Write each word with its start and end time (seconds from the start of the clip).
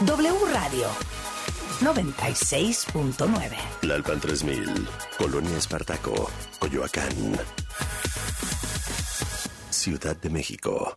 W 0.00 0.32
Radio 0.50 0.88
96.9. 1.82 3.56
La 3.82 3.94
Alpan 3.96 4.18
3000, 4.18 4.88
Colonia 5.18 5.58
Espartaco, 5.58 6.30
Coyoacán. 6.58 7.38
Ciudad 9.68 10.16
de 10.16 10.30
México. 10.30 10.96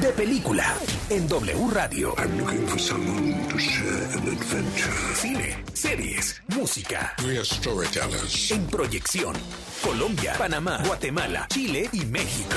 De 0.00 0.12
película 0.12 0.76
en 1.10 1.26
W 1.26 1.68
Radio. 1.72 2.14
I'm 2.16 2.38
looking 2.38 2.68
for 2.68 2.78
someone 2.78 3.48
to 3.48 3.58
share 3.58 4.04
an 4.12 4.28
adventure. 4.28 5.14
Cine, 5.16 5.64
series, 5.74 6.40
música. 6.54 7.12
We 7.24 7.38
are 7.38 7.44
storytellers. 7.44 8.52
En 8.52 8.66
proyección. 8.68 9.34
Colombia, 9.82 10.34
Panamá, 10.38 10.80
Guatemala, 10.86 11.48
Chile 11.48 11.88
y 11.92 12.04
México. 12.04 12.56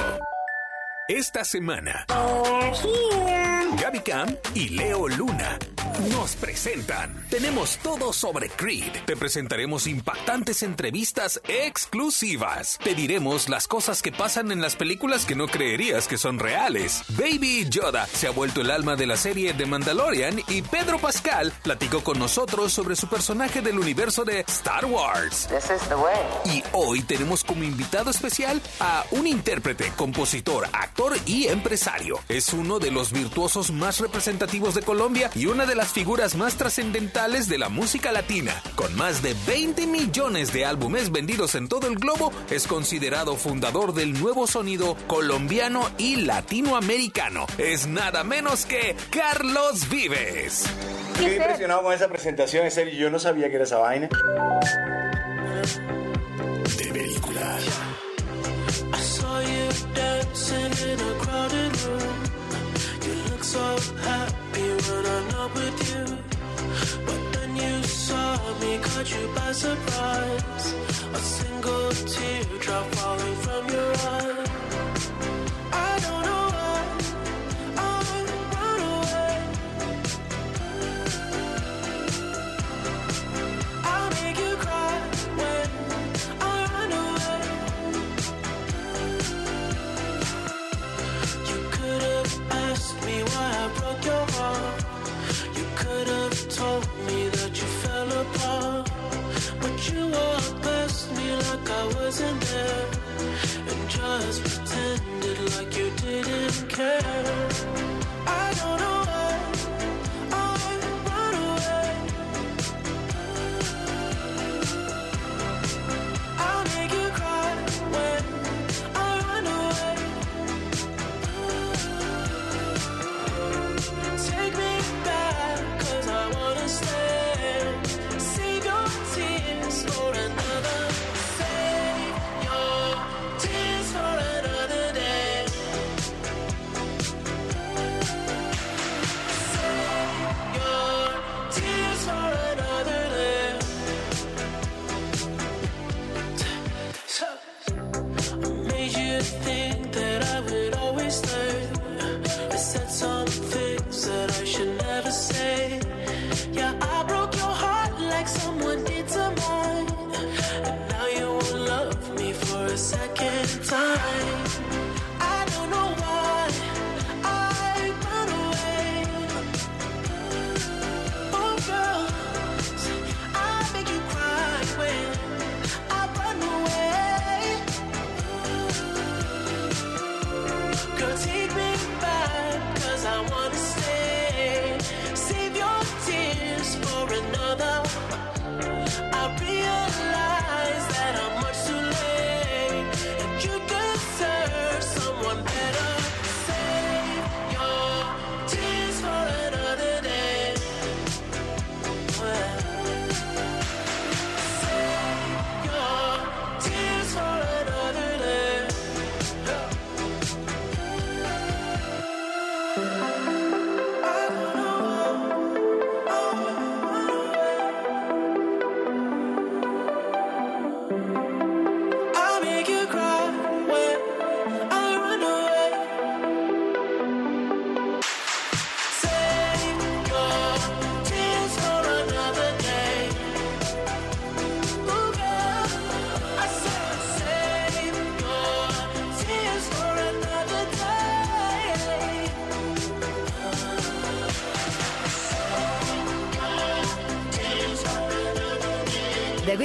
Esta 1.10 1.44
semana, 1.44 2.06
Gaby 3.82 4.00
Cam 4.02 4.36
y 4.54 4.70
Leo 4.70 5.08
Luna 5.08 5.58
nos 6.00 6.36
presentan. 6.36 7.26
Tenemos 7.30 7.78
todo 7.78 8.14
sobre 8.14 8.50
Creed. 8.50 9.04
Te 9.06 9.18
presentaremos 9.18 9.88
impactantes 9.88 10.64
entrevistas 10.64 11.42
exclusivas. 11.48 12.80
Te 12.84 12.96
diremos 12.96 13.50
las 13.50 13.68
cosas 13.68 14.02
que 14.02 14.12
pasan 14.12 14.52
en 14.52 14.62
las 14.62 14.76
películas 14.76 15.26
que 15.26 15.36
no 15.36 15.48
creerías 15.48 16.08
que 16.08 16.18
son 16.18 16.40
reales. 16.40 17.04
Baby 17.10 17.68
Yoda 17.70 18.08
se 18.08 18.28
ha 18.28 18.32
vuelto 18.32 18.62
el 18.62 18.72
alma 18.72 18.96
de 18.96 19.08
la 19.08 19.18
serie 19.18 19.54
de 19.54 19.66
Mandalorian 19.66 20.40
y 20.48 20.62
Pedro 20.62 21.00
Pascal 21.00 21.52
platicó 21.64 22.04
con 22.04 22.18
nosotros 22.20 22.72
sobre 22.72 22.96
su 22.96 23.08
personaje 23.08 23.62
del 23.62 23.80
universo 23.80 24.24
de 24.24 24.42
Star 24.48 24.86
Wars. 24.86 25.50
Y 26.46 26.64
hoy 26.74 27.02
tenemos 27.02 27.44
como 27.44 27.64
invitado 27.64 28.10
especial 28.10 28.62
a 28.80 29.04
un 29.12 29.28
intérprete, 29.28 29.92
compositor, 29.96 30.68
actor 30.72 31.18
y 31.26 31.48
empresario. 31.48 32.20
Es 32.30 32.54
uno 32.54 32.80
de 32.80 32.92
los 32.92 33.12
virtuosos 33.12 33.72
más 33.72 34.00
representativos 34.00 34.76
de 34.76 34.82
Colombia 34.82 35.30
y 35.36 35.48
una 35.48 35.66
de 35.66 35.76
las 35.76 35.89
figuras 35.92 36.36
más 36.36 36.56
trascendentales 36.56 37.48
de 37.48 37.58
la 37.58 37.70
música 37.70 38.12
latina. 38.12 38.62
Con 38.76 38.96
más 38.96 39.22
de 39.22 39.36
20 39.48 39.88
millones 39.88 40.52
de 40.54 40.66
álbumes 40.66 41.12
vendidos 41.12 41.56
en 41.56 41.68
todo 41.68 41.88
el 41.88 41.96
globo, 41.96 42.32
es 42.50 42.68
considerado 42.68 43.36
fundador 43.36 43.94
del 43.94 44.20
nuevo 44.20 44.48
sonido 44.48 44.96
colombiano 45.08 45.90
y 45.98 46.18
latinoamericano. 46.18 47.46
Es 47.58 47.88
nada 47.88 48.24
menos 48.24 48.66
que 48.66 48.96
Carlos 49.10 49.90
Vives. 49.90 50.66
Estoy 51.14 51.36
impresionado 51.36 51.84
con 51.84 51.94
esa 51.94 52.08
presentación, 52.08 52.66
en 52.66 52.72
serio, 52.72 52.94
yo 52.94 53.10
no 53.10 53.20
sabía 53.20 53.50
que 53.50 53.56
era 53.56 53.64
esa 53.66 53.78
vaina. 53.78 54.10
De 56.78 56.94
película. 56.94 57.58
I 58.94 59.02
saw 59.02 59.42
you 59.42 59.70
dancing 59.94 60.92
in 60.92 61.00
a 61.00 61.24
crowded 61.24 61.76
room. 61.86 62.39
So 63.50 63.60
happy 64.04 64.70
when 64.86 65.06
I'm 65.08 65.28
not 65.30 65.52
with 65.56 65.80
you. 65.90 66.06
But 67.04 67.22
then 67.34 67.56
you 67.56 67.82
saw 67.82 68.38
me, 68.62 68.78
caught 68.78 69.10
you 69.10 69.28
by 69.34 69.52
surprise. 69.54 70.74
A 71.14 71.18
single 71.18 71.90
teardrop 71.90 72.86
falling 72.94 73.36
from 73.46 73.64
your 73.76 73.92
eye. 74.14 74.46
I 75.74 76.00
don't 76.06 76.29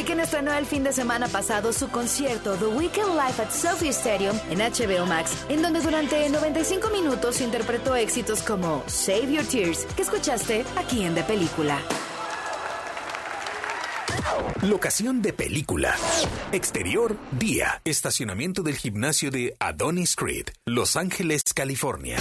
Weeknd 0.05 0.21
estrenó 0.21 0.53
el 0.53 0.67
fin 0.67 0.85
de 0.85 0.93
semana 0.93 1.29
pasado 1.29 1.73
su 1.73 1.89
concierto 1.89 2.57
The 2.57 2.67
Weeknd 2.67 3.13
Live 3.13 3.43
at 3.43 3.51
Sophie 3.51 3.89
Stadium 3.89 4.39
en 4.51 4.59
HBO 4.59 5.07
Max, 5.07 5.47
en 5.49 5.63
donde 5.63 5.81
durante 5.81 6.29
95 6.29 6.91
minutos 6.91 7.41
interpretó 7.41 7.97
éxitos 7.97 8.43
como 8.43 8.85
Save 8.87 9.33
Your 9.33 9.47
Tears, 9.47 9.87
que 9.97 10.03
escuchaste 10.03 10.67
aquí 10.77 11.05
en 11.05 11.15
The 11.15 11.23
Película. 11.23 11.79
Locación 14.61 15.21
de 15.21 15.33
película. 15.33 15.95
Exterior, 16.53 17.19
día. 17.33 17.83
Estacionamiento 17.85 18.63
del 18.63 18.77
gimnasio 18.77 19.31
de 19.31 19.55
Adonis 19.59 20.17
Creed, 20.17 20.49
Los 20.75 20.97
Ángeles, 20.97 21.45
California. 21.55 22.19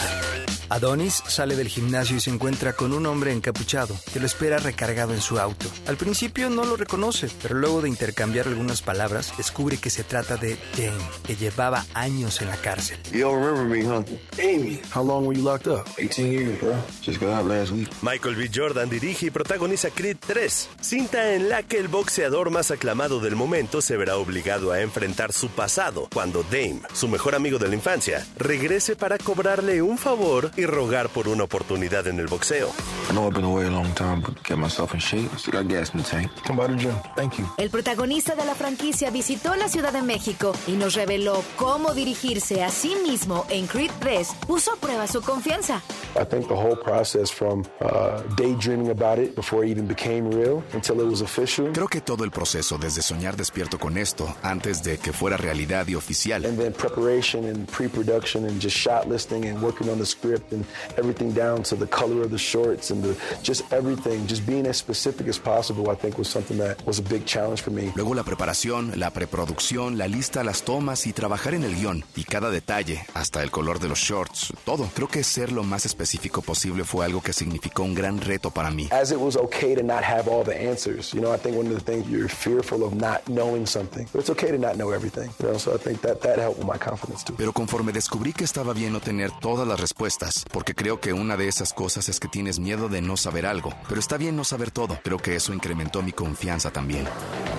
Adonis 0.70 1.22
sale 1.28 1.56
del 1.56 1.68
gimnasio 1.68 2.18
y 2.18 2.20
se 2.20 2.32
encuentra 2.32 2.74
con 2.74 2.94
un 2.94 3.06
hombre 3.06 3.32
encapuchado 3.32 3.96
que 4.12 4.20
lo 4.20 4.26
espera 4.26 4.58
recargado 4.58 5.14
en 5.14 5.22
su 5.22 5.40
auto. 5.40 5.68
Al 5.86 5.98
principio 5.98 6.50
no 6.50 6.66
lo 6.66 6.76
reconoce, 6.76 7.30
pero 7.42 7.56
luego 7.56 7.82
de 7.82 7.90
intercambiar 7.90 8.48
algunas 8.48 8.82
palabras, 8.82 9.34
descubre 9.38 9.78
que 9.78 9.90
se 9.92 10.04
trata 10.04 10.38
de 10.38 10.58
Dane, 10.76 11.04
que 11.28 11.36
llevaba 11.36 11.86
años 11.94 12.42
en 12.42 12.48
la 12.48 12.58
cárcel. 12.58 12.98
You 13.12 13.22
don't 13.22 13.44
remember 13.44 13.66
me, 13.66 13.86
huh? 13.86 14.04
Amy, 14.40 14.80
how 14.96 15.06
long 15.06 15.28
were 15.28 15.38
you 15.38 15.44
locked 15.44 15.68
up? 15.68 15.86
18 16.00 16.32
years, 16.32 16.60
bro. 16.60 16.74
Just 17.04 17.20
got 17.20 17.30
out 17.30 17.46
last 17.46 17.72
week. 17.72 17.90
Michael 18.02 18.36
B. 18.36 18.50
Jordan 18.52 18.90
dirige 18.90 19.28
y 19.28 19.30
protagoniza 19.30 19.90
Creed 19.92 20.18
3, 20.26 20.70
cinta 20.82 21.36
en 21.36 21.50
la 21.50 21.62
que 21.64 21.78
el 21.78 21.88
boxeador 21.88 22.50
más 22.50 22.72
aclamado 22.72 23.20
del 23.20 23.36
momento 23.36 23.82
se 23.82 23.98
verá 23.98 24.18
obligado 24.18 24.72
a 24.72 24.82
enfrentar 24.82 25.34
su 25.34 25.50
pasado 25.50 26.10
cuando 26.12 26.44
Dame, 26.44 26.82
su 26.94 27.08
mejor 27.08 27.36
amigo 27.36 27.60
de 27.60 27.68
la 27.68 27.76
infancia, 27.76 28.26
regrese 28.44 28.96
para 28.96 29.18
cobrarle 29.18 29.82
un 29.82 29.98
favor 29.98 30.52
y 30.58 30.66
rogar 30.66 31.10
por 31.10 31.28
una 31.28 31.44
oportunidad 31.46 32.08
en 32.08 32.20
el 32.20 32.28
boxeo. 32.28 32.70
I 33.10 33.14
know 33.14 33.28
I've 33.28 33.34
been 33.34 33.46
away 33.46 33.66
a 33.68 33.72
long 33.72 33.94
time, 33.96 34.22
but 34.22 34.36
get 34.48 34.58
myself 34.58 34.94
in 34.94 35.00
shape. 35.00 35.30
Still 35.38 35.54
got 35.54 35.68
gas 35.68 35.94
in 35.94 36.02
the 36.02 36.10
tank. 36.10 36.32
Come 36.46 36.58
by 36.58 36.68
the 36.68 36.76
gym. 36.76 36.94
Thank 37.16 37.38
you. 37.38 37.46
El 37.58 37.70
protagonista 37.70 38.36
de 38.36 38.46
la 38.46 38.56
franquicia 38.56 39.10
visitó 39.12 39.56
la 39.56 39.70
Ciudad 39.70 39.94
de 39.94 40.02
México 40.02 40.54
y 40.68 40.74
nos 40.74 40.96
reveló 40.96 41.44
cómo 41.56 41.94
dirigirse 41.94 42.64
a 42.64 42.70
sí 42.70 42.96
mismo 43.04 43.46
en 43.50 43.68
Creed 43.68 43.92
3 44.00 44.28
puso 44.48 44.74
a 44.74 44.76
prueba 44.76 45.08
su 45.08 45.22
confianza. 45.22 45.82
I 46.16 46.26
think 46.26 46.48
the 46.48 46.54
whole 46.54 46.76
process 46.76 47.32
from 47.32 47.64
uh, 47.82 48.22
daydreaming 48.36 48.90
about 48.90 49.20
it 49.20 49.36
before 49.36 49.66
it 49.66 49.72
even 49.72 49.88
became 49.88 50.30
real 50.30 50.64
until 50.74 51.00
it 51.00 51.08
was 51.08 51.22
official. 51.22 51.72
Creo 51.74 51.88
que 51.88 52.02
todo 52.02 52.24
el 52.24 52.32
proceso, 52.32 52.78
desde 52.78 53.02
soñar 53.02 53.36
despierto 53.36 53.78
con 53.80 53.98
esto, 53.98 54.34
antes 54.44 54.84
de 54.84 54.98
que 54.98 55.14
fuera 55.14 55.38
realidad 55.38 55.88
y 55.88 55.96
oficial, 55.96 56.46
And 56.46 56.58
then 56.58 56.74
preparation 56.74 57.46
and 57.46 57.68
pre-production 57.70 58.33
and 58.36 58.60
just 58.60 58.76
shot 58.76 59.08
listing 59.08 59.46
and 59.46 59.62
working 59.62 59.90
on 59.90 59.98
the 59.98 60.06
script 60.06 60.52
and 60.54 60.66
everything 60.98 61.32
down 61.34 61.64
to 61.64 61.76
the 61.76 61.88
color 61.88 62.22
of 62.24 62.32
the 62.32 62.38
shorts 62.38 62.92
and 62.92 63.04
the, 63.04 63.16
just 63.44 63.64
everything, 63.72 64.26
just 64.28 64.46
being 64.46 64.66
as 64.68 64.78
specific 64.78 65.28
as 65.28 65.38
possible, 65.38 65.90
I 65.90 65.96
think 65.96 66.18
was 66.18 66.28
something 66.28 66.58
that 66.58 66.84
was 66.86 67.00
a 67.00 67.04
big 67.04 67.26
challenge 67.26 67.62
for 67.62 67.72
me. 67.72 67.92
luego 67.96 68.14
la 68.16 68.24
preparación, 68.24 68.92
la 68.96 69.12
preproducción, 69.12 69.98
la 69.98 70.08
lista, 70.08 70.44
las 70.44 70.64
tomas 70.64 71.06
y 71.08 71.14
trabajar 71.14 71.54
en 71.54 71.64
el 71.64 71.76
guion, 71.76 72.04
y 72.16 72.24
cada 72.24 72.50
detalle, 72.50 73.06
hasta 73.14 73.44
el 73.44 73.52
color 73.52 73.80
de 73.80 73.90
los 73.90 74.00
shorts, 74.00 74.54
todo. 74.66 74.90
Creo 74.96 75.08
que 75.08 75.24
ser 75.24 75.52
lo 75.52 75.64
más 75.64 75.86
específico 75.86 76.42
posible 76.42 76.84
fue 76.84 77.06
algo 77.06 77.22
que 77.22 77.34
significó 77.34 77.84
un 77.84 77.94
gran 77.94 78.20
reto 78.20 78.52
para 78.52 78.72
mí. 78.72 78.90
As 78.92 79.12
it 79.12 79.20
was 79.20 79.36
okay 79.36 79.76
to 79.76 79.84
not 79.84 80.04
have 80.04 80.28
all 80.30 80.44
the 80.44 80.56
answers, 80.56 81.14
you 81.14 81.22
know, 81.22 81.34
I 81.34 81.38
think 81.38 81.58
one 81.58 81.68
of 81.68 81.76
the 81.76 81.92
things 81.92 82.08
you're 82.10 82.30
fearful 82.30 82.84
of 82.84 82.94
not 82.94 83.22
knowing 83.28 83.66
something, 83.66 84.08
but 84.14 84.22
it's 84.22 84.30
okay 84.30 84.52
to 84.52 84.58
not 84.58 84.76
know 84.76 84.92
everything, 84.92 85.30
you 85.42 85.50
know, 85.50 85.58
so 85.58 85.74
I 85.74 85.78
think 85.78 86.02
that 86.02 86.22
that 86.22 86.40
helped 86.40 86.60
with 86.60 86.68
my 86.68 86.78
confidence 86.78 87.24
too. 87.24 87.36
Pero 87.36 87.52
conforme 87.52 87.92
descubrí 87.92 88.13
que 88.14 88.44
estaba 88.44 88.74
bien 88.74 88.94
no 88.94 89.00
tener 89.00 89.32
todas 89.32 89.68
las 89.68 89.80
respuestas, 89.80 90.46
porque 90.52 90.76
creo 90.76 91.00
que 91.00 91.14
una 91.14 91.36
de 91.36 91.48
esas 91.48 91.74
cosas 91.74 92.10
es 92.10 92.20
que 92.20 92.28
tienes 92.28 92.60
miedo 92.60 92.88
de 92.88 93.02
no 93.02 93.18
saber 93.18 93.46
algo, 93.46 93.74
pero 93.90 94.00
está 94.00 94.18
bien 94.18 94.36
no 94.36 94.44
saber 94.44 94.70
todo. 94.70 95.00
Creo 95.04 95.18
que 95.18 95.36
eso 95.36 95.52
incrementó 95.52 96.04
mi 96.04 96.12
confianza 96.12 96.72
también. 96.72 97.08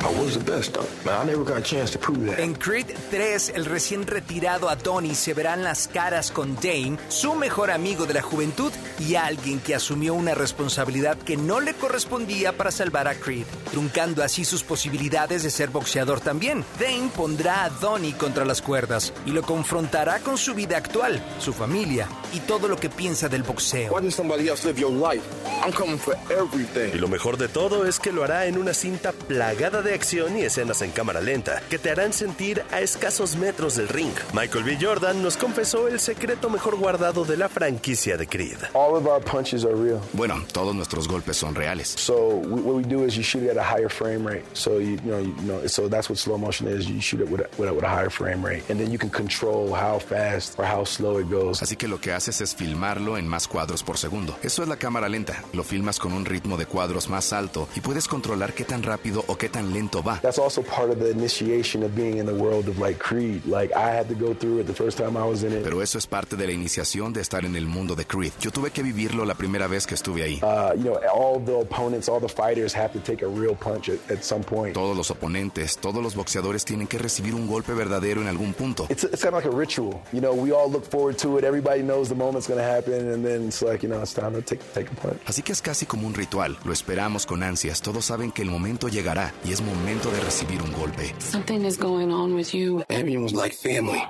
I 0.00 0.20
was 0.20 0.38
the 0.38 0.52
best, 0.52 0.74
though. 0.74 0.86
Man, 1.04 1.22
I 1.22 1.32
never 1.32 1.44
got 1.44 1.58
a 1.58 1.62
chance 1.62 1.90
to 1.92 1.98
prove 1.98 2.30
that. 2.30 2.38
En 2.38 2.54
Creed 2.54 2.86
3, 3.10 3.52
el 3.56 3.64
recién 3.64 4.06
retirado 4.06 4.68
Adonis 4.68 5.18
se 5.18 5.34
verán 5.34 5.64
las 5.64 5.88
caras 5.88 6.30
con 6.30 6.54
Dane, 6.56 6.98
su 7.08 7.34
mejor 7.34 7.70
amigo 7.70 8.06
de 8.06 8.14
la 8.14 8.22
juventud 8.22 8.72
y 9.00 9.16
alguien 9.16 9.58
que 9.58 9.74
asumió 9.74 10.14
una 10.14 10.34
responsabilidad 10.34 11.18
que 11.18 11.36
no 11.36 11.60
le 11.60 11.74
correspondía 11.74 12.56
para 12.56 12.70
salvar 12.70 13.08
a 13.08 13.14
Creed, 13.16 13.46
truncando 13.72 14.22
así 14.22 14.44
sus 14.44 14.62
posibilidades 14.62 15.42
de 15.42 15.50
ser 15.50 15.70
boxeador 15.70 16.20
también. 16.20 16.64
Dane 16.78 17.10
pondrá 17.14 17.64
a 17.64 17.70
Donnie 17.70 18.12
contra 18.12 18.44
las 18.44 18.62
cuerdas 18.62 19.12
y 19.26 19.30
lo 19.30 19.42
confrontará 19.42 20.20
con 20.20 20.38
su 20.38 20.43
vida 20.52 20.76
actual, 20.76 21.22
su 21.38 21.52
familia 21.52 22.08
y 22.34 22.40
todo 22.40 22.66
lo 22.68 22.76
que 22.76 22.90
piensa 22.90 23.28
del 23.28 23.44
boxeo. 23.44 23.94
Why 23.94 24.02
did 24.02 24.10
somebody 24.10 24.48
else 24.48 24.66
live 24.66 24.78
your 24.80 24.90
life? 24.92 25.22
I'm 25.64 25.72
coming 25.72 25.96
for 25.96 26.14
Y 26.28 26.32
everything. 26.34 27.00
lo 27.00 27.06
mejor 27.08 27.36
de 27.38 27.46
todo 27.48 27.86
es 27.86 28.00
que 28.00 28.10
lo 28.12 28.24
hará 28.24 28.46
en 28.46 28.58
una 28.58 28.74
cinta 28.74 29.12
plagada 29.12 29.80
de 29.80 29.94
acción 29.94 30.36
y 30.36 30.42
escenas 30.42 30.82
en 30.82 30.90
cámara 30.90 31.20
lenta, 31.20 31.62
que 31.70 31.78
te 31.78 31.90
harán 31.90 32.12
sentir 32.12 32.62
a 32.72 32.80
escasos 32.80 33.36
metros 33.36 33.76
del 33.76 33.88
ring. 33.88 34.12
Michael 34.32 34.64
B. 34.64 34.76
Jordan 34.80 35.22
nos 35.22 35.36
confesó 35.36 35.86
el 35.86 36.00
secreto 36.00 36.50
mejor 36.50 36.76
guardado 36.76 37.24
de 37.24 37.36
la 37.36 37.48
franquicia 37.48 38.16
de 38.16 38.26
Creed. 38.26 38.58
All 38.74 38.96
of 38.96 39.06
our 39.06 39.22
punches 39.22 39.64
are 39.64 39.74
real. 39.76 40.00
Bueno, 40.12 40.42
todos 40.52 40.74
nuestros 40.74 41.06
golpes 41.06 41.36
son 41.36 41.54
reales. 41.54 41.88
So 41.96 42.14
what 42.36 42.74
we 42.74 42.82
do 42.82 43.04
is 43.04 43.14
you 43.16 43.22
shoot 43.22 43.44
it 43.44 43.50
at 43.50 43.56
a 43.56 43.62
higher 43.62 43.88
frame 43.88 44.26
rate. 44.26 44.44
So 44.54 44.78
you, 44.80 44.98
you 45.04 45.10
know, 45.12 45.20
you 45.20 45.34
know, 45.46 45.66
so 45.68 45.88
that's 45.88 46.10
what 46.10 46.18
slow 46.18 46.36
motion 46.36 46.66
is. 46.66 46.88
You 46.88 47.00
shoot 47.00 47.20
it 47.20 47.30
with 47.30 47.42
a, 47.42 47.48
with, 47.56 47.68
a, 47.70 47.72
with 47.74 47.84
a 47.84 47.88
higher 47.88 48.10
frame 48.10 48.44
rate, 48.44 48.64
and 48.68 48.80
then 48.80 48.90
you 48.90 48.98
can 48.98 49.10
control 49.10 49.72
how 49.72 49.98
fast 50.00 50.33
or 50.58 50.64
how 50.64 50.84
slow 50.84 51.20
it 51.20 51.30
goes. 51.30 51.62
Así 51.62 51.76
que 51.76 51.88
lo 51.88 52.00
que 52.00 52.12
haces 52.12 52.40
es 52.40 52.54
filmarlo 52.54 53.16
en 53.18 53.26
más 53.28 53.48
cuadros 53.48 53.82
por 53.82 53.98
segundo. 53.98 54.36
Eso 54.42 54.62
es 54.62 54.68
la 54.68 54.76
cámara 54.76 55.08
lenta. 55.08 55.42
Lo 55.52 55.62
filmas 55.64 55.98
con 55.98 56.12
un 56.12 56.24
ritmo 56.24 56.56
de 56.56 56.66
cuadros 56.66 57.08
más 57.08 57.32
alto 57.32 57.68
y 57.76 57.80
puedes 57.80 58.08
controlar 58.08 58.54
qué 58.54 58.64
tan 58.64 58.82
rápido 58.82 59.24
o 59.26 59.36
qué 59.36 59.48
tan 59.48 59.72
lento 59.72 60.02
va. 60.02 60.20
That's 60.20 60.38
also 60.38 60.62
part 60.62 60.90
of 60.90 60.98
the 60.98 61.10
initiation 61.10 61.82
of 61.82 61.94
being 61.94 62.18
in 62.18 62.26
the 62.26 62.34
world 62.34 62.68
of 62.68 62.78
like 62.78 62.98
Creed. 62.98 63.44
Like 63.46 63.72
I 63.74 63.96
had 63.96 64.08
to 64.08 64.14
go 64.14 64.34
through 64.34 64.60
it 64.60 64.66
the 64.66 64.74
first 64.74 64.98
time 64.98 65.16
I 65.16 65.24
was 65.28 65.42
in 65.42 65.52
it. 65.52 65.62
Pero 65.62 65.82
eso 65.82 65.98
es 65.98 66.06
parte 66.06 66.36
de 66.36 66.46
la 66.46 66.52
iniciación 66.52 67.12
de 67.12 67.20
estar 67.20 67.44
en 67.44 67.56
el 67.56 67.66
mundo 67.66 67.94
de 67.94 68.04
Creed. 68.06 68.32
Yo 68.40 68.50
tuve 68.50 68.70
que 68.70 68.82
vivirlo 68.82 69.24
la 69.24 69.34
primera 69.34 69.66
vez 69.66 69.86
que 69.86 69.94
estuve 69.94 70.22
ahí. 70.22 70.40
You 70.76 70.90
know, 70.90 70.98
all 71.14 71.44
the 71.44 71.60
opponents, 71.60 72.08
all 72.08 72.20
the 72.20 72.28
fighters 72.28 72.74
have 72.74 72.92
to 72.92 73.00
take 73.00 73.24
a 73.24 73.28
real 73.28 73.54
punch 73.54 73.88
at, 73.88 73.98
at 74.10 74.22
some 74.22 74.42
point. 74.42 74.74
Todos 74.74 74.96
los 74.96 75.10
oponentes, 75.10 75.76
todos 75.78 76.02
los 76.02 76.14
boxeadores 76.14 76.64
tienen 76.64 76.86
que 76.86 76.98
recibir 76.98 77.34
un 77.34 77.46
golpe 77.46 77.72
verdadero 77.74 78.20
en 78.20 78.28
algún 78.28 78.54
punto. 78.54 78.86
It's, 78.88 79.04
it's 79.04 79.22
kind 79.22 79.34
of 79.34 79.44
like 79.44 79.48
a 79.48 79.56
ritual. 79.56 80.00
You 80.12 80.20
know, 80.20 80.23
we 80.32 80.52
all 80.52 80.70
look 80.70 80.84
forward 80.84 81.18
to 81.18 81.38
it. 81.38 81.44
Everybody 81.44 81.82
knows 81.82 82.08
the 82.08 82.14
moment's 82.14 82.46
going 82.46 82.58
to 82.60 82.64
happen, 82.64 82.94
and 83.12 83.24
then 83.24 83.48
it's 83.48 83.60
like, 83.62 83.82
you 83.82 83.88
know, 83.88 84.00
it's 84.00 84.14
time 84.14 84.32
to 84.34 84.42
take, 84.42 84.60
take 84.72 84.90
a 84.90 84.94
punch. 84.94 85.20
Así 85.26 85.42
que 85.42 85.52
es 85.52 85.60
casi 85.60 85.86
como 85.86 86.06
un 86.06 86.14
ritual. 86.14 86.56
Lo 86.64 86.72
esperamos 86.72 87.26
con 87.26 87.42
ansias. 87.42 87.82
Todos 87.82 88.04
saben 88.04 88.32
que 88.32 88.42
el 88.42 88.50
momento 88.50 88.88
llegará 88.88 89.32
y 89.44 89.52
es 89.52 89.60
momento 89.60 90.10
de 90.10 90.20
recibir 90.20 90.62
un 90.62 90.72
golpe. 90.72 91.14
Something 91.18 91.64
is 91.64 91.76
going 91.78 92.12
on 92.12 92.34
with 92.34 92.54
you. 92.54 92.84
Amy 92.90 93.16
was 93.16 93.32
like 93.32 93.54
family. 93.54 94.02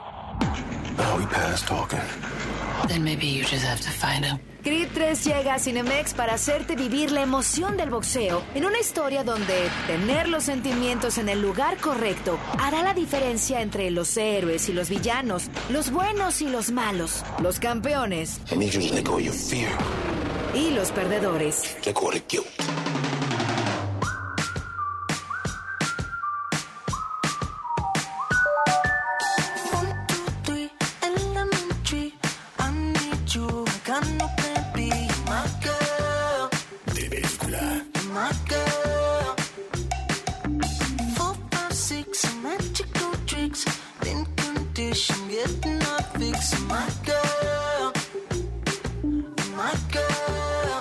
Now 0.99 1.17
we 1.19 1.27
past 1.27 1.67
talking. 1.67 2.01
Then 2.89 3.03
maybe 3.03 3.27
you 3.27 3.43
just 3.43 3.65
have 3.65 3.81
to 3.81 3.91
find 3.91 4.25
him. 4.25 4.39
Creed 4.65 4.89
3 4.95 5.25
llega 5.27 5.55
a 5.55 5.59
Cinemex 5.59 6.15
para 6.15 6.33
hacerte 6.33 6.75
vivir 6.75 7.11
la 7.11 7.21
emoción 7.21 7.77
del 7.77 7.91
boxeo 7.91 8.43
en 8.55 8.65
una 8.65 8.81
historia 8.81 9.23
donde 9.23 9.69
tener 9.87 10.27
los 10.27 10.45
sentimientos 10.45 11.19
en 11.19 11.29
el 11.29 11.43
lugar 11.43 11.77
correcto 11.77 12.39
hará 12.59 12.83
la 12.83 12.95
diferencia 12.95 13.61
entre 13.61 13.91
los 13.91 14.17
héroes 14.17 14.67
y 14.71 14.73
los 14.73 14.89
villanos, 14.89 15.51
los 15.69 15.91
buenos 15.91 16.41
y 16.41 16.49
los 16.49 16.71
malos, 16.71 17.23
los 17.43 17.61
campeones 17.61 18.41
y 20.55 20.71
los 20.71 20.93
perdedores. 20.93 21.77
Condition, 44.95 45.29
getting 45.29 45.83
our 45.83 46.03
fix. 46.19 46.61
My 46.69 46.89
girl, 47.05 47.93
my 49.57 49.75
girl. 49.91 50.81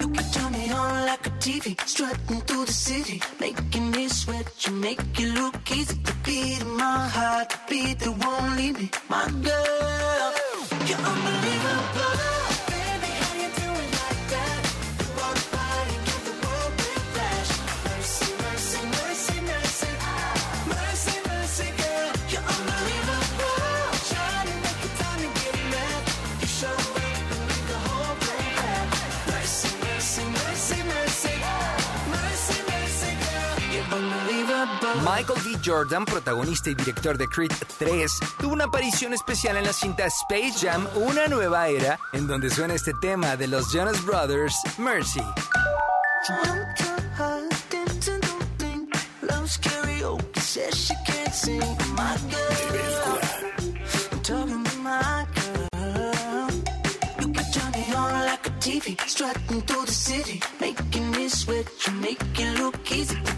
You 0.00 0.08
can 0.08 0.30
turn 0.32 0.52
me 0.52 0.70
on 0.70 1.06
like 1.06 1.26
a 1.26 1.30
TV, 1.30 1.78
strutting 1.86 2.40
through 2.42 2.64
the 2.64 2.72
city, 2.72 3.22
making 3.40 3.90
me 3.92 4.08
sweat. 4.08 4.46
You 4.66 4.72
make 4.72 5.00
it 5.20 5.34
look 5.34 5.70
easy 5.70 5.96
to 6.02 6.14
beat 6.24 6.60
in 6.60 6.76
my 6.76 7.08
heart, 7.08 7.50
to 7.50 7.58
beat 7.68 7.98
that 8.00 8.14
won't 8.24 8.56
leave 8.56 8.80
me. 8.80 8.90
My 9.08 9.26
girl, 9.46 10.32
you're 10.86 10.98
unbelievable. 10.98 12.45
Michael 35.06 35.38
B. 35.44 35.56
Jordan, 35.64 36.04
protagonista 36.04 36.68
y 36.68 36.74
director 36.74 37.16
de 37.16 37.28
Creed 37.28 37.52
3, 37.78 38.12
tuvo 38.40 38.54
una 38.54 38.64
aparición 38.64 39.14
especial 39.14 39.56
en 39.56 39.64
la 39.64 39.72
cinta 39.72 40.04
Space 40.06 40.54
Jam, 40.60 40.84
una 40.96 41.28
nueva 41.28 41.68
era, 41.68 41.96
en 42.12 42.26
donde 42.26 42.50
suena 42.50 42.74
este 42.74 42.92
tema 43.00 43.36
de 43.36 43.46
los 43.46 43.72
Jonas 43.72 44.04
Brothers, 44.04 44.56
Mercy. 44.78 45.22
Making 60.60 61.10
me 61.12 61.28
make 62.00 62.40
it 62.40 62.58
look 62.58 62.80
easy 62.90 63.35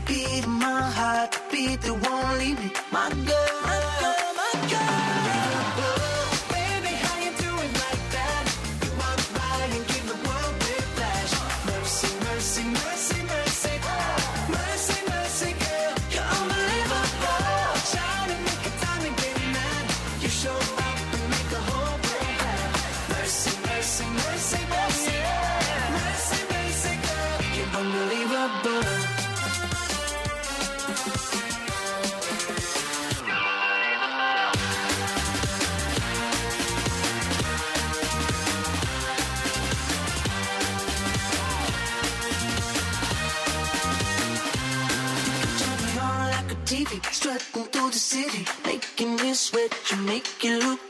city, 48.19 48.45
making 48.67 49.17
me 49.17 49.33
sweat. 49.35 49.73
You 49.91 49.97
make 50.03 50.45
it 50.45 50.63
look 50.65 50.88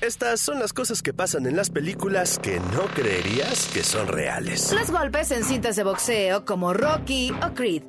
Estas 0.00 0.40
son 0.40 0.58
las 0.58 0.72
cosas 0.72 1.02
que 1.02 1.12
pasan 1.12 1.44
en 1.44 1.56
las 1.56 1.68
películas 1.68 2.38
que 2.38 2.58
no 2.58 2.86
creerías 2.94 3.68
que 3.74 3.82
son 3.82 4.08
reales. 4.08 4.72
Los 4.72 4.90
golpes 4.90 5.30
en 5.30 5.44
cintas 5.44 5.76
de 5.76 5.84
boxeo 5.84 6.46
como 6.46 6.72
Rocky 6.72 7.30
o 7.32 7.52
Creed. 7.52 7.82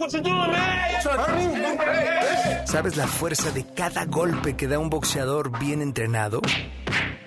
¿Sabes 2.66 2.98
la 2.98 3.08
fuerza 3.08 3.52
de 3.52 3.66
cada 3.66 4.04
golpe 4.04 4.58
que 4.58 4.68
da 4.68 4.78
un 4.78 4.90
boxeador 4.90 5.58
bien 5.58 5.82
entrenado? 5.82 6.42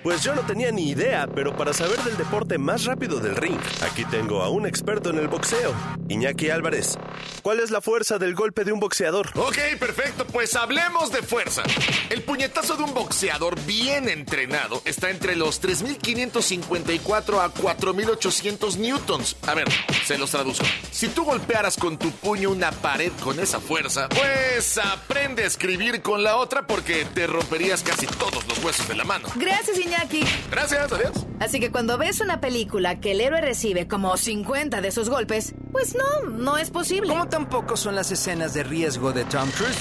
Pues 0.03 0.21
yo 0.21 0.35
no 0.35 0.41
tenía 0.41 0.71
ni 0.71 0.89
idea, 0.91 1.25
pero 1.33 1.55
para 1.55 1.73
saber 1.73 1.97
del 2.03 2.15
deporte 2.15 2.59
más 2.59 2.85
rápido 2.85 3.19
del 3.19 3.35
ring, 3.35 3.59
aquí 3.81 4.05
tengo 4.05 4.43
a 4.43 4.49
un 4.49 4.67
experto 4.67 5.09
en 5.09 5.17
el 5.17 5.27
boxeo, 5.27 5.73
Iñaki 6.09 6.51
Álvarez. 6.51 6.99
¿Cuál 7.45 7.59
es 7.59 7.69
la 7.69 7.79
fuerza 7.79 8.17
del 8.17 8.33
golpe 8.33 8.63
de 8.63 8.71
un 8.71 8.79
boxeador? 8.79 9.29
Ok, 9.35 9.77
perfecto, 9.79 10.25
pues 10.25 10.55
hablemos 10.55 11.11
de 11.11 11.21
fuerza. 11.21 11.61
El 12.09 12.23
puñetazo 12.23 12.75
de 12.75 12.81
un 12.81 12.95
boxeador 12.95 13.63
bien 13.67 14.09
entrenado 14.09 14.81
está 14.83 15.11
entre 15.11 15.35
los 15.35 15.61
3.554 15.61 17.39
a 17.39 17.53
4.800 17.53 18.77
newtons. 18.77 19.37
A 19.45 19.53
ver, 19.53 19.67
se 20.05 20.17
los 20.17 20.31
traduzco. 20.31 20.65
Si 20.89 21.07
tú 21.09 21.23
golpearas 21.23 21.77
con 21.77 21.99
tu 21.99 22.09
puño 22.09 22.49
una 22.49 22.71
pared 22.71 23.11
con 23.23 23.39
esa 23.39 23.59
fuerza, 23.59 24.09
pues 24.09 24.79
aprende 24.79 25.43
a 25.43 25.45
escribir 25.45 26.01
con 26.01 26.23
la 26.23 26.37
otra 26.37 26.65
porque 26.65 27.05
te 27.13 27.27
romperías 27.27 27.83
casi 27.83 28.07
todos 28.07 28.43
los 28.47 28.57
huesos 28.63 28.87
de 28.87 28.95
la 28.95 29.03
mano. 29.03 29.27
Gracias, 29.35 29.77
Iñaki. 29.77 30.23
Gracias, 30.49 30.91
adiós. 30.91 31.27
Así 31.39 31.59
que 31.59 31.69
cuando 31.69 31.99
ves 31.99 32.21
una 32.21 32.41
película 32.41 32.99
que 32.99 33.11
el 33.11 33.21
héroe 33.21 33.41
recibe 33.41 33.87
como 33.87 34.17
50 34.17 34.81
de 34.81 34.87
esos 34.87 35.11
golpes, 35.11 35.53
pues 35.71 35.93
no, 35.93 36.29
no 36.29 36.57
es 36.57 36.71
posible. 36.71 37.09
¿Cómo 37.09 37.27
tampoco 37.35 37.75
son 37.75 37.95
las 37.95 38.11
escenas 38.11 38.53
de 38.53 38.63
riesgo 38.63 39.11
de 39.11 39.25
Tom 39.25 39.51
Cruise? 39.51 39.75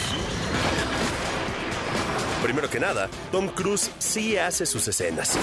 Primero 2.42 2.68
que 2.68 2.80
nada, 2.80 3.08
Tom 3.30 3.46
Cruise 3.46 3.92
sí 4.00 4.36
hace 4.36 4.66
sus 4.66 4.88
escenas. 4.88 5.38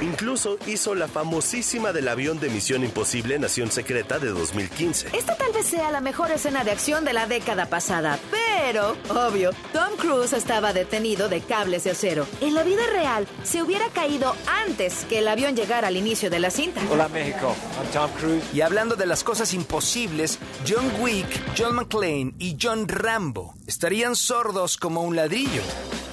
Incluso 0.00 0.58
hizo 0.66 0.94
la 0.94 1.08
famosísima 1.08 1.92
del 1.92 2.08
avión 2.08 2.38
de 2.40 2.50
Misión 2.50 2.84
Imposible 2.84 3.38
Nación 3.38 3.70
Secreta 3.70 4.18
de 4.18 4.28
2015. 4.28 5.08
Esta 5.12 5.36
tal 5.36 5.52
vez 5.52 5.66
sea 5.66 5.90
la 5.90 6.00
mejor 6.00 6.30
escena 6.30 6.64
de 6.64 6.70
acción 6.70 7.04
de 7.04 7.12
la 7.12 7.26
década 7.26 7.66
pasada, 7.66 8.18
pero, 8.30 8.96
obvio, 9.08 9.52
Tom 9.72 9.96
Cruise 9.96 10.32
estaba 10.32 10.72
detenido 10.72 11.28
de 11.28 11.40
cables 11.40 11.84
de 11.84 11.90
acero. 11.90 12.26
En 12.40 12.54
la 12.54 12.62
vida 12.62 12.86
real, 12.92 13.26
se 13.42 13.62
hubiera 13.62 13.88
caído 13.88 14.34
antes 14.66 15.04
que 15.08 15.18
el 15.18 15.28
avión 15.28 15.56
llegara 15.56 15.88
al 15.88 15.96
inicio 15.96 16.30
de 16.30 16.40
la 16.40 16.50
cinta. 16.50 16.80
Hola 16.90 17.08
México, 17.08 17.54
I'm 17.76 17.90
Tom 17.92 18.10
Cruise. 18.18 18.44
Y 18.52 18.60
hablando 18.60 18.96
de 18.96 19.06
las 19.06 19.24
cosas 19.24 19.54
imposibles, 19.54 20.38
John 20.68 20.90
Wick, 21.00 21.26
John 21.56 21.76
McClane 21.76 22.34
y 22.38 22.56
John 22.60 22.86
Rambo 22.86 23.54
estarían 23.66 24.16
sordos 24.16 24.76
como 24.76 25.02
un 25.02 25.16
ladrillo. 25.16 25.62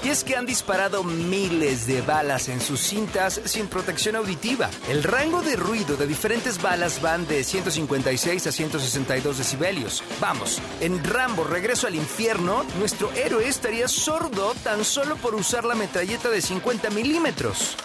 Y 0.08 0.10
es 0.10 0.24
que 0.24 0.38
han 0.38 0.46
disparado 0.46 1.04
miles 1.04 1.86
de 1.86 2.02
balas 2.02 2.48
en 2.48 2.62
sus 2.62 2.80
cintas 2.80 3.42
sin 3.44 3.68
protección 3.68 4.16
auditiva. 4.16 4.70
El 4.88 5.04
rango 5.04 5.42
de 5.42 5.58
ruido 5.58 5.98
de 5.98 6.08
diferentes 6.08 6.62
balas 6.62 7.02
van 7.02 7.28
de 7.28 7.44
156 7.44 8.48
a 8.48 8.52
162 8.54 9.38
decibelios. 9.38 10.06
Vamos, 10.22 10.62
en 10.80 11.04
Rambo 11.04 11.44
Regreso 11.44 11.88
al 11.88 11.96
Infierno, 11.96 12.64
nuestro 12.80 13.12
héroe 13.16 13.50
estaría 13.50 13.90
sordo 13.90 14.54
tan 14.64 14.86
solo 14.86 15.18
por 15.18 15.36
usar 15.36 15.66
la 15.66 15.76
metralleta 15.76 16.30
de 16.30 16.42
50 16.42 16.90
milímetros. 16.92 17.76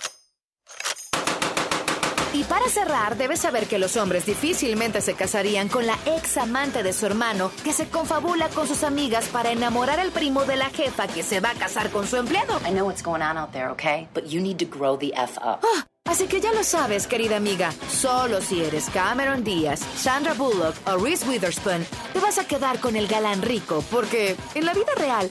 Y 2.34 2.44
para 2.44 2.66
cerrar, 2.68 3.18
debes 3.18 3.40
saber 3.40 3.66
que 3.66 3.78
los 3.78 3.96
hombres 3.98 4.24
difícilmente 4.24 5.02
se 5.02 5.12
casarían 5.14 5.68
con 5.68 5.86
la 5.86 5.98
ex 6.06 6.38
amante 6.38 6.82
de 6.82 6.94
su 6.94 7.04
hermano, 7.04 7.50
que 7.62 7.74
se 7.74 7.88
confabula 7.88 8.48
con 8.48 8.66
sus 8.66 8.84
amigas 8.84 9.26
para 9.26 9.50
enamorar 9.52 10.00
al 10.00 10.12
primo 10.12 10.44
de 10.44 10.56
la 10.56 10.70
jefa 10.70 11.06
que 11.08 11.22
se 11.22 11.40
va 11.40 11.50
a 11.50 11.54
casar 11.54 11.90
con 11.90 12.06
su 12.06 12.16
empleado. 12.16 12.58
I 12.66 12.70
know 12.70 12.86
what's 12.86 13.02
going 13.02 13.20
on 13.20 13.36
out 13.36 13.52
there, 13.52 13.68
okay? 13.70 14.08
But 14.14 14.28
you 14.28 14.40
need 14.40 14.56
to 14.58 14.64
grow 14.64 14.96
the 14.96 15.12
F 15.14 15.38
up. 15.38 15.60
Ah, 15.62 15.86
así 16.06 16.26
que 16.26 16.40
ya 16.40 16.52
lo 16.52 16.64
sabes, 16.64 17.06
querida 17.06 17.36
amiga. 17.36 17.70
Solo 17.90 18.40
si 18.40 18.64
eres 18.64 18.86
Cameron 18.88 19.44
Díaz, 19.44 19.80
Sandra 19.96 20.32
Bullock 20.32 20.74
o 20.86 20.96
Reese 20.96 21.28
Witherspoon, 21.28 21.84
te 22.14 22.18
vas 22.20 22.38
a 22.38 22.46
quedar 22.46 22.80
con 22.80 22.96
el 22.96 23.08
galán 23.08 23.42
rico, 23.42 23.84
porque 23.90 24.36
en 24.54 24.64
la 24.64 24.72
vida 24.72 24.94
real, 24.96 25.28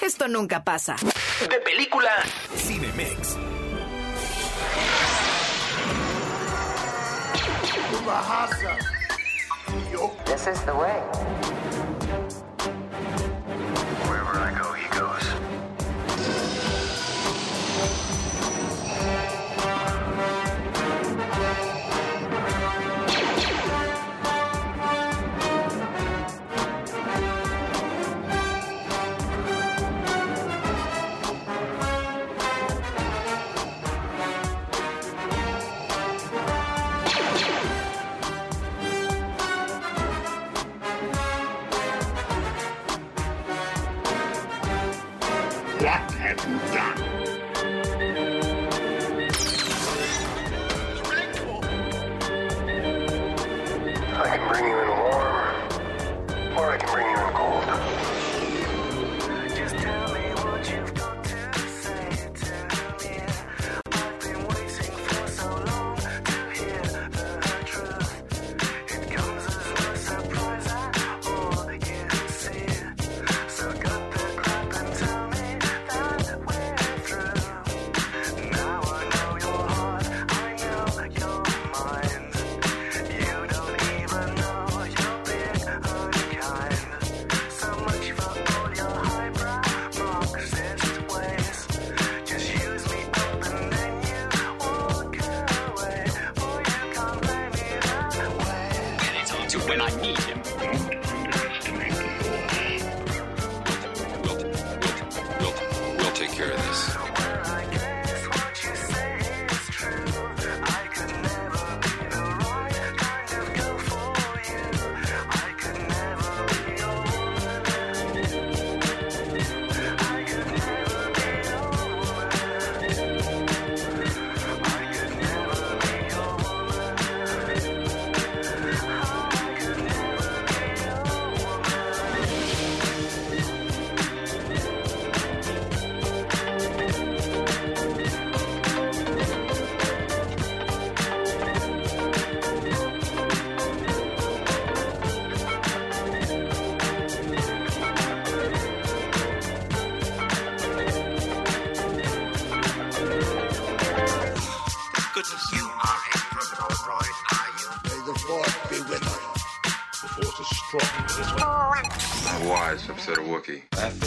esto 0.00 0.28
nunca 0.28 0.62
pasa. 0.62 0.94
De 1.50 1.58
película 1.58 2.10
Cinemex. 2.56 3.36
This 10.26 10.46
is 10.46 10.60
the 10.66 10.74
way. 10.74 11.93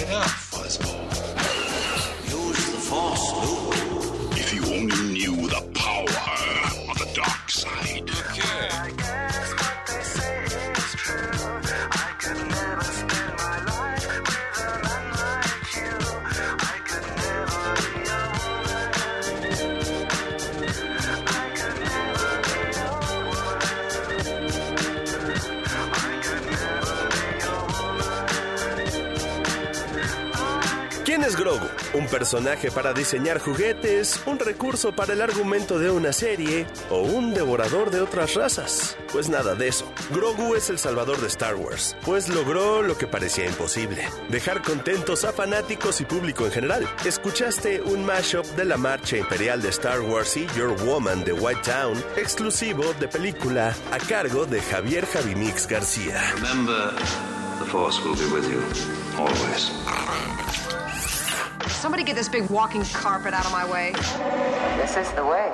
Up, 0.10 0.47
personaje 32.18 32.72
para 32.72 32.94
diseñar 32.94 33.38
juguetes? 33.38 34.20
¿Un 34.26 34.40
recurso 34.40 34.92
para 34.92 35.14
el 35.14 35.22
argumento 35.22 35.78
de 35.78 35.92
una 35.92 36.12
serie? 36.12 36.66
¿O 36.90 37.02
un 37.02 37.32
devorador 37.32 37.92
de 37.92 38.02
otras 38.02 38.34
razas? 38.34 38.98
Pues 39.12 39.30
nada 39.30 39.54
de 39.54 39.68
eso. 39.68 39.86
Grogu 40.10 40.56
es 40.56 40.72
el 40.72 40.80
salvador 40.80 41.22
de 41.22 41.28
Star 41.28 41.54
Wars, 41.54 41.96
pues 42.04 42.28
logró 42.28 42.82
lo 42.82 42.98
que 42.98 43.06
parecía 43.06 43.46
imposible. 43.46 44.10
Dejar 44.30 44.64
contentos 44.64 45.26
a 45.26 45.32
fanáticos 45.32 46.02
y 46.02 46.06
público 46.06 46.46
en 46.46 46.52
general. 46.52 46.88
Escuchaste 47.06 47.82
un 47.82 48.04
mashup 48.04 48.48
de 48.56 48.66
la 48.66 48.78
marcha 48.78 49.18
imperial 49.18 49.62
de 49.62 49.70
Star 49.70 50.02
Wars 50.02 50.36
y 50.38 50.48
Your 50.58 50.72
Woman 50.86 51.24
de 51.24 51.34
White 51.34 51.62
Town, 51.72 52.04
exclusivo 52.16 52.96
de 53.00 53.08
película, 53.08 53.76
a 53.92 54.00
cargo 54.00 54.48
de 54.48 54.60
Javier 54.60 55.06
Javimix 55.06 55.68
García. 55.68 56.20
Remember, 56.34 56.96
the 57.60 57.66
Force 57.66 58.04
will 58.04 58.16
be 58.16 58.26
with 58.34 58.50
you, 58.50 58.64
always. 59.20 59.72
Somebody 61.80 62.04
get 62.04 62.16
this 62.16 62.28
big 62.28 62.50
walking 62.50 62.84
carpet 62.86 63.34
out 63.36 63.46
of 63.46 63.52
my 63.52 63.64
way. 63.72 63.94
This 64.82 64.98
is 64.98 65.14
the 65.14 65.24
way. 65.24 65.52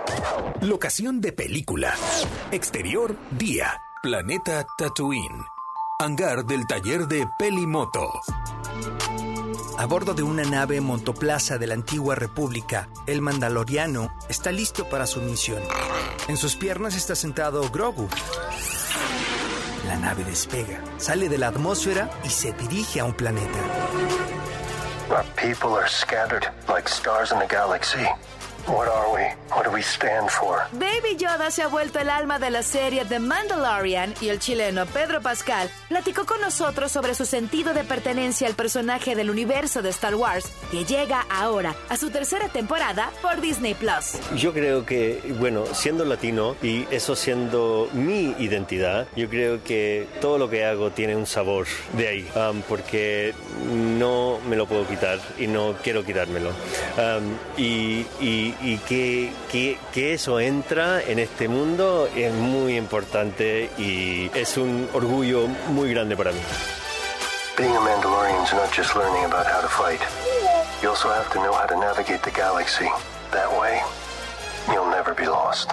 Locación 0.62 1.20
de 1.20 1.34
película. 1.34 1.94
Exterior, 2.52 3.18
día. 3.32 3.82
Planeta 4.02 4.66
Tatooine. 4.78 5.44
Hangar 6.00 6.46
del 6.46 6.66
taller 6.66 7.08
de 7.08 7.28
Pelimoto. 7.38 8.10
A 9.78 9.86
bordo 9.86 10.14
de 10.14 10.24
una 10.24 10.44
nave 10.44 10.80
motoplaza 10.80 11.58
de 11.58 11.68
la 11.68 11.74
antigua 11.74 12.16
república, 12.16 12.88
el 13.06 13.22
mandaloriano 13.22 14.14
está 14.30 14.54
listo 14.54 14.88
para 14.88 15.06
su 15.08 15.20
misión. 15.20 15.62
En 16.30 16.38
sus 16.38 16.56
piernas 16.56 16.96
está 16.96 17.16
sentado 17.16 17.70
Grogu. 17.70 18.08
La 19.88 19.98
nave 19.98 20.24
despega, 20.24 20.82
sale 20.98 21.28
de 21.28 21.38
la 21.38 21.48
atmósfera 21.50 22.10
y 22.24 22.30
se 22.30 22.54
dirige 22.54 23.02
a 23.02 23.06
un 23.06 23.14
planeta. 23.14 23.60
Our 25.10 25.24
people 25.36 25.74
are 25.74 25.88
scattered 25.88 26.48
like 26.68 26.88
stars 26.88 27.32
in 27.32 27.40
the 27.40 27.46
galaxy. 27.46 28.08
What 28.66 28.88
are 28.88 29.12
we? 29.14 29.24
What 29.54 29.66
do 29.66 29.72
we 29.72 29.82
stand 29.82 30.30
for? 30.32 30.62
Baby 30.72 31.18
Yoda 31.18 31.52
se 31.52 31.62
ha 31.64 31.68
vuelto 31.68 32.00
el 32.00 32.10
alma 32.10 32.40
de 32.40 32.50
la 32.50 32.64
serie 32.64 33.04
The 33.04 33.20
Mandalorian 33.20 34.14
y 34.22 34.30
el 34.30 34.40
chileno 34.40 34.86
Pedro 34.86 35.22
Pascal 35.22 35.70
platicó 35.90 36.26
con 36.26 36.40
nosotros 36.40 36.90
sobre 36.92 37.14
su 37.14 37.26
sentido 37.26 37.74
de 37.74 37.84
pertenencia 37.84 38.48
al 38.48 38.54
personaje 38.56 39.16
del 39.16 39.30
universo 39.30 39.82
de 39.82 39.90
Star 39.90 40.16
Wars 40.16 40.46
que 40.72 40.86
llega 40.86 41.26
ahora 41.30 41.76
a 41.90 41.98
su 41.98 42.10
tercera 42.10 42.48
temporada 42.48 43.12
por 43.22 43.42
Disney 43.42 43.74
Plus. 43.74 44.14
Yo 44.38 44.54
creo 44.54 44.86
que, 44.86 45.22
bueno, 45.40 45.66
siendo 45.74 46.06
latino 46.06 46.56
y 46.64 46.88
eso 46.90 47.16
siendo 47.18 47.90
mi 47.92 48.34
identidad, 48.40 49.08
yo 49.16 49.30
creo 49.30 49.62
que 49.64 50.08
todo 50.22 50.38
lo 50.38 50.50
que 50.50 50.66
hago 50.66 50.90
tiene 50.92 51.18
un 51.18 51.28
sabor 51.28 51.68
de 51.98 52.08
ahí, 52.08 52.32
um, 52.36 52.62
porque 52.62 53.34
no 54.00 54.40
me 54.48 54.56
lo 54.56 54.66
puedo 54.68 54.88
quitar 54.88 55.20
y 55.38 55.48
no 55.48 55.76
quiero 55.84 56.06
quitármelo. 56.06 56.50
Um, 56.98 57.38
y 57.58 58.06
y- 58.22 58.53
y 58.62 58.78
que, 58.78 59.32
que- 59.52 59.78
que 59.94 60.14
eso 60.14 60.40
entra 60.40 61.02
en 61.02 61.20
este 61.20 61.48
mundo 61.48 62.10
es 62.16 62.34
muy 62.34 62.78
importante 62.78 63.70
y 63.78 64.30
es 64.34 64.58
un 64.58 64.90
orgullo 64.94 65.48
muy 65.70 65.94
grande 65.94 66.16
para 66.16 66.32
mí. 66.32 66.40
Being 67.58 67.76
a 67.76 67.80
Mandalorian 67.80 68.44
is 68.44 68.54
not 68.54 68.72
just 68.76 68.96
learning 68.96 69.26
about 69.26 69.46
how 69.46 69.62
to 69.62 69.68
fight. 69.68 70.00
You 70.82 70.90
also 70.90 71.10
have 71.10 71.30
to 71.34 71.40
know 71.40 71.54
how 71.54 71.68
to 71.68 71.76
navigate 71.78 72.22
the 72.24 72.32
galaxy. 72.32 72.90
That 73.32 73.50
way, 73.60 73.80
you'll 74.74 74.90
never 74.90 75.14
be 75.14 75.28
lost. 75.28 75.72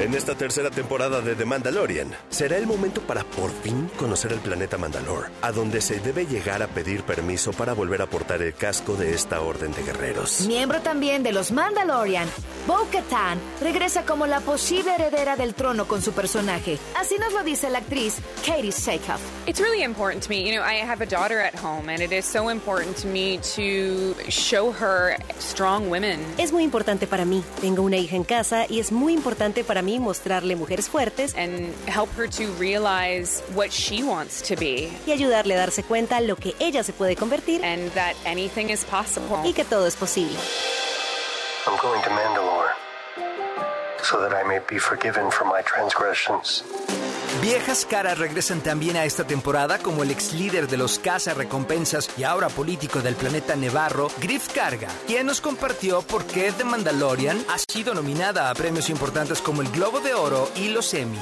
En 0.00 0.14
esta 0.14 0.34
tercera 0.34 0.70
temporada 0.70 1.20
de 1.20 1.34
The 1.34 1.44
Mandalorian, 1.44 2.10
será 2.30 2.56
el 2.56 2.66
momento 2.66 3.02
para 3.02 3.22
por 3.22 3.50
fin 3.50 3.90
conocer 3.98 4.32
el 4.32 4.38
planeta 4.38 4.78
Mandalore, 4.78 5.28
a 5.42 5.52
donde 5.52 5.82
se 5.82 6.00
debe 6.00 6.24
llegar 6.24 6.62
a 6.62 6.68
pedir 6.68 7.02
permiso 7.02 7.52
para 7.52 7.74
volver 7.74 8.00
a 8.00 8.06
portar 8.06 8.40
el 8.40 8.54
casco 8.54 8.94
de 8.94 9.12
esta 9.12 9.42
orden 9.42 9.72
de 9.72 9.82
guerreros. 9.82 10.46
Miembro 10.46 10.80
también 10.80 11.22
de 11.22 11.32
los 11.32 11.52
Mandalorian, 11.52 12.26
Bo-Katan 12.66 13.38
regresa 13.60 14.06
como 14.06 14.26
la 14.26 14.40
posible 14.40 14.94
heredera 14.94 15.36
del 15.36 15.52
trono 15.52 15.86
con 15.86 16.00
su 16.00 16.12
personaje. 16.12 16.78
Así 16.96 17.16
nos 17.18 17.34
lo 17.34 17.44
dice 17.44 17.68
la 17.68 17.80
actriz 17.80 18.20
Katie 18.46 18.72
Sackhoff. 18.72 19.20
It's 19.46 19.60
really 19.60 19.82
important 19.82 20.22
to 20.24 20.30
me. 20.30 20.46
You 20.48 20.56
know, 20.56 20.64
I 20.64 20.80
have 20.80 21.02
a 21.02 21.06
daughter 21.06 21.40
at 21.40 21.54
home, 21.54 21.90
and 21.90 22.00
it 22.00 22.10
is 22.10 22.24
so 22.24 22.50
important 22.50 22.96
to 23.02 23.06
me 23.06 23.38
to 23.54 24.14
show 24.30 24.72
her 24.72 25.18
strong 25.38 25.90
women. 25.90 26.20
Es 26.38 26.52
muy 26.52 26.64
importante 26.64 27.06
para 27.06 27.26
mí. 27.26 27.44
Tengo 27.60 27.82
una 27.82 27.98
hija 27.98 28.16
en 28.16 28.24
casa 28.24 28.64
y 28.66 28.80
es 28.80 28.92
muy 28.92 29.12
importante 29.12 29.62
para 29.62 29.82
mí 29.82 29.89
mostrarle 29.98 30.56
mujeres 30.56 30.88
fuertes 30.88 31.34
and 31.34 31.74
help 31.86 32.10
her 32.16 32.28
to 32.28 32.46
realize 32.58 33.42
what 33.54 33.70
she 33.70 34.02
wants 34.02 34.42
to 34.42 34.56
be 34.56 34.90
y 35.06 35.12
ayudarle 35.12 35.54
a 35.54 35.58
darse 35.58 35.82
cuenta 35.82 36.20
lo 36.20 36.36
que 36.36 36.54
ella 36.60 36.82
se 36.82 36.92
puede 36.92 37.16
convertir 37.16 37.64
and 37.64 37.90
that 37.92 38.14
anything 38.24 38.70
is 38.70 38.84
possible. 38.84 39.38
y 39.44 39.52
que 39.52 39.64
todo 39.64 39.86
es 39.86 39.96
posible. 39.96 40.36
I'm 41.66 41.76
going 41.82 42.02
to 42.02 42.10
Mandalore 42.10 42.72
so 44.02 44.20
that 44.20 44.32
I 44.34 44.42
may 44.46 44.60
be 44.68 44.78
forgiven 44.78 45.30
for 45.30 45.44
my 45.44 45.62
transgressions. 45.62 46.62
Viejas 47.42 47.86
caras 47.86 48.18
regresan 48.18 48.60
también 48.60 48.98
a 48.98 49.06
esta 49.06 49.26
temporada 49.26 49.78
como 49.78 50.02
el 50.02 50.10
ex 50.10 50.34
líder 50.34 50.68
de 50.68 50.76
los 50.76 51.00
recompensas 51.36 52.10
y 52.18 52.24
ahora 52.24 52.50
político 52.50 53.00
del 53.00 53.14
planeta 53.14 53.56
Nevarro, 53.56 54.08
Griff 54.20 54.52
Carga, 54.52 54.88
quien 55.06 55.26
nos 55.26 55.40
compartió 55.40 56.02
por 56.02 56.24
qué 56.26 56.52
The 56.52 56.64
Mandalorian 56.64 57.38
ha 57.48 57.56
sido 57.72 57.94
nominada 57.94 58.50
a 58.50 58.54
premios 58.54 58.90
importantes 58.90 59.40
como 59.40 59.62
el 59.62 59.70
Globo 59.70 60.00
de 60.00 60.12
Oro 60.12 60.50
y 60.54 60.68
los 60.68 60.92
Emmy. 60.92 61.16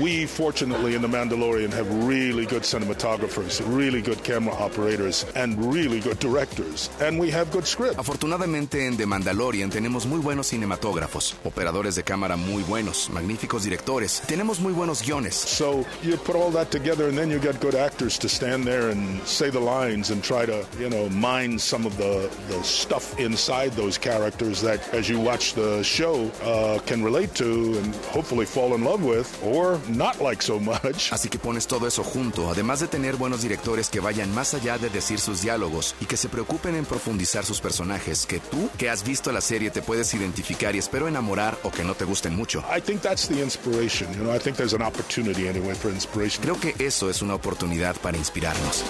We, 0.00 0.26
fortunately, 0.26 0.94
in 0.94 1.02
The 1.02 1.08
Mandalorian, 1.08 1.72
have 1.72 1.86
really 2.06 2.46
good 2.46 2.62
cinematographers, 2.62 3.62
really 3.68 4.00
good 4.00 4.22
camera 4.22 4.56
operators, 4.58 5.26
and 5.34 5.58
really 5.72 6.00
good 6.00 6.18
directors. 6.18 6.90
And 7.00 7.20
we 7.20 7.30
have 7.32 7.50
good 7.52 7.66
script. 7.66 7.98
Afortunadamente 7.98 8.86
en 8.86 8.96
The 8.96 9.04
Mandalorian 9.04 9.68
tenemos 9.68 10.06
muy 10.06 10.20
buenos 10.20 10.48
cinematógrafos, 10.48 11.36
operadores 11.44 11.96
de 11.96 12.02
cámara 12.02 12.36
muy 12.36 12.62
buenos, 12.62 13.10
magníficos 13.10 13.64
directores, 13.64 14.22
tenemos 14.26 14.58
muy 14.58 14.72
buenos 14.72 14.85
buenos 14.86 15.02
guiones. 15.02 15.34
So 15.34 15.84
you 16.00 16.16
put 16.16 16.36
all 16.36 16.52
that 16.52 16.70
together 16.70 17.08
and 17.08 17.18
then 17.18 17.28
you 17.28 17.40
get 17.40 17.58
good 17.60 17.74
actors 17.74 18.18
to 18.18 18.28
stand 18.28 18.64
there 18.64 18.90
and 18.90 19.20
say 19.26 19.50
the 19.50 19.58
lines 19.58 20.10
and 20.10 20.22
try 20.22 20.46
to, 20.46 20.64
you 20.78 20.88
know, 20.88 21.08
mine 21.08 21.58
some 21.58 21.84
of 21.84 21.96
the, 21.96 22.30
the 22.48 22.62
stuff 22.62 23.18
inside 23.18 23.72
those 23.72 23.98
characters 23.98 24.62
that 24.62 24.78
as 24.94 25.08
you 25.08 25.18
watch 25.18 25.54
the 25.54 25.82
show 25.82 26.30
uh, 26.44 26.78
can 26.86 27.02
relate 27.02 27.34
to 27.34 27.76
and 27.78 27.94
hopefully 28.14 28.46
fall 28.46 28.74
in 28.74 28.84
love 28.84 29.02
with 29.04 29.26
or 29.42 29.80
not 29.88 30.20
like 30.20 30.40
so 30.40 30.60
much. 30.60 31.10
Así 31.16 31.28
que 31.28 31.40
pones 31.40 31.66
todo 31.66 31.88
eso 31.88 32.04
junto, 32.04 32.48
además 32.48 32.78
de 32.78 32.86
tener 32.86 33.16
buenos 33.16 33.42
directores 33.42 33.90
que 33.90 33.98
vayan 33.98 34.32
más 34.34 34.54
allá 34.54 34.78
de 34.78 34.88
decir 34.88 35.18
sus 35.18 35.42
diálogos 35.42 35.96
y 36.00 36.06
que 36.06 36.16
se 36.16 36.28
preocupen 36.28 36.76
en 36.76 36.84
profundizar 36.84 37.44
sus 37.44 37.60
personajes, 37.60 38.24
que 38.24 38.38
tú, 38.38 38.70
que 38.78 38.88
has 38.88 39.02
visto 39.02 39.32
la 39.32 39.40
serie, 39.40 39.72
te 39.72 39.82
puedes 39.82 40.14
identificar 40.14 40.76
y 40.76 40.78
espero 40.78 41.08
enamorar 41.08 41.58
o 41.64 41.72
que 41.72 41.82
no 41.82 41.94
te 41.96 42.04
gusten 42.04 42.36
mucho. 42.36 42.62
I 42.70 42.80
think 42.80 43.00
that's 43.00 43.26
the 43.26 43.42
inspiration. 43.42 44.12
You 44.14 44.22
know, 44.22 44.32
I 44.32 44.38
think 44.38 44.56
there's 44.56 44.75
an 44.76 44.82
opportunity 44.82 45.48
anyway 45.48 45.74
for 45.74 45.90
inspiration. 45.90 46.42
Creo 46.42 46.60
que 46.60 46.74
eso 46.84 47.10
es 47.10 47.22
una 47.22 47.34
oportunidad 47.34 47.96
para 47.96 48.16
inspirarnos. 48.16 48.84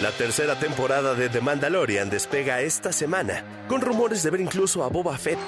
La 0.00 0.10
tercera 0.10 0.58
temporada 0.58 1.14
de 1.14 1.28
The 1.28 1.40
Mandalorian 1.40 2.10
despega 2.10 2.60
esta 2.60 2.92
semana, 2.92 3.44
con 3.68 3.80
rumores 3.80 4.22
de 4.22 4.30
ver 4.30 4.40
incluso 4.40 4.82
a 4.82 4.88
Boba 4.88 5.16
Fett. 5.16 5.38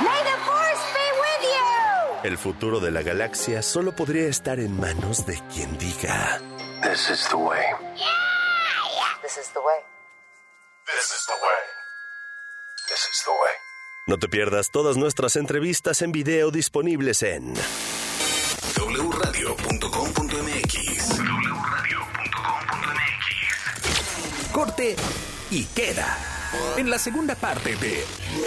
May 0.00 0.22
the 0.22 0.38
Force 0.44 0.84
be 0.94 1.10
with 1.20 1.42
you! 1.42 2.30
El 2.30 2.38
futuro 2.38 2.80
de 2.80 2.90
la 2.90 3.02
galaxia 3.02 3.62
solo 3.62 3.92
podría 3.96 4.28
estar 4.28 4.60
en 4.60 4.78
manos 4.78 5.26
de 5.26 5.40
quien 5.52 5.76
diga. 5.78 6.40
This 6.82 7.10
is 7.10 7.28
the 7.30 7.36
way. 7.36 7.66
This 9.22 9.36
is 9.38 9.52
the 9.52 9.60
way. 9.60 9.80
This 10.86 11.10
is 11.10 11.26
the 11.26 11.34
way. 11.34 11.62
This 12.88 13.08
is 13.10 13.24
the 13.24 13.32
way. 13.32 13.69
No 14.06 14.18
te 14.18 14.28
pierdas 14.28 14.70
todas 14.70 14.96
nuestras 14.96 15.36
entrevistas 15.36 16.00
en 16.02 16.10
video 16.10 16.50
disponibles 16.50 17.22
en 17.22 17.54
wradio.com.mx. 18.76 21.20
Corte 24.52 24.96
y 25.50 25.64
queda. 25.64 26.18
En 26.76 26.90
la 26.90 26.98
segunda 26.98 27.36
parte 27.36 27.76
de 27.76 28.04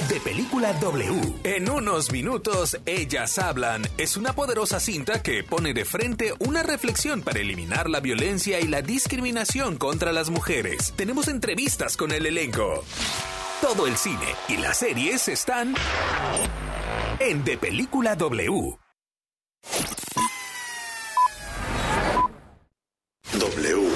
De 0.09 0.19
Película 0.19 0.73
W. 0.73 1.33
En 1.45 1.69
unos 1.69 2.11
minutos, 2.11 2.77
Ellas 2.85 3.39
Hablan 3.39 3.83
es 3.97 4.17
una 4.17 4.33
poderosa 4.33 4.81
cinta 4.81 5.23
que 5.23 5.43
pone 5.43 5.73
de 5.73 5.85
frente 5.85 6.33
una 6.39 6.63
reflexión 6.63 7.21
para 7.21 7.39
eliminar 7.39 7.89
la 7.89 8.01
violencia 8.01 8.59
y 8.59 8.67
la 8.67 8.81
discriminación 8.81 9.77
contra 9.77 10.11
las 10.11 10.29
mujeres. 10.29 10.93
Tenemos 10.97 11.29
entrevistas 11.29 11.95
con 11.95 12.11
el 12.11 12.25
elenco. 12.25 12.83
Todo 13.63 13.88
el 13.88 13.95
cine 13.95 14.36
y 14.49 14.58
las 14.58 14.76
series 14.80 15.30
están 15.30 15.73
en 17.17 17.45
De 17.45 17.58
Película 17.58 18.13
W. 18.13 18.78
W. 23.32 23.89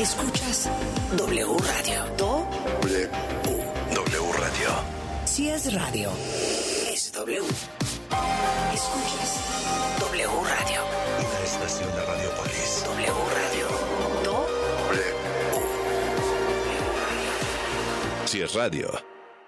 Escuchas 0.00 0.68
W 1.16 1.56
Radio. 1.56 2.04
Do 2.18 2.48
W. 2.82 3.10
W 3.94 4.32
Radio. 4.40 4.70
si 5.24 5.48
es 5.50 5.72
radio, 5.72 6.10
es 6.92 7.12
W. 7.12 7.38
Escuchas 8.74 9.36
W 10.00 10.26
Radio. 10.26 10.80
Una 11.20 11.44
estación 11.44 11.94
de 11.94 12.04
Radiopolis. 12.04 12.84
W 12.86 13.12
Radio. 13.36 13.68
Do 14.24 14.46
Si 18.26 18.40
es 18.40 18.54
radio. 18.54 19.11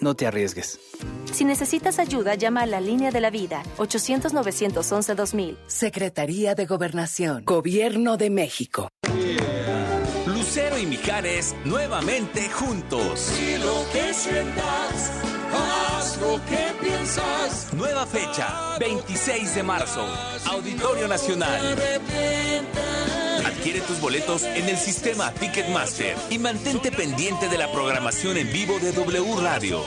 No 0.00 0.14
te 0.14 0.26
arriesgues. 0.26 0.78
Si 1.32 1.44
necesitas 1.44 1.98
ayuda, 1.98 2.34
llama 2.34 2.62
a 2.62 2.66
la 2.66 2.80
línea 2.80 3.10
de 3.10 3.20
la 3.20 3.30
vida 3.30 3.62
800-911-2000. 3.78 5.56
Secretaría 5.66 6.54
de 6.54 6.66
Gobernación, 6.66 7.44
Gobierno 7.44 8.16
de 8.16 8.30
México. 8.30 8.88
Lucero 10.26 10.78
y 10.78 10.86
Mijares 10.86 11.54
nuevamente 11.64 12.48
juntos. 12.50 13.18
Si 13.18 13.56
lo 13.58 13.84
que 13.92 14.12
sientas, 14.14 15.12
haz 15.52 16.18
lo 16.20 16.40
que 16.44 16.84
piensas. 16.84 17.72
Nueva 17.72 18.06
fecha, 18.06 18.76
26 18.78 19.54
de 19.54 19.62
marzo, 19.62 20.06
Auditorio 20.46 21.08
Nacional. 21.08 21.76
Adquiere 23.66 23.84
tus 23.84 24.00
boletos 24.00 24.44
en 24.44 24.68
el 24.68 24.76
sistema 24.76 25.32
Ticketmaster 25.32 26.16
y 26.30 26.38
mantente 26.38 26.92
pendiente 26.92 27.48
de 27.48 27.58
la 27.58 27.72
programación 27.72 28.36
en 28.36 28.52
vivo 28.52 28.78
de 28.78 28.92
W 28.92 29.40
Radio. 29.42 29.82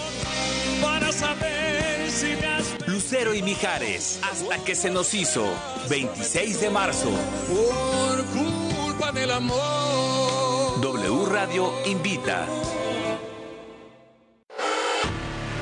Para 0.81 1.13
saber 1.13 2.11
si 2.11 2.35
me 2.41 2.45
has 2.45 2.87
Lucero 2.87 3.33
y 3.33 3.41
Mijares, 3.41 4.19
hasta 4.21 4.57
que 4.65 4.75
se 4.75 4.91
nos 4.91 5.13
hizo, 5.13 5.45
26 5.89 6.59
de 6.59 6.69
marzo. 6.69 7.09
por 7.47 8.25
culpa 8.25 9.13
del 9.13 9.31
amor. 9.31 10.81
W 10.81 11.25
Radio 11.27 11.71
invita. 11.85 12.47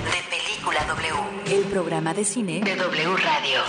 De 0.05 0.23
Película 0.27 0.83
W. 0.87 1.55
El 1.55 1.65
programa 1.65 2.15
de 2.15 2.25
cine 2.25 2.61
de 2.61 2.75
W 2.77 3.15
Radio. 3.17 3.61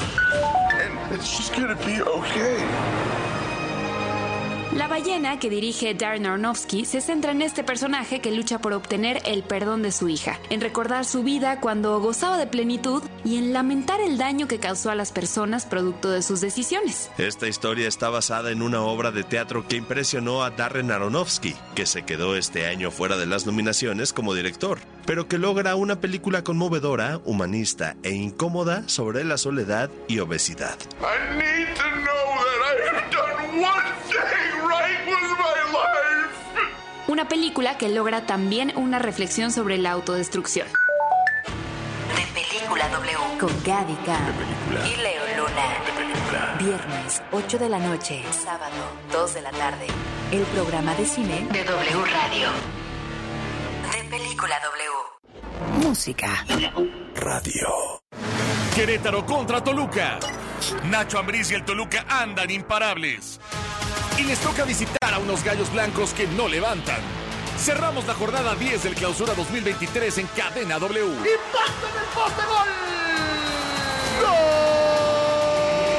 La 4.74 4.86
ballena 4.86 5.38
que 5.38 5.48
dirige 5.48 5.94
Darren 5.94 6.26
Aronofsky 6.26 6.84
se 6.84 7.00
centra 7.00 7.32
en 7.32 7.42
este 7.42 7.64
personaje 7.64 8.20
que 8.20 8.30
lucha 8.30 8.60
por 8.60 8.74
obtener 8.74 9.22
el 9.24 9.42
perdón 9.42 9.82
de 9.82 9.90
su 9.92 10.08
hija, 10.08 10.38
en 10.50 10.60
recordar 10.60 11.04
su 11.04 11.22
vida 11.22 11.58
cuando 11.58 11.98
gozaba 12.00 12.36
de 12.36 12.46
plenitud 12.46 13.02
y 13.24 13.38
en 13.38 13.52
lamentar 13.52 14.00
el 14.00 14.18
daño 14.18 14.46
que 14.46 14.58
causó 14.60 14.90
a 14.90 14.94
las 14.94 15.10
personas 15.10 15.66
producto 15.66 16.10
de 16.10 16.22
sus 16.22 16.40
decisiones. 16.40 17.10
Esta 17.18 17.48
historia 17.48 17.88
está 17.88 18.10
basada 18.10 18.50
en 18.50 18.62
una 18.62 18.82
obra 18.82 19.10
de 19.10 19.24
teatro 19.24 19.66
que 19.66 19.76
impresionó 19.76 20.44
a 20.44 20.50
Darren 20.50 20.92
Aronofsky, 20.92 21.56
que 21.74 21.86
se 21.86 22.02
quedó 22.04 22.36
este 22.36 22.66
año 22.66 22.90
fuera 22.90 23.16
de 23.16 23.26
las 23.26 23.46
nominaciones 23.46 24.12
como 24.12 24.34
director, 24.34 24.78
pero 25.06 25.26
que 25.28 25.38
logra 25.38 25.74
una 25.76 26.00
película 26.00 26.44
conmovedora, 26.44 27.20
humanista 27.24 27.96
e 28.02 28.10
incómoda 28.10 28.86
sobre 28.88 29.24
la 29.24 29.38
soledad 29.38 29.90
y 30.06 30.18
obesidad. 30.20 30.76
I 31.00 31.36
need 31.36 31.74
to 31.74 31.84
know 32.04 32.28
that 32.44 32.60
I 32.62 32.96
have 32.96 33.10
done 33.10 33.62
one 33.62 33.98
Una 37.18 37.28
película 37.28 37.76
que 37.76 37.88
logra 37.88 38.26
también 38.26 38.72
una 38.76 39.00
reflexión 39.00 39.50
sobre 39.50 39.76
la 39.76 39.90
autodestrucción. 39.90 40.68
De 42.14 42.40
Película 42.40 42.88
W. 42.90 43.18
Con 43.40 43.50
Gaby 43.64 43.96
y 44.86 44.96
Leo 45.02 45.24
Luna. 45.36 46.60
Viernes, 46.60 47.20
8 47.32 47.58
de 47.58 47.68
la 47.68 47.80
noche. 47.80 48.22
Sábado, 48.30 48.76
2 49.10 49.34
de 49.34 49.42
la 49.42 49.50
tarde. 49.50 49.88
El 50.30 50.42
programa 50.42 50.94
de 50.94 51.06
cine 51.06 51.44
de 51.50 51.64
W 51.64 52.04
Radio. 52.04 52.50
De 53.90 54.08
Película 54.08 54.54
W. 55.72 55.88
Música. 55.88 56.46
Radio. 57.16 58.00
Querétaro 58.76 59.26
contra 59.26 59.64
Toluca. 59.64 60.20
Nacho 60.84 61.18
Ambriz 61.18 61.50
y 61.50 61.54
el 61.54 61.64
Toluca 61.64 62.06
andan 62.08 62.48
imparables. 62.48 63.40
Y 64.18 64.24
les 64.24 64.38
toca 64.40 64.64
visitar 64.64 65.14
a 65.14 65.18
unos 65.18 65.44
gallos 65.44 65.72
blancos 65.72 66.12
que 66.12 66.26
no 66.26 66.48
levantan. 66.48 67.00
Cerramos 67.58 68.06
la 68.06 68.14
jornada 68.14 68.54
10 68.54 68.82
del 68.84 68.94
clausura 68.94 69.34
2023 69.34 70.18
en 70.18 70.26
Cadena 70.28 70.78
W. 70.78 71.04
¡Impacto 71.06 71.86
en 71.86 71.98
el 71.98 72.08
poste 72.14 72.42
gol! 72.46 72.68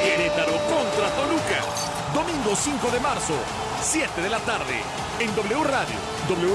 Querétaro 0.03 0.53
contra 0.67 1.09
Toluca. 1.15 1.89
Domingo 2.13 2.39
domingo 2.39 2.55
5 2.55 2.91
de 2.91 2.99
marzo, 2.99 3.33
7 3.81 4.21
de 4.21 4.29
la 4.29 4.39
tarde, 4.39 4.81
en 5.19 5.35
W 5.35 5.63
Radio, 5.63 5.95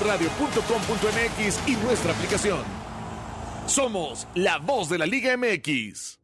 wradio.com.mx 0.00 1.68
y 1.68 1.76
nuestra 1.76 2.12
aplicación. 2.12 2.60
Somos 3.66 4.26
la 4.34 4.58
voz 4.58 4.88
de 4.88 4.98
la 4.98 5.06
Liga 5.06 5.36
MX. 5.36 6.23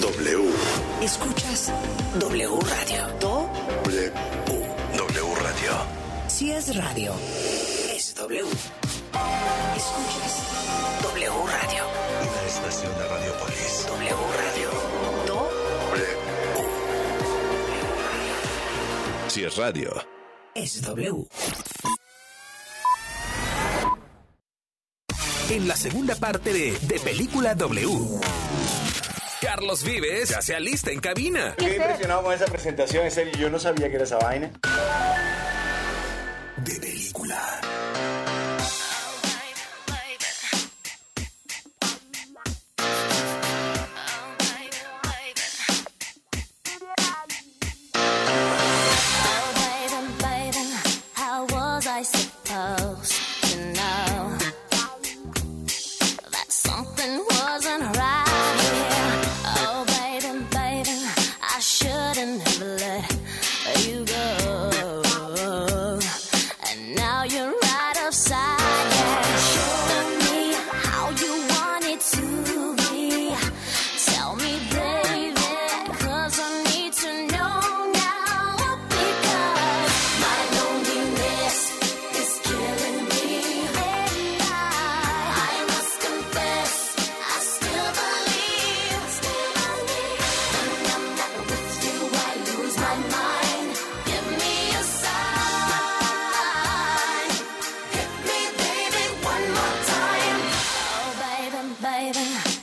W. 0.00 0.52
Escuchas 1.02 1.72
W 2.18 2.48
Radio. 2.60 3.06
Do. 3.20 3.48
W. 3.84 4.12
W 4.96 5.34
Radio. 5.36 5.72
Si 6.28 6.50
es 6.50 6.74
radio, 6.76 7.14
es 7.94 8.14
W. 8.14 8.42
Escuchas 9.76 10.42
W 11.02 11.30
Radio. 11.46 11.84
Una 12.20 12.42
estación 12.46 12.92
de 12.98 13.08
Radiopolis. 13.08 13.86
W 13.88 14.16
Radio. 14.42 14.70
Do. 15.26 15.50
W. 15.90 16.06
Si 19.28 19.44
es 19.44 19.56
radio, 19.56 19.92
es 20.54 20.82
W. 20.82 21.26
En 25.50 25.68
la 25.68 25.76
segunda 25.76 26.14
parte 26.14 26.52
de 26.52 26.78
De 26.88 26.98
Película 27.00 27.54
W. 27.54 27.88
Carlos 29.54 29.84
Vives 29.84 30.30
ya 30.30 30.40
se 30.40 30.54
alista 30.54 30.90
en 30.90 30.98
cabina. 30.98 31.48
Estoy 31.50 31.72
impresionado 31.72 32.22
con 32.22 32.32
esa 32.32 32.46
presentación, 32.46 33.04
en 33.04 33.10
serio, 33.10 33.34
yo 33.38 33.50
no 33.50 33.58
sabía 33.58 33.90
que 33.90 33.96
era 33.96 34.04
esa 34.04 34.16
vaina. 34.16 34.50
De 36.56 36.80
película. 36.80 37.60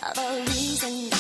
of 0.02 0.18
a 0.18 0.42
reason. 0.52 1.19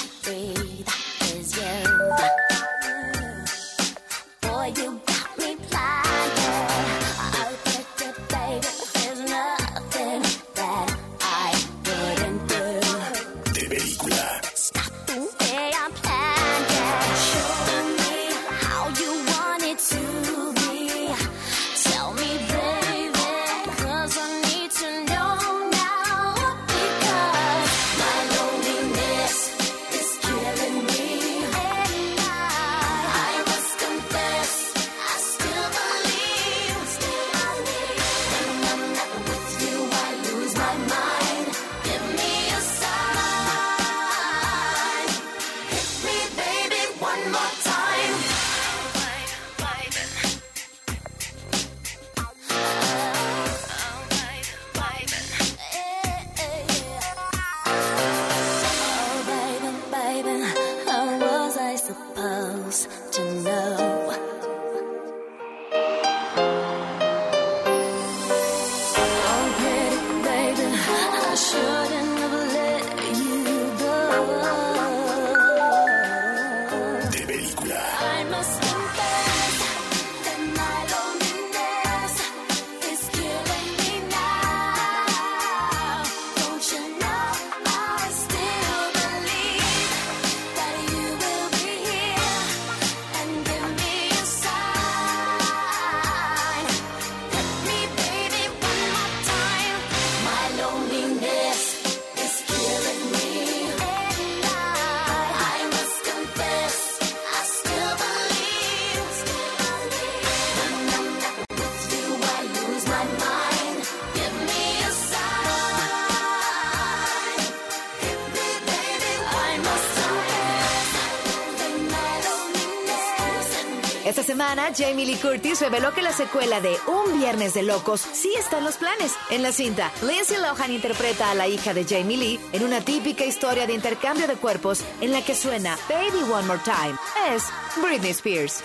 Semana, 124.30 124.70
Jamie 124.78 125.08
Lee 125.08 125.16
Curtis 125.16 125.60
reveló 125.60 125.92
que 125.92 126.04
la 126.04 126.14
secuela 126.14 126.62
de 126.62 126.78
Un 126.86 127.18
Viernes 127.18 127.56
de 127.56 127.64
Locos 127.64 128.00
sí 128.00 128.32
está 128.38 128.60
en 128.60 128.64
los 128.64 128.78
planes. 128.78 129.16
En 129.32 129.42
la 129.42 129.52
cinta, 129.52 129.92
Lindsay 130.04 130.38
Lohan 130.38 130.72
interpreta 130.72 131.32
a 131.32 131.34
la 131.34 131.48
hija 131.48 131.74
de 131.74 131.84
Jamie 131.84 132.16
Lee 132.16 132.40
en 132.54 132.64
una 132.64 132.80
típica 132.80 133.26
historia 133.26 133.66
de 133.66 133.74
intercambio 133.74 134.28
de 134.28 134.36
cuerpos 134.36 134.84
en 135.02 135.14
la 135.14 135.26
que 135.26 135.34
suena 135.34 135.80
Baby 135.90 136.32
One 136.32 136.46
More 136.46 136.62
Time. 136.64 136.96
Es 137.36 137.46
Britney 137.82 138.12
Spears. 138.12 138.62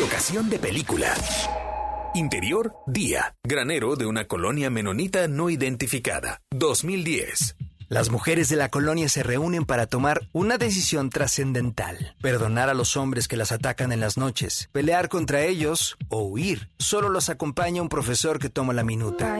Locación 0.00 0.48
de 0.48 0.58
película. 0.58 1.14
Interior, 2.14 2.72
día. 2.86 3.34
Granero 3.44 3.96
de 3.96 4.06
una 4.06 4.26
colonia 4.26 4.70
menonita 4.70 5.28
no 5.28 5.50
identificada. 5.50 6.40
2010. 6.52 7.54
Las 7.92 8.08
mujeres 8.08 8.48
de 8.48 8.56
la 8.56 8.70
colonia 8.70 9.06
se 9.10 9.22
reúnen 9.22 9.66
para 9.66 9.86
tomar 9.86 10.26
una 10.32 10.56
decisión 10.56 11.10
trascendental. 11.10 12.16
Perdonar 12.22 12.70
a 12.70 12.74
los 12.74 12.96
hombres 12.96 13.28
que 13.28 13.36
las 13.36 13.52
atacan 13.52 13.92
en 13.92 14.00
las 14.00 14.16
noches, 14.16 14.70
pelear 14.72 15.10
contra 15.10 15.42
ellos 15.42 15.98
o 16.08 16.22
huir. 16.22 16.70
Solo 16.78 17.10
los 17.10 17.28
acompaña 17.28 17.82
un 17.82 17.90
profesor 17.90 18.38
que 18.38 18.48
toma 18.48 18.72
la 18.72 18.82
minuta. 18.82 19.36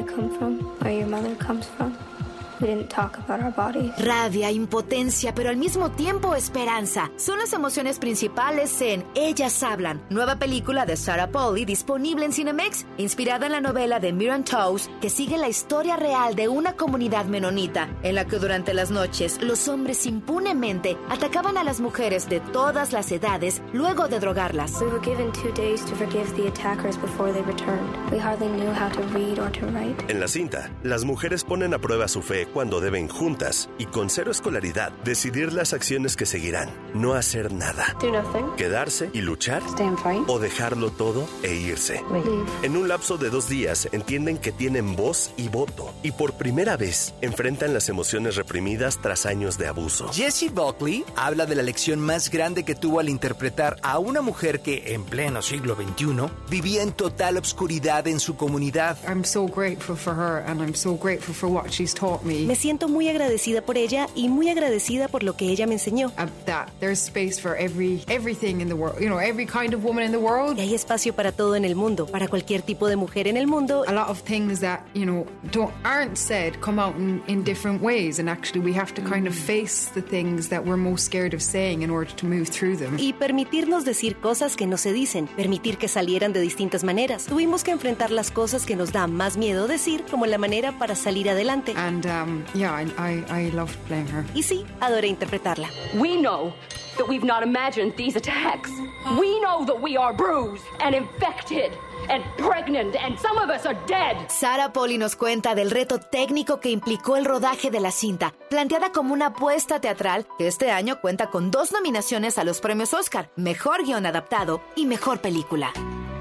We 2.62 2.68
didn't 2.68 2.90
talk 2.90 3.18
about 3.18 3.42
our 3.42 3.50
bodies. 3.50 3.92
Rabia, 3.98 4.52
impotencia, 4.52 5.34
pero 5.34 5.50
al 5.50 5.56
mismo 5.56 5.90
tiempo 5.90 6.36
esperanza. 6.36 7.10
Son 7.16 7.40
las 7.40 7.52
emociones 7.52 7.98
principales 7.98 8.80
en 8.80 9.04
Ellas 9.16 9.60
Hablan, 9.64 10.00
nueva 10.10 10.36
película 10.36 10.86
de 10.86 10.96
Sarah 10.96 11.32
Polley 11.32 11.64
disponible 11.64 12.24
en 12.24 12.32
Cinemex, 12.32 12.86
inspirada 12.98 13.46
en 13.46 13.52
la 13.52 13.60
novela 13.60 13.98
de 13.98 14.12
Miran 14.12 14.44
Toews, 14.44 14.88
que 15.00 15.10
sigue 15.10 15.38
la 15.38 15.48
historia 15.48 15.96
real 15.96 16.36
de 16.36 16.46
una 16.48 16.74
comunidad 16.76 17.24
menonita, 17.24 17.88
en 18.04 18.14
la 18.14 18.26
que 18.26 18.38
durante 18.38 18.74
las 18.74 18.92
noches 18.92 19.42
los 19.42 19.66
hombres 19.66 20.06
impunemente 20.06 20.96
atacaban 21.10 21.58
a 21.58 21.64
las 21.64 21.80
mujeres 21.80 22.28
de 22.28 22.38
todas 22.38 22.92
las 22.92 23.10
edades 23.10 23.60
luego 23.72 24.06
de 24.06 24.20
drogarlas. 24.20 24.80
We 24.80 24.86
were 24.86 25.04
given 25.04 25.32
two 25.32 25.50
days 25.60 25.84
to 25.86 25.96
forgive 25.96 26.32
the 26.36 26.46
attackers 26.46 26.96
before 26.96 27.32
they 27.32 27.42
returned. 27.42 28.12
We 28.12 28.20
hardly 28.20 28.46
knew 28.46 28.70
how 28.72 28.88
to 28.90 29.02
read 29.12 29.40
or 29.40 29.50
to 29.50 29.66
write. 29.66 30.00
En 30.08 30.20
la 30.20 30.28
cinta, 30.28 30.70
las 30.84 31.04
mujeres 31.04 31.42
ponen 31.42 31.74
a 31.74 31.80
prueba 31.80 32.06
su 32.06 32.22
fe 32.22 32.46
cuando 32.52 32.80
deben 32.80 33.08
juntas 33.08 33.68
y 33.78 33.86
con 33.86 34.10
cero 34.10 34.30
escolaridad 34.30 34.92
decidir 35.04 35.52
las 35.52 35.72
acciones 35.72 36.16
que 36.16 36.26
seguirán. 36.26 36.70
No 36.94 37.14
hacer 37.14 37.52
nada. 37.52 37.96
Do 38.00 38.12
nothing. 38.12 38.56
Quedarse 38.56 39.10
y 39.12 39.20
luchar 39.22 39.62
Stand 39.68 39.98
fight. 39.98 40.28
o 40.28 40.38
dejarlo 40.38 40.90
todo 40.90 41.26
e 41.42 41.54
irse. 41.54 42.02
Leave. 42.12 42.44
En 42.62 42.76
un 42.76 42.88
lapso 42.88 43.16
de 43.18 43.30
dos 43.30 43.48
días 43.48 43.88
entienden 43.92 44.38
que 44.38 44.52
tienen 44.52 44.96
voz 44.96 45.32
y 45.36 45.48
voto 45.48 45.92
y 46.02 46.12
por 46.12 46.34
primera 46.34 46.76
vez 46.76 47.14
enfrentan 47.20 47.72
las 47.74 47.88
emociones 47.88 48.36
reprimidas 48.36 48.98
tras 49.00 49.26
años 49.26 49.58
de 49.58 49.66
abuso. 49.68 50.08
Jesse 50.12 50.52
Buckley 50.52 51.04
habla 51.16 51.46
de 51.46 51.54
la 51.54 51.62
lección 51.62 52.00
más 52.00 52.30
grande 52.30 52.64
que 52.64 52.74
tuvo 52.74 53.00
al 53.00 53.08
interpretar 53.08 53.76
a 53.82 53.98
una 53.98 54.20
mujer 54.20 54.60
que, 54.60 54.94
en 54.94 55.04
pleno 55.04 55.42
siglo 55.42 55.74
XXI, 55.76 56.28
vivía 56.50 56.82
en 56.82 56.92
total 56.92 57.36
obscuridad 57.36 58.06
en 58.06 58.20
su 58.20 58.36
comunidad. 58.36 58.98
I'm 59.08 59.24
so 59.24 59.46
grateful 59.46 59.96
for 59.96 60.14
her 60.14 60.44
and 60.46 60.60
I'm 60.60 60.74
so 60.74 60.96
grateful 60.96 61.34
for 61.34 61.48
what 61.48 61.68
she's 61.70 61.94
taught 61.94 62.22
me. 62.24 62.41
Me 62.46 62.54
siento 62.54 62.88
muy 62.88 63.08
agradecida 63.08 63.62
por 63.62 63.78
ella 63.78 64.08
y 64.14 64.28
muy 64.28 64.48
agradecida 64.48 65.08
por 65.08 65.22
lo 65.22 65.36
que 65.36 65.46
ella 65.46 65.66
me 65.66 65.74
enseñó. 65.74 66.12
That 66.46 66.68
there's 66.80 66.98
space 66.98 67.40
for 67.40 67.56
every 67.56 68.02
everything 68.08 68.60
in 68.60 68.68
the 68.68 68.74
world, 68.74 69.00
you 69.00 69.08
know, 69.08 69.18
every 69.18 69.46
kind 69.46 69.74
of 69.74 69.84
woman 69.84 70.04
in 70.04 70.12
the 70.12 70.18
world. 70.18 70.58
Y 70.58 70.62
hay 70.62 70.74
espacio 70.74 71.14
para 71.14 71.32
todo 71.32 71.56
en 71.56 71.64
el 71.64 71.74
mundo, 71.74 72.06
para 72.06 72.28
cualquier 72.28 72.62
tipo 72.62 72.88
de 72.88 72.96
mujer 72.96 73.28
en 73.28 73.36
el 73.36 73.46
mundo. 73.46 73.84
A 73.86 73.92
lot 73.92 74.08
of 74.08 74.22
things 74.22 74.60
that, 74.60 74.80
you 74.94 75.04
know, 75.04 75.26
don't 75.50 75.72
aren't 75.84 76.16
said 76.16 76.60
come 76.60 76.80
out 76.80 76.94
in, 76.96 77.22
in 77.26 77.44
different 77.44 77.82
ways 77.82 78.18
and 78.18 78.28
actually 78.28 78.64
we 78.64 78.72
have 78.72 78.92
to 78.94 79.02
kind 79.02 79.26
of 79.26 79.34
face 79.34 79.90
the 79.94 80.02
things 80.02 80.48
that 80.48 80.64
we're 80.64 80.76
most 80.76 81.04
scared 81.04 81.34
of 81.34 81.42
saying 81.42 81.82
in 81.82 81.90
order 81.90 82.10
to 82.16 82.26
move 82.26 82.48
through 82.48 82.76
them. 82.76 82.96
Y 82.98 83.12
permitirnos 83.12 83.84
decir 83.84 84.16
cosas 84.16 84.56
que 84.56 84.66
no 84.66 84.76
se 84.76 84.92
dicen, 84.92 85.26
permitir 85.36 85.78
que 85.78 85.88
salieran 85.88 86.32
de 86.32 86.40
distintas 86.40 86.84
maneras. 86.84 87.26
Tuvimos 87.26 87.64
que 87.64 87.70
enfrentar 87.70 88.10
las 88.10 88.30
cosas 88.30 88.66
que 88.66 88.76
nos 88.76 88.92
da 88.92 89.06
más 89.06 89.36
miedo 89.36 89.66
decir 89.68 90.04
como 90.10 90.26
la 90.26 90.38
manera 90.38 90.78
para 90.78 90.94
salir 90.94 91.28
adelante. 91.28 91.74
And 91.76 92.06
um, 92.06 92.31
yeah, 92.54 92.72
I, 92.72 92.86
I, 92.98 93.24
I 93.46 93.50
loved 93.50 93.76
playing 93.86 94.08
her. 94.08 94.24
Y 94.34 94.42
sí, 94.42 94.64
adoré 94.80 95.08
interpretarla. 95.08 95.68
We 95.94 96.16
know 96.16 96.52
that 96.96 97.08
we've 97.08 97.24
not 97.26 97.42
imagined 97.42 97.94
these 97.96 98.16
attacks. 98.16 98.70
We 99.18 99.40
know 99.40 99.64
that 99.66 99.80
we 99.80 99.96
are 99.96 100.14
bruised 100.14 100.64
and 100.80 100.94
infected 100.94 101.72
and 102.08 102.22
pregnant, 102.36 102.96
and 102.96 103.18
some 103.18 103.38
of 103.38 103.48
us 103.50 103.64
are 103.66 103.76
dead. 103.86 104.16
Sarah 104.28 104.72
Poli 104.72 104.98
nos 104.98 105.16
cuenta 105.16 105.54
del 105.54 105.70
reto 105.70 105.98
técnico 105.98 106.60
que 106.60 106.70
implicó 106.70 107.16
el 107.16 107.24
rodaje 107.24 107.70
de 107.70 107.80
la 107.80 107.90
cinta, 107.90 108.34
planteada 108.50 108.90
como 108.92 109.12
una 109.12 109.26
apuesta 109.26 109.80
teatral 109.80 110.26
que 110.38 110.46
este 110.48 110.70
año 110.70 111.00
cuenta 111.00 111.30
con 111.30 111.50
dos 111.50 111.72
nominaciones 111.72 112.38
a 112.38 112.44
los 112.44 112.60
premios 112.60 112.92
Oscar, 112.94 113.30
Mejor 113.36 113.84
Guión 113.84 114.06
Adaptado 114.06 114.60
y 114.76 114.86
Mejor 114.86 115.20
Película. 115.20 115.72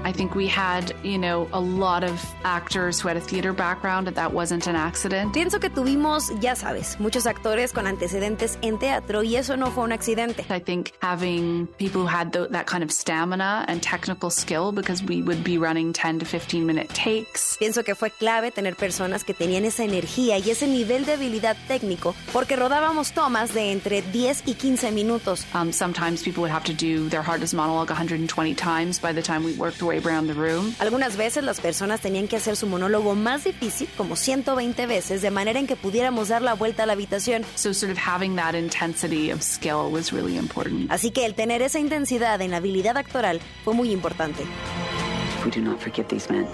I 0.04 0.10
think 0.12 0.34
we 0.34 0.48
had, 0.48 0.92
you 1.04 1.16
know, 1.16 1.48
a 1.52 1.60
lot 1.60 2.02
of 2.02 2.20
actors 2.44 3.00
who 3.00 3.06
had 3.08 3.16
a 3.16 3.20
theater 3.20 3.52
background, 3.52 4.08
and 4.08 4.16
that 4.16 4.32
wasn't 4.32 4.66
an 4.66 4.74
accident. 4.74 5.32
Pienso 5.32 5.60
que 5.60 5.70
tuvimos, 5.70 6.32
ya 6.40 6.54
sabes, 6.56 6.98
muchos 6.98 7.26
actores 7.26 7.72
con 7.72 7.86
antecedentes 7.86 8.58
en 8.62 8.78
teatro 8.78 9.22
y 9.22 9.36
eso 9.36 9.56
no 9.56 9.70
fue 9.70 9.84
un 9.84 9.92
accidente. 9.92 10.44
I 10.50 10.58
think 10.58 10.92
having 11.02 11.68
people 11.78 12.00
who 12.02 12.08
had 12.08 12.32
tho- 12.32 12.48
that 12.48 12.66
kind 12.66 12.82
of 12.82 12.90
stamina 12.90 13.64
and 13.68 13.80
technical 13.80 14.28
skill, 14.30 14.72
because 14.72 15.04
we 15.04 15.22
would 15.22 15.44
be 15.44 15.56
running 15.56 15.92
10 15.92 16.18
to 16.18 16.24
15 16.24 16.66
minute 16.66 16.88
takes. 16.88 17.56
Pienso 17.60 17.84
que 17.84 17.94
fue 17.94 18.10
clave 18.10 18.50
tener 18.50 18.74
personas 18.74 19.22
que 19.22 19.34
tenían 19.34 19.64
esa 19.64 19.84
energía 19.84 20.36
y 20.38 20.50
ese 20.50 20.66
nivel 20.66 21.04
de 21.04 21.12
habilidad 21.12 21.56
técnico, 21.68 22.14
porque 22.32 22.56
rodábamos 22.56 23.12
tomas 23.12 23.54
de 23.54 23.70
entre 23.70 24.02
10 24.02 24.42
y 24.46 24.54
15 24.54 24.90
minutos. 24.90 25.46
Um, 25.54 25.70
sometimes 25.70 26.22
people 26.24 26.40
would 26.42 26.50
have 26.52 26.64
to 26.64 26.72
do 26.74 27.08
their 27.08 27.22
hardest 27.22 27.54
monologue 27.54 27.90
120 27.90 28.54
times 28.56 28.98
by 29.00 29.12
the 29.12 29.22
time 29.22 29.44
we 29.44 29.52
worked 29.52 29.80
our 29.92 29.98
way 29.98 30.04
around 30.04 30.28
the 30.28 30.34
room. 30.34 30.74
Algunas 30.78 31.16
veces 31.16 31.44
las 31.44 31.60
personas 31.60 32.00
tenían 32.00 32.28
que 32.28 32.36
hacer 32.36 32.56
su 32.56 32.66
monólogo 32.66 33.14
más 33.14 33.44
difícil, 33.44 33.88
como 33.96 34.16
120 34.16 34.86
veces, 34.86 35.22
de 35.22 35.30
manera 35.30 35.58
en 35.58 35.66
que 35.66 35.76
pudiéramos 35.76 36.28
dar 36.28 36.42
la 36.42 36.54
vuelta 36.54 36.84
a 36.84 36.86
la 36.86 36.94
habitación. 36.94 37.44
So, 37.54 37.72
sort 37.72 37.92
of 37.92 37.98
having 37.98 38.36
that 38.36 38.54
intensity 38.54 39.30
of 39.30 39.42
skill 39.42 39.90
was 39.90 40.12
really 40.12 40.36
important. 40.36 40.90
Así 40.90 41.10
que 41.10 41.24
el 41.26 41.34
tener 41.34 41.62
esa 41.62 41.78
intensidad 41.78 42.40
en 42.40 42.50
la 42.50 42.58
habilidad 42.58 42.96
actoral 42.96 43.40
fue 43.64 43.74
muy 43.74 43.90
importante. 43.92 44.42
If 44.42 45.44
we 45.44 45.50
do 45.50 45.60
not 45.60 45.80
forgive 45.80 46.08
these 46.08 46.30
men, 46.30 46.46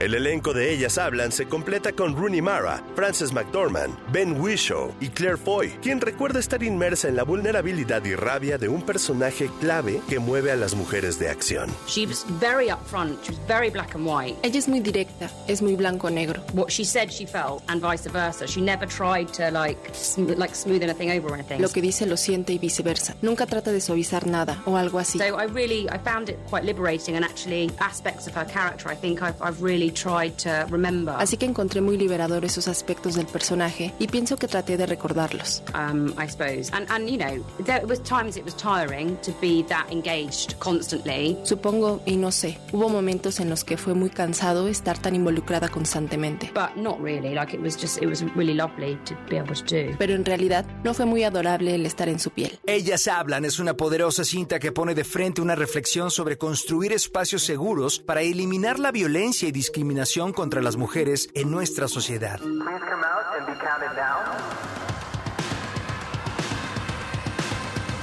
El 0.00 0.14
elenco 0.14 0.52
de 0.52 0.72
Ellas 0.72 0.98
Hablan 0.98 1.30
se 1.30 1.46
completa 1.46 1.92
con 1.92 2.16
Rooney 2.16 2.42
Mara, 2.42 2.82
Frances 2.96 3.32
McDormand, 3.32 3.94
Ben 4.10 4.40
Whishaw 4.40 4.92
y 5.00 5.08
Claire 5.10 5.36
Foy, 5.36 5.68
quien 5.80 6.00
recuerda 6.00 6.40
estar 6.40 6.62
inmersa 6.62 7.08
en 7.08 7.16
la 7.16 7.22
vulnerabilidad 7.22 8.04
y 8.04 8.14
rabia 8.16 8.58
de 8.58 8.68
un 8.68 8.82
personaje 8.82 9.48
clave 9.60 10.00
que 10.08 10.18
mueve 10.18 10.50
a 10.50 10.56
las 10.56 10.74
mujeres 10.74 11.18
de 11.20 11.28
acción. 11.28 11.70
She 11.86 12.06
was 12.06 12.24
very 12.40 12.68
upfront. 12.70 13.22
She 13.22 13.30
was 13.30 13.40
very 13.46 13.70
black 13.70 13.94
and 13.94 14.06
white. 14.06 14.36
Ella 14.42 14.58
es 14.58 14.68
muy 14.68 14.80
directa, 14.80 15.30
es 15.46 15.62
muy 15.62 15.76
blanco-negro. 15.76 16.42
What 16.52 16.70
she 16.70 16.84
said, 16.84 17.10
she 17.10 17.26
felt, 17.26 17.62
and 17.68 17.80
vice 17.80 18.08
versa. 18.10 18.46
She 18.48 18.60
never 18.60 18.86
tried 18.88 19.28
to 19.34 19.50
like 19.52 19.78
sm- 19.94 20.34
like 20.36 20.54
smooth 20.54 20.82
anything 20.82 21.10
over 21.10 21.30
or 21.30 21.34
anything. 21.34 21.60
Lo 21.60 21.68
que 21.68 21.80
dice 21.80 22.06
lo 22.06 22.16
siente 22.16 22.52
y 22.52 22.58
viceversa. 22.58 23.14
Nunca 23.22 23.46
trata 23.46 23.70
de 23.70 23.80
suavizar 23.80 24.26
nada 24.26 24.60
o 24.66 24.76
algo 24.76 24.98
así. 24.98 25.18
So 25.18 25.38
I 25.38 25.46
really 25.46 25.86
I 25.88 25.98
found 26.02 26.28
it 26.28 26.38
quite 26.50 26.64
liberating, 26.64 27.14
and 27.14 27.24
actually 27.24 27.70
aspects 27.78 28.26
of 28.26 28.31
her 28.36 28.46
character 28.46 28.90
I 28.90 28.96
think 28.96 29.20
I've, 29.22 29.40
I've 29.40 29.62
really 29.62 29.90
tried 29.90 30.36
to 30.38 30.66
remember. 30.70 31.14
Así 31.18 31.36
que 31.36 31.46
encontré 31.46 31.80
muy 31.80 31.96
liberador 31.96 32.44
esos 32.44 32.68
aspectos 32.68 33.14
del 33.14 33.26
personaje 33.26 33.92
y 33.98 34.06
pienso 34.08 34.36
que 34.36 34.48
traté 34.48 34.76
de 34.76 34.86
recordarlos. 34.86 35.62
um, 35.74 36.12
I 36.18 36.28
suppose. 36.28 36.70
And 36.72 36.86
and 36.90 37.08
you 37.08 37.18
know, 37.18 37.44
there 37.64 37.84
was 37.86 38.00
times 38.00 38.36
it 38.36 38.44
was 38.44 38.54
tiring 38.54 39.16
to 39.22 39.32
be 39.40 39.62
that 39.68 39.86
engaged 39.90 40.58
constantly. 40.58 41.36
Supongo, 41.44 42.02
y 42.06 42.16
no 42.16 42.30
sé, 42.30 42.58
hubo 42.72 42.88
momentos 42.88 43.40
en 43.40 43.50
los 43.50 43.64
que 43.64 43.76
fue 43.76 43.94
muy 43.94 44.10
cansado 44.10 44.68
estar 44.68 44.98
tan 44.98 45.14
involucrada 45.14 45.68
constantemente. 45.68 46.50
But 46.54 46.76
not 46.76 47.00
really. 47.00 47.34
Like 47.34 47.54
it 47.54 47.60
was 47.62 47.76
just 47.80 48.02
it 48.02 48.06
was 48.08 48.22
really 48.34 48.54
lovely 48.54 48.98
to 49.04 49.14
be 49.28 49.36
able 49.38 49.54
to 49.54 49.64
do. 49.64 49.96
Pero 49.98 50.14
en 50.14 50.24
realidad 50.24 50.64
no 50.84 50.94
fue 50.94 51.06
muy 51.06 51.24
adorable 51.24 51.74
el 51.74 51.86
estar 51.86 52.08
en 52.08 52.18
su 52.18 52.30
piel. 52.30 52.58
Ellas 52.66 53.08
hablan 53.08 53.44
es 53.44 53.58
una 53.58 53.74
poderosa 53.76 54.24
cinta 54.24 54.58
que 54.58 54.72
pone 54.72 54.94
de 54.94 55.04
frente 55.04 55.40
una 55.40 55.54
reflexión 55.54 56.10
sobre 56.10 56.38
construir 56.38 56.92
espacios 56.92 57.42
seguros 57.42 57.98
para 57.98 58.21
eliminar 58.22 58.78
la 58.78 58.90
violencia 58.92 59.48
y 59.48 59.52
discriminación 59.52 60.32
contra 60.32 60.62
las 60.62 60.76
mujeres 60.76 61.28
en 61.34 61.50
nuestra 61.50 61.88
sociedad. 61.88 62.40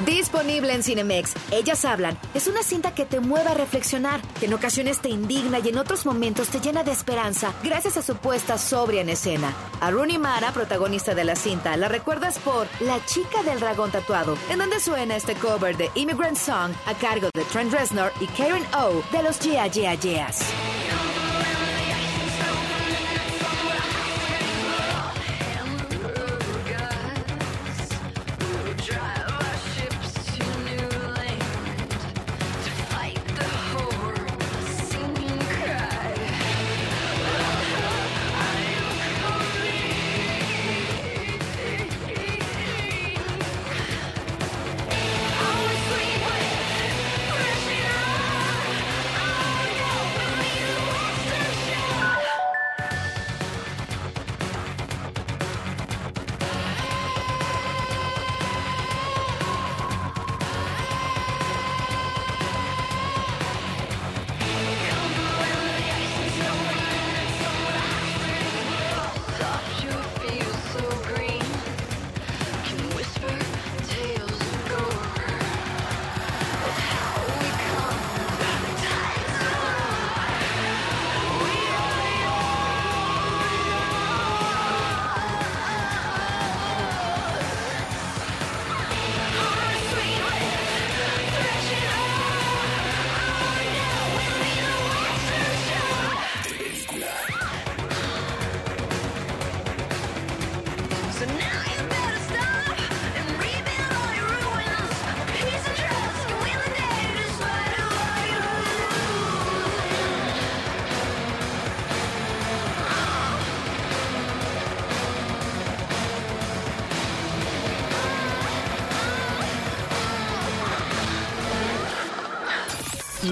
Disponible 0.05 0.73
en 0.73 0.81
Cinemex. 0.81 1.33
Ellas 1.51 1.83
hablan. 1.83 2.17
Es 2.33 2.47
una 2.47 2.63
cinta 2.63 2.95
que 2.95 3.05
te 3.05 3.19
mueve 3.19 3.49
a 3.49 3.53
reflexionar, 3.53 4.21
que 4.39 4.45
en 4.45 4.53
ocasiones 4.53 4.99
te 4.99 5.09
indigna 5.09 5.59
y 5.59 5.69
en 5.69 5.77
otros 5.77 6.05
momentos 6.05 6.47
te 6.47 6.61
llena 6.61 6.83
de 6.83 6.91
esperanza 6.91 7.53
gracias 7.63 7.97
a 7.97 8.01
su 8.01 8.15
puesta 8.15 8.57
sobria 8.57 9.01
en 9.01 9.09
escena. 9.09 9.53
A 9.81 9.91
Rooney 9.91 10.17
Mara, 10.17 10.51
protagonista 10.51 11.13
de 11.15 11.25
la 11.25 11.35
cinta, 11.35 11.75
la 11.75 11.89
recuerdas 11.89 12.39
por 12.39 12.67
La 12.79 13.03
chica 13.05 13.43
del 13.43 13.59
dragón 13.59 13.91
tatuado, 13.91 14.37
en 14.49 14.59
donde 14.59 14.79
suena 14.79 15.15
este 15.15 15.35
cover 15.35 15.75
de 15.75 15.89
Immigrant 15.95 16.37
Song 16.37 16.71
a 16.85 16.93
cargo 16.95 17.29
de 17.33 17.43
Trent 17.45 17.73
Reznor 17.73 18.11
y 18.21 18.27
Karen 18.27 18.63
O 18.73 19.03
de 19.11 19.23
los 19.23 19.39
Yeah 19.39 19.67
Yeah 19.67 19.95
Yeahs. 19.95 20.39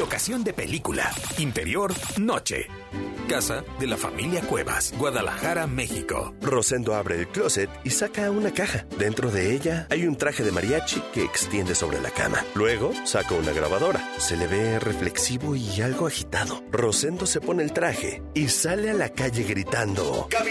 Locación 0.07 0.45
de 0.45 0.53
película. 0.53 1.11
Interior, 1.37 1.93
noche. 2.17 2.67
Casa 3.27 3.65
de 3.77 3.87
la 3.87 3.97
familia 3.97 4.39
Cuevas, 4.39 4.93
Guadalajara, 4.97 5.67
México. 5.67 6.33
Rosendo 6.41 6.95
abre 6.95 7.19
el 7.19 7.27
closet 7.27 7.69
y 7.83 7.89
saca 7.89 8.31
una 8.31 8.53
caja. 8.53 8.85
Dentro 8.97 9.31
de 9.31 9.53
ella 9.53 9.85
hay 9.89 10.07
un 10.07 10.15
traje 10.15 10.45
de 10.45 10.53
mariachi 10.53 11.01
que 11.13 11.25
extiende 11.25 11.75
sobre 11.75 11.99
la 11.99 12.09
cama. 12.11 12.41
Luego 12.55 12.93
saca 13.03 13.35
una 13.35 13.51
grabadora. 13.51 14.01
Se 14.17 14.37
le 14.37 14.47
ve 14.47 14.79
reflexivo 14.79 15.57
y 15.57 15.81
algo 15.81 16.07
agitado. 16.07 16.63
Rosendo 16.71 17.25
se 17.25 17.41
pone 17.41 17.63
el 17.63 17.73
traje 17.73 18.23
y 18.33 18.47
sale 18.47 18.89
a 18.89 18.93
la 18.93 19.09
calle 19.09 19.43
gritando: 19.43 20.29
¡Gavilán! 20.31 20.46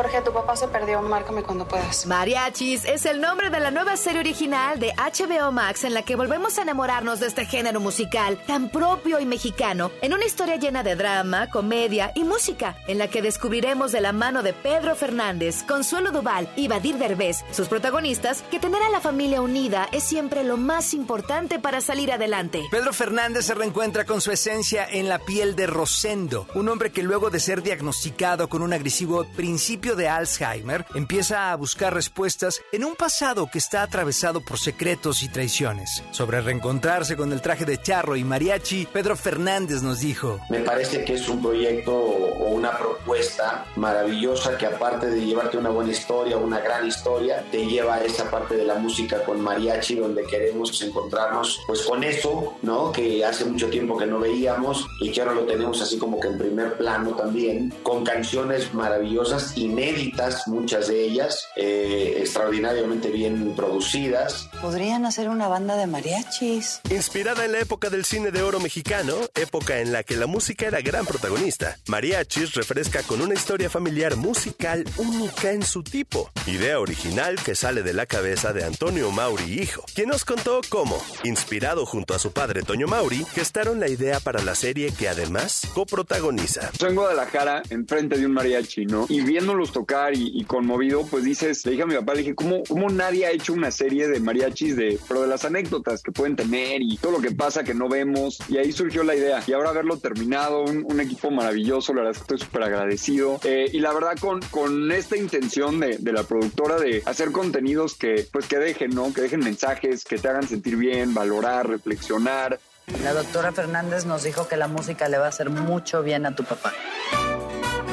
Jorge, 0.00 0.22
tu 0.22 0.32
papá 0.32 0.56
se 0.56 0.66
perdió. 0.66 1.02
Márcame 1.02 1.42
cuando 1.42 1.68
puedas. 1.68 2.06
Mariachis 2.06 2.86
es 2.86 3.04
el 3.04 3.20
nombre 3.20 3.50
de 3.50 3.60
la 3.60 3.70
nueva 3.70 3.98
serie 3.98 4.20
original 4.20 4.80
de 4.80 4.94
HBO 4.96 5.52
Max 5.52 5.84
en 5.84 5.92
la 5.92 6.02
que 6.02 6.16
volvemos 6.16 6.56
a 6.56 6.62
enamorarnos 6.62 7.20
de 7.20 7.26
este 7.26 7.44
género 7.44 7.80
musical 7.80 8.42
tan 8.46 8.70
propio 8.70 9.20
y 9.20 9.26
mexicano 9.26 9.90
en 10.00 10.14
una 10.14 10.24
historia 10.24 10.56
llena 10.56 10.82
de 10.82 10.96
drama, 10.96 11.50
comedia 11.50 12.12
y 12.14 12.24
música 12.24 12.78
en 12.86 12.96
la 12.96 13.08
que 13.08 13.20
descubriremos 13.20 13.92
de 13.92 14.00
la 14.00 14.14
mano 14.14 14.42
de 14.42 14.54
Pedro 14.54 14.96
Fernández, 14.96 15.64
Consuelo 15.64 16.12
Duval 16.12 16.48
y 16.56 16.66
Badir 16.66 16.96
Derbez, 16.96 17.44
sus 17.50 17.68
protagonistas, 17.68 18.42
que 18.50 18.58
tener 18.58 18.82
a 18.82 18.88
la 18.88 19.02
familia 19.02 19.42
unida 19.42 19.86
es 19.92 20.04
siempre 20.04 20.44
lo 20.44 20.56
más 20.56 20.94
importante 20.94 21.58
para 21.58 21.82
salir 21.82 22.10
adelante. 22.10 22.62
Pedro 22.70 22.94
Fernández 22.94 23.44
se 23.44 23.54
reencuentra 23.54 24.06
con 24.06 24.22
su 24.22 24.32
esencia 24.32 24.86
en 24.88 25.10
la 25.10 25.18
piel 25.18 25.56
de 25.56 25.66
Rosendo, 25.66 26.46
un 26.54 26.70
hombre 26.70 26.90
que 26.90 27.02
luego 27.02 27.28
de 27.28 27.38
ser 27.38 27.62
diagnosticado 27.62 28.48
con 28.48 28.62
un 28.62 28.72
agresivo 28.72 29.26
principio 29.36 29.89
de 29.96 30.08
Alzheimer, 30.08 30.86
empieza 30.94 31.52
a 31.52 31.56
buscar 31.56 31.94
respuestas 31.94 32.60
en 32.72 32.84
un 32.84 32.96
pasado 32.96 33.48
que 33.50 33.58
está 33.58 33.82
atravesado 33.82 34.40
por 34.40 34.58
secretos 34.58 35.22
y 35.22 35.28
traiciones. 35.28 36.02
Sobre 36.10 36.40
reencontrarse 36.40 37.16
con 37.16 37.32
el 37.32 37.42
traje 37.42 37.64
de 37.64 37.80
charro 37.80 38.16
y 38.16 38.24
mariachi, 38.24 38.86
Pedro 38.92 39.16
Fernández 39.16 39.82
nos 39.82 40.00
dijo: 40.00 40.40
Me 40.48 40.60
parece 40.60 41.04
que 41.04 41.14
es 41.14 41.28
un 41.28 41.42
proyecto 41.42 41.94
o 41.94 42.48
una 42.48 42.76
propuesta 42.76 43.66
maravillosa 43.76 44.56
que 44.56 44.66
aparte 44.66 45.06
de 45.06 45.24
llevarte 45.24 45.58
una 45.58 45.70
buena 45.70 45.92
historia, 45.92 46.36
una 46.36 46.60
gran 46.60 46.86
historia, 46.86 47.44
te 47.50 47.66
lleva 47.66 47.96
a 47.96 48.04
esa 48.04 48.30
parte 48.30 48.56
de 48.56 48.64
la 48.64 48.74
música 48.76 49.22
con 49.24 49.40
mariachi 49.40 49.96
donde 49.96 50.24
queremos 50.24 50.80
encontrarnos 50.82 51.60
pues 51.66 51.82
con 51.82 52.04
eso, 52.04 52.54
¿no? 52.62 52.92
Que 52.92 53.24
hace 53.24 53.44
mucho 53.44 53.68
tiempo 53.68 53.96
que 53.96 54.06
no 54.06 54.18
veíamos 54.18 54.86
y 55.00 55.10
que 55.10 55.20
ahora 55.20 55.34
lo 55.34 55.42
tenemos 55.42 55.80
así 55.80 55.98
como 55.98 56.18
que 56.20 56.28
en 56.28 56.38
primer 56.38 56.76
plano 56.76 57.10
también, 57.12 57.72
con 57.82 58.04
canciones 58.04 58.72
maravillosas, 58.74 59.56
inéditas, 59.80 60.46
muchas 60.46 60.88
de 60.88 61.04
ellas, 61.04 61.48
eh, 61.56 62.16
extraordinariamente 62.18 63.10
bien 63.10 63.54
producidas. 63.56 64.48
Podrían 64.60 65.06
hacer 65.06 65.28
una 65.28 65.48
banda 65.48 65.76
de 65.76 65.86
mariachis. 65.86 66.80
Inspirada 66.90 67.44
en 67.44 67.52
la 67.52 67.60
época 67.60 67.88
del 67.88 68.04
cine 68.04 68.30
de 68.30 68.42
oro 68.42 68.60
mexicano, 68.60 69.14
época 69.34 69.80
en 69.80 69.92
la 69.92 70.02
que 70.02 70.16
la 70.16 70.26
música 70.26 70.66
era 70.66 70.80
gran 70.80 71.06
protagonista, 71.06 71.78
Mariachis 71.88 72.54
refresca 72.54 73.02
con 73.02 73.20
una 73.20 73.34
historia 73.34 73.70
familiar 73.70 74.16
musical 74.16 74.84
única 74.98 75.52
en 75.52 75.62
su 75.62 75.82
tipo. 75.82 76.30
Idea 76.46 76.78
original 76.78 77.36
que 77.42 77.54
sale 77.54 77.82
de 77.82 77.94
la 77.94 78.06
cabeza 78.06 78.52
de 78.52 78.64
Antonio 78.64 79.10
Mauri 79.10 79.60
Hijo, 79.60 79.84
quien 79.94 80.08
nos 80.08 80.24
contó 80.24 80.60
cómo, 80.68 81.02
inspirado 81.24 81.86
junto 81.86 82.14
a 82.14 82.18
su 82.18 82.32
padre 82.32 82.62
Toño 82.62 82.86
Mauri, 82.86 83.24
gestaron 83.24 83.80
la 83.80 83.88
idea 83.88 84.20
para 84.20 84.42
la 84.42 84.54
serie 84.54 84.92
que 84.92 85.08
además 85.08 85.62
coprotagoniza. 85.74 86.70
Estoy 86.72 86.90
en 86.90 86.96
Guadalajara, 86.96 87.62
enfrente 87.70 88.18
de 88.18 88.26
un 88.26 88.32
mariachi, 88.32 88.86
¿no? 88.86 89.06
Y 89.08 89.20
viéndolos 89.60 89.72
tocar 89.72 90.14
y, 90.14 90.32
y 90.34 90.44
conmovido, 90.44 91.04
pues 91.06 91.24
dices, 91.24 91.64
le 91.66 91.72
dije 91.72 91.82
a 91.82 91.86
mi 91.86 91.94
papá, 91.94 92.14
le 92.14 92.20
dije, 92.20 92.34
¿cómo, 92.34 92.62
¿cómo 92.68 92.88
nadie 92.88 93.26
ha 93.26 93.30
hecho 93.30 93.52
una 93.52 93.70
serie 93.70 94.08
de 94.08 94.20
mariachis 94.20 94.76
de, 94.76 94.98
pero 95.06 95.22
de 95.22 95.28
las 95.28 95.44
anécdotas 95.44 96.02
que 96.02 96.12
pueden 96.12 96.36
tener 96.36 96.82
y 96.82 96.96
todo 96.96 97.12
lo 97.12 97.20
que 97.20 97.30
pasa 97.30 97.64
que 97.64 97.74
no 97.74 97.88
vemos? 97.88 98.38
Y 98.48 98.58
ahí 98.58 98.72
surgió 98.72 99.02
la 99.02 99.14
idea. 99.14 99.42
Y 99.46 99.52
ahora 99.52 99.70
haberlo 99.70 99.98
terminado, 99.98 100.62
un, 100.62 100.84
un 100.88 101.00
equipo 101.00 101.30
maravilloso, 101.30 101.92
la 101.92 102.02
verdad 102.02 102.12
es 102.12 102.18
que 102.18 102.34
estoy 102.34 102.46
súper 102.46 102.62
agradecido. 102.62 103.40
Eh, 103.44 103.70
y 103.72 103.80
la 103.80 103.92
verdad 103.92 104.16
con, 104.18 104.40
con 104.50 104.90
esta 104.92 105.16
intención 105.16 105.80
de, 105.80 105.98
de 105.98 106.12
la 106.12 106.22
productora 106.22 106.78
de 106.78 107.02
hacer 107.06 107.32
contenidos 107.32 107.94
que, 107.94 108.26
pues 108.32 108.46
que 108.46 108.58
dejen, 108.58 108.90
¿no? 108.90 109.12
Que 109.12 109.22
dejen 109.22 109.40
mensajes, 109.40 110.04
que 110.04 110.18
te 110.18 110.28
hagan 110.28 110.46
sentir 110.48 110.76
bien, 110.76 111.14
valorar, 111.14 111.68
reflexionar. 111.68 112.58
La 113.04 113.12
doctora 113.12 113.52
Fernández 113.52 114.04
nos 114.04 114.24
dijo 114.24 114.48
que 114.48 114.56
la 114.56 114.66
música 114.66 115.08
le 115.08 115.18
va 115.18 115.26
a 115.26 115.28
hacer 115.28 115.50
mucho 115.50 116.02
bien 116.02 116.26
a 116.26 116.34
tu 116.34 116.44
papá. 116.44 116.72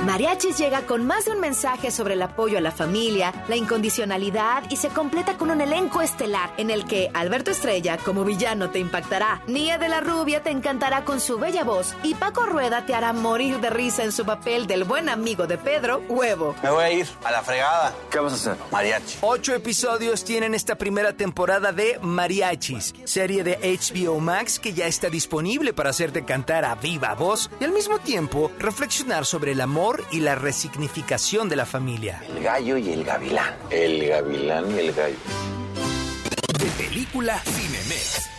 Mariachis 0.08 0.58
llega 0.58 0.84
con 0.84 1.06
más 1.06 1.26
de 1.26 1.32
un 1.32 1.42
mensaje 1.42 1.92
sobre 1.92 2.14
el 2.14 2.22
apoyo 2.22 2.58
a 2.58 2.62
la 2.62 2.72
familia, 2.72 3.44
la 3.50 3.58
incondicionalidad 3.58 4.64
y 4.70 4.78
se 4.78 4.88
completa 4.88 5.38
con 5.38 5.52
un 5.52 5.60
elenco 5.60 6.02
estelar 6.02 6.50
en 6.56 6.70
el 6.70 6.86
que 6.86 7.12
Alberto 7.14 7.52
Estrella 7.52 7.98
como 7.98 8.24
villano 8.24 8.70
te 8.70 8.80
impactará, 8.80 9.42
Nia 9.48 9.78
de 9.78 9.90
la 9.90 10.00
Rubia 10.00 10.42
te 10.42 10.50
encantará 10.50 11.04
con 11.04 11.20
su 11.20 11.38
bella 11.38 11.66
voz 11.66 11.94
y 12.04 12.16
Paco 12.16 12.46
Rueda 12.46 12.86
te 12.86 12.96
hará 12.96 13.12
morir 13.12 13.60
de 13.60 13.70
risa 13.70 14.06
en 14.06 14.14
su 14.14 14.24
papel 14.24 14.66
del 14.66 14.86
buen 14.86 15.10
amigo 15.10 15.46
de 15.46 15.58
Pedro, 15.58 16.02
Huevo. 16.08 16.56
Me 16.64 16.70
voy 16.70 16.84
a 16.86 16.92
ir 16.94 17.08
a 17.26 17.32
la 17.34 17.42
fregada. 17.42 17.94
¿Qué 18.10 18.18
vamos 18.20 18.32
a 18.32 18.36
hacer? 18.38 18.64
Mariachi. 18.72 19.18
Ocho 19.20 19.54
episodios 19.56 20.24
tienen 20.24 20.54
esta 20.54 20.76
primera 20.76 21.12
temporada 21.12 21.74
de 21.74 22.00
Mariachis, 22.02 22.96
serie 23.04 23.44
de 23.44 23.58
HBO 23.58 24.22
Max 24.22 24.58
que 24.58 24.72
ya 24.72 24.88
está 24.88 25.10
disponible 25.10 25.74
para 25.74 25.90
hacerte 25.90 26.24
cantar 26.24 26.64
a 26.64 26.76
viva 26.76 27.14
voz 27.14 27.50
y 27.60 27.66
al 27.66 27.74
mismo 27.74 28.00
tiempo 28.00 28.54
reflexionar 28.58 29.26
sobre 29.26 29.52
el 29.52 29.60
amor 29.60 29.97
y 30.12 30.20
la 30.20 30.36
resignificación 30.36 31.50
de 31.50 31.56
la 31.56 31.66
familia. 31.66 32.22
El 32.28 32.44
gallo 32.44 32.78
y 32.78 32.92
el 32.92 33.04
gavilán. 33.04 33.56
El 33.70 34.08
gavilán 34.08 34.72
y 34.76 34.80
el 34.80 34.94
gallo. 34.94 35.16
De 36.60 36.66
película 36.84 37.40
Cinemex. 37.40 38.30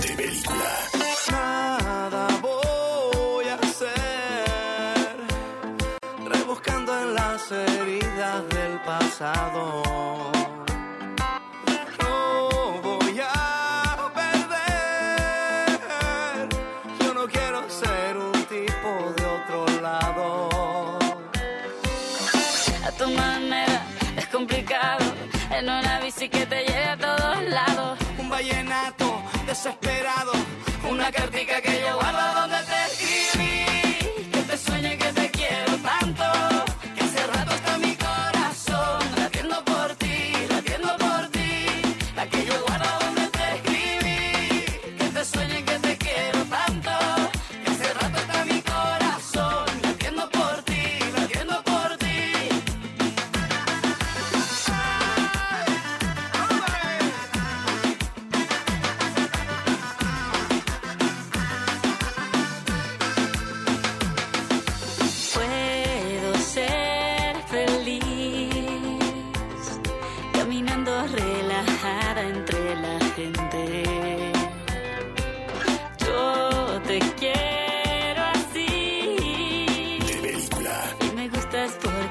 De 0.00 0.16
En 25.62 25.70
una 25.70 26.00
bici 26.00 26.28
que 26.28 26.44
te 26.44 26.64
lleve 26.64 26.88
a 26.88 26.96
todos 26.96 27.40
lados. 27.48 27.96
Un 28.18 28.28
vallenato 28.28 29.22
desesperado, 29.46 30.32
una 30.90 31.12
cartica 31.12 31.60
que 31.60 31.71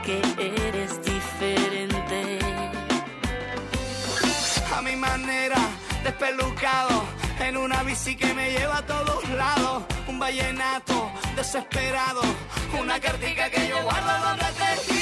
porque 0.02 0.22
eres 0.40 1.00
diferente. 1.04 2.40
a 4.76 4.82
mi 4.82 4.96
manera, 4.96 5.58
despelucado, 6.04 7.04
en 7.40 7.58
una 7.58 7.84
bici 7.84 8.16
que 8.16 8.34
me 8.34 8.52
lleva 8.52 8.78
a 8.78 8.86
todos 8.86 9.30
lados, 9.30 9.84
un 10.08 10.18
vallenato 10.18 11.12
desesperado, 11.36 12.22
una 12.80 13.00
cartica 13.00 13.50
que 13.50 13.68
yo 13.68 13.82
guardo 13.84 14.28
donde 14.28 14.46
te 14.58 15.01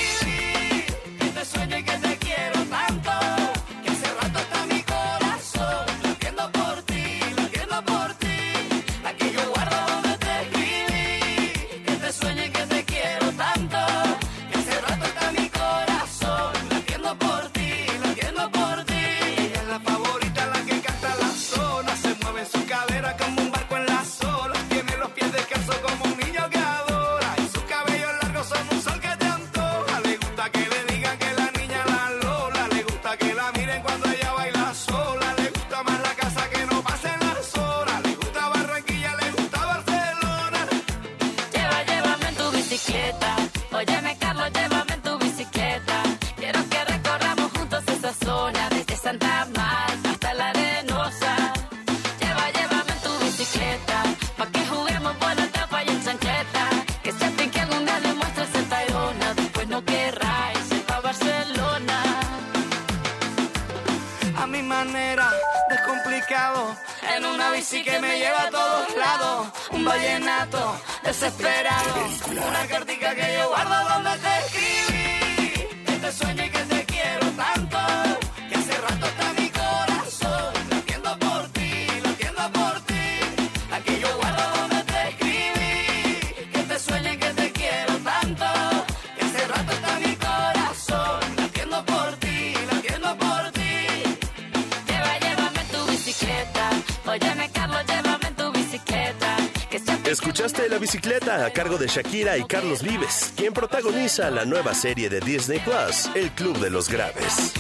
Escuchaste 100.10 100.68
La 100.70 100.80
Bicicleta 100.80 101.46
a 101.46 101.52
cargo 101.52 101.78
de 101.78 101.86
Shakira 101.86 102.36
y 102.36 102.44
Carlos 102.46 102.82
Vives, 102.82 103.32
quien 103.38 103.54
protagoniza 103.54 104.32
la 104.32 104.44
nueva 104.44 104.74
serie 104.74 105.08
de 105.08 105.20
Disney 105.20 105.60
Plus, 105.60 106.10
El 106.16 106.32
Club 106.32 106.58
de 106.58 106.72
los 106.72 106.90
Graves. 106.90 107.54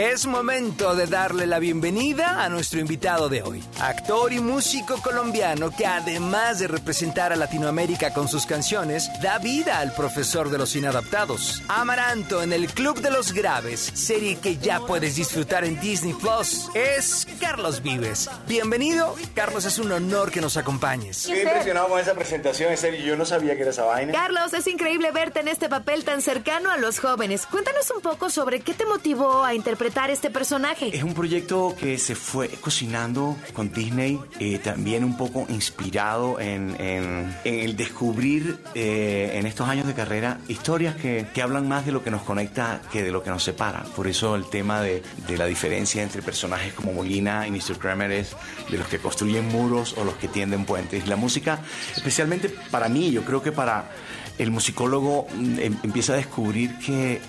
Es 0.00 0.26
momento 0.26 0.94
de 0.94 1.08
darle 1.08 1.44
la 1.44 1.58
bienvenida 1.58 2.44
a 2.44 2.48
nuestro 2.48 2.78
invitado 2.78 3.28
de 3.28 3.42
hoy, 3.42 3.64
actor 3.80 4.32
y 4.32 4.38
músico 4.38 5.02
colombiano 5.02 5.72
que 5.76 5.86
además 5.86 6.60
de 6.60 6.68
representar 6.68 7.32
a 7.32 7.36
Latinoamérica 7.36 8.14
con 8.14 8.28
sus 8.28 8.46
canciones, 8.46 9.10
da 9.20 9.38
vida 9.38 9.80
al 9.80 9.92
profesor 9.92 10.50
de 10.50 10.58
los 10.58 10.76
inadaptados. 10.76 11.64
Amaranto 11.66 12.44
en 12.44 12.52
el 12.52 12.68
Club 12.68 13.00
de 13.00 13.10
los 13.10 13.32
Graves, 13.32 13.90
serie 13.92 14.38
que 14.38 14.58
ya 14.58 14.78
puedes 14.78 15.16
disfrutar 15.16 15.64
en 15.64 15.80
Disney 15.80 16.14
Plus, 16.14 16.68
es 16.74 17.26
Carlos 17.40 17.82
Vives. 17.82 18.30
Bienvenido, 18.46 19.16
Carlos, 19.34 19.64
es 19.64 19.80
un 19.80 19.90
honor 19.90 20.30
que 20.30 20.40
nos 20.40 20.56
acompañes. 20.56 21.24
Estoy 21.24 21.40
impresionado 21.40 21.88
con 21.88 21.98
esa 21.98 22.14
presentación, 22.14 22.70
en 22.70 22.78
serio, 22.78 23.04
yo 23.04 23.16
no 23.16 23.24
sabía 23.24 23.56
que 23.56 23.62
era 23.62 23.72
esa 23.72 23.82
vaina. 23.82 24.12
Carlos, 24.12 24.52
es 24.54 24.68
increíble 24.68 25.10
verte 25.10 25.40
en 25.40 25.48
este 25.48 25.68
papel 25.68 26.04
tan 26.04 26.22
cercano 26.22 26.70
a 26.70 26.76
los 26.76 27.00
jóvenes. 27.00 27.46
Cuéntanos 27.46 27.90
un 27.90 28.00
poco 28.00 28.30
sobre 28.30 28.60
qué 28.60 28.74
te 28.74 28.86
motivó 28.86 29.42
a 29.42 29.54
interpretar 29.54 29.87
este 30.10 30.30
personaje. 30.30 30.96
Es 30.96 31.02
un 31.02 31.14
proyecto 31.14 31.74
que 31.78 31.98
se 31.98 32.14
fue 32.14 32.48
cocinando 32.60 33.36
con 33.52 33.72
Disney, 33.72 34.18
eh, 34.38 34.58
también 34.58 35.02
un 35.02 35.16
poco 35.16 35.46
inspirado 35.48 36.38
en, 36.40 36.76
en- 36.80 37.34
el 37.44 37.76
descubrir 37.76 38.58
eh, 38.74 39.32
en 39.34 39.46
estos 39.46 39.68
años 39.68 39.86
de 39.86 39.94
carrera 39.94 40.38
historias 40.48 40.94
que, 40.96 41.26
que 41.34 41.42
hablan 41.42 41.68
más 41.68 41.84
de 41.86 41.92
lo 41.92 42.02
que 42.04 42.10
nos 42.10 42.22
conecta 42.22 42.80
que 42.92 43.02
de 43.02 43.10
lo 43.10 43.22
que 43.22 43.30
nos 43.30 43.42
separa. 43.42 43.82
Por 43.96 44.06
eso 44.06 44.36
el 44.36 44.44
tema 44.48 44.80
de, 44.82 45.02
de 45.26 45.36
la 45.36 45.46
diferencia 45.46 46.02
entre 46.02 46.22
personajes 46.22 46.72
como 46.74 46.92
Molina 46.92 47.46
y 47.46 47.50
Mr. 47.50 47.78
Kramer 47.78 48.12
es 48.12 48.36
de 48.70 48.78
los 48.78 48.86
que 48.88 48.98
construyen 48.98 49.48
muros 49.48 49.94
o 49.96 50.04
los 50.04 50.14
que 50.14 50.28
tienden 50.28 50.64
puentes. 50.64 51.06
La 51.08 51.16
música, 51.16 51.60
especialmente 51.96 52.48
para 52.70 52.88
mí, 52.88 53.10
yo 53.10 53.24
creo 53.24 53.42
que 53.42 53.52
para 53.52 53.90
el 54.38 54.50
musicólogo 54.52 55.26
mm, 55.34 55.58
em- 55.58 55.78
empieza 55.82 56.12
a 56.12 56.16
descubrir 56.16 56.78
que 56.78 57.20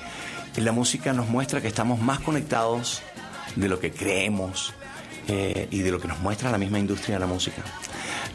la 0.58 0.72
música 0.72 1.14
nos 1.14 1.28
muestra 1.28 1.62
que 1.62 1.68
estamos 1.68 2.02
más 2.02 2.20
conectados 2.20 3.02
de 3.56 3.68
lo 3.68 3.80
que 3.80 3.92
creemos 3.92 4.74
eh, 5.28 5.68
y 5.72 5.80
de 5.80 5.92
lo 5.92 6.00
que 6.00 6.08
nos 6.08 6.20
muestra 6.20 6.52
la 6.52 6.58
misma 6.58 6.80
industria 6.80 7.16
de 7.16 7.20
la 7.20 7.28
música. 7.28 7.64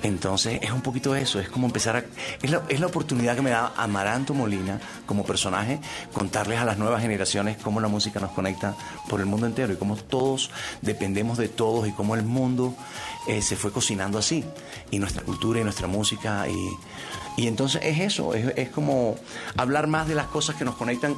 Entonces 0.02 0.60
es 0.62 0.70
un 0.70 0.82
poquito 0.82 1.16
eso, 1.16 1.40
es 1.40 1.48
como 1.48 1.66
empezar 1.66 1.96
a... 1.96 2.04
Es 2.42 2.50
la, 2.50 2.62
es 2.68 2.78
la 2.78 2.86
oportunidad 2.86 3.34
que 3.34 3.42
me 3.42 3.50
da 3.50 3.72
Amaranto 3.76 4.34
Molina 4.34 4.78
como 5.06 5.24
personaje 5.24 5.80
contarles 6.12 6.60
a 6.60 6.64
las 6.64 6.76
nuevas 6.76 7.00
generaciones 7.00 7.56
cómo 7.56 7.80
la 7.80 7.88
música 7.88 8.20
nos 8.20 8.32
conecta 8.32 8.76
por 9.08 9.20
el 9.20 9.26
mundo 9.26 9.46
entero 9.46 9.72
y 9.72 9.76
cómo 9.76 9.96
todos 9.96 10.50
dependemos 10.82 11.38
de 11.38 11.48
todos 11.48 11.88
y 11.88 11.92
cómo 11.92 12.14
el 12.14 12.22
mundo 12.22 12.76
eh, 13.26 13.40
se 13.40 13.56
fue 13.56 13.72
cocinando 13.72 14.18
así. 14.18 14.44
Y 14.90 14.98
nuestra 14.98 15.22
cultura 15.22 15.60
y 15.60 15.64
nuestra 15.64 15.86
música 15.86 16.46
y... 16.48 16.54
Y 17.37 17.49
entonces 17.49 17.80
es 17.85 18.01
eso, 18.01 18.35
es, 18.35 18.53
es 18.57 18.68
como 18.68 19.16
hablar 19.57 19.87
más 19.87 20.07
de 20.07 20.14
las 20.14 20.26
cosas 20.26 20.57
que 20.57 20.64
nos 20.64 20.76
conectan, 20.76 21.16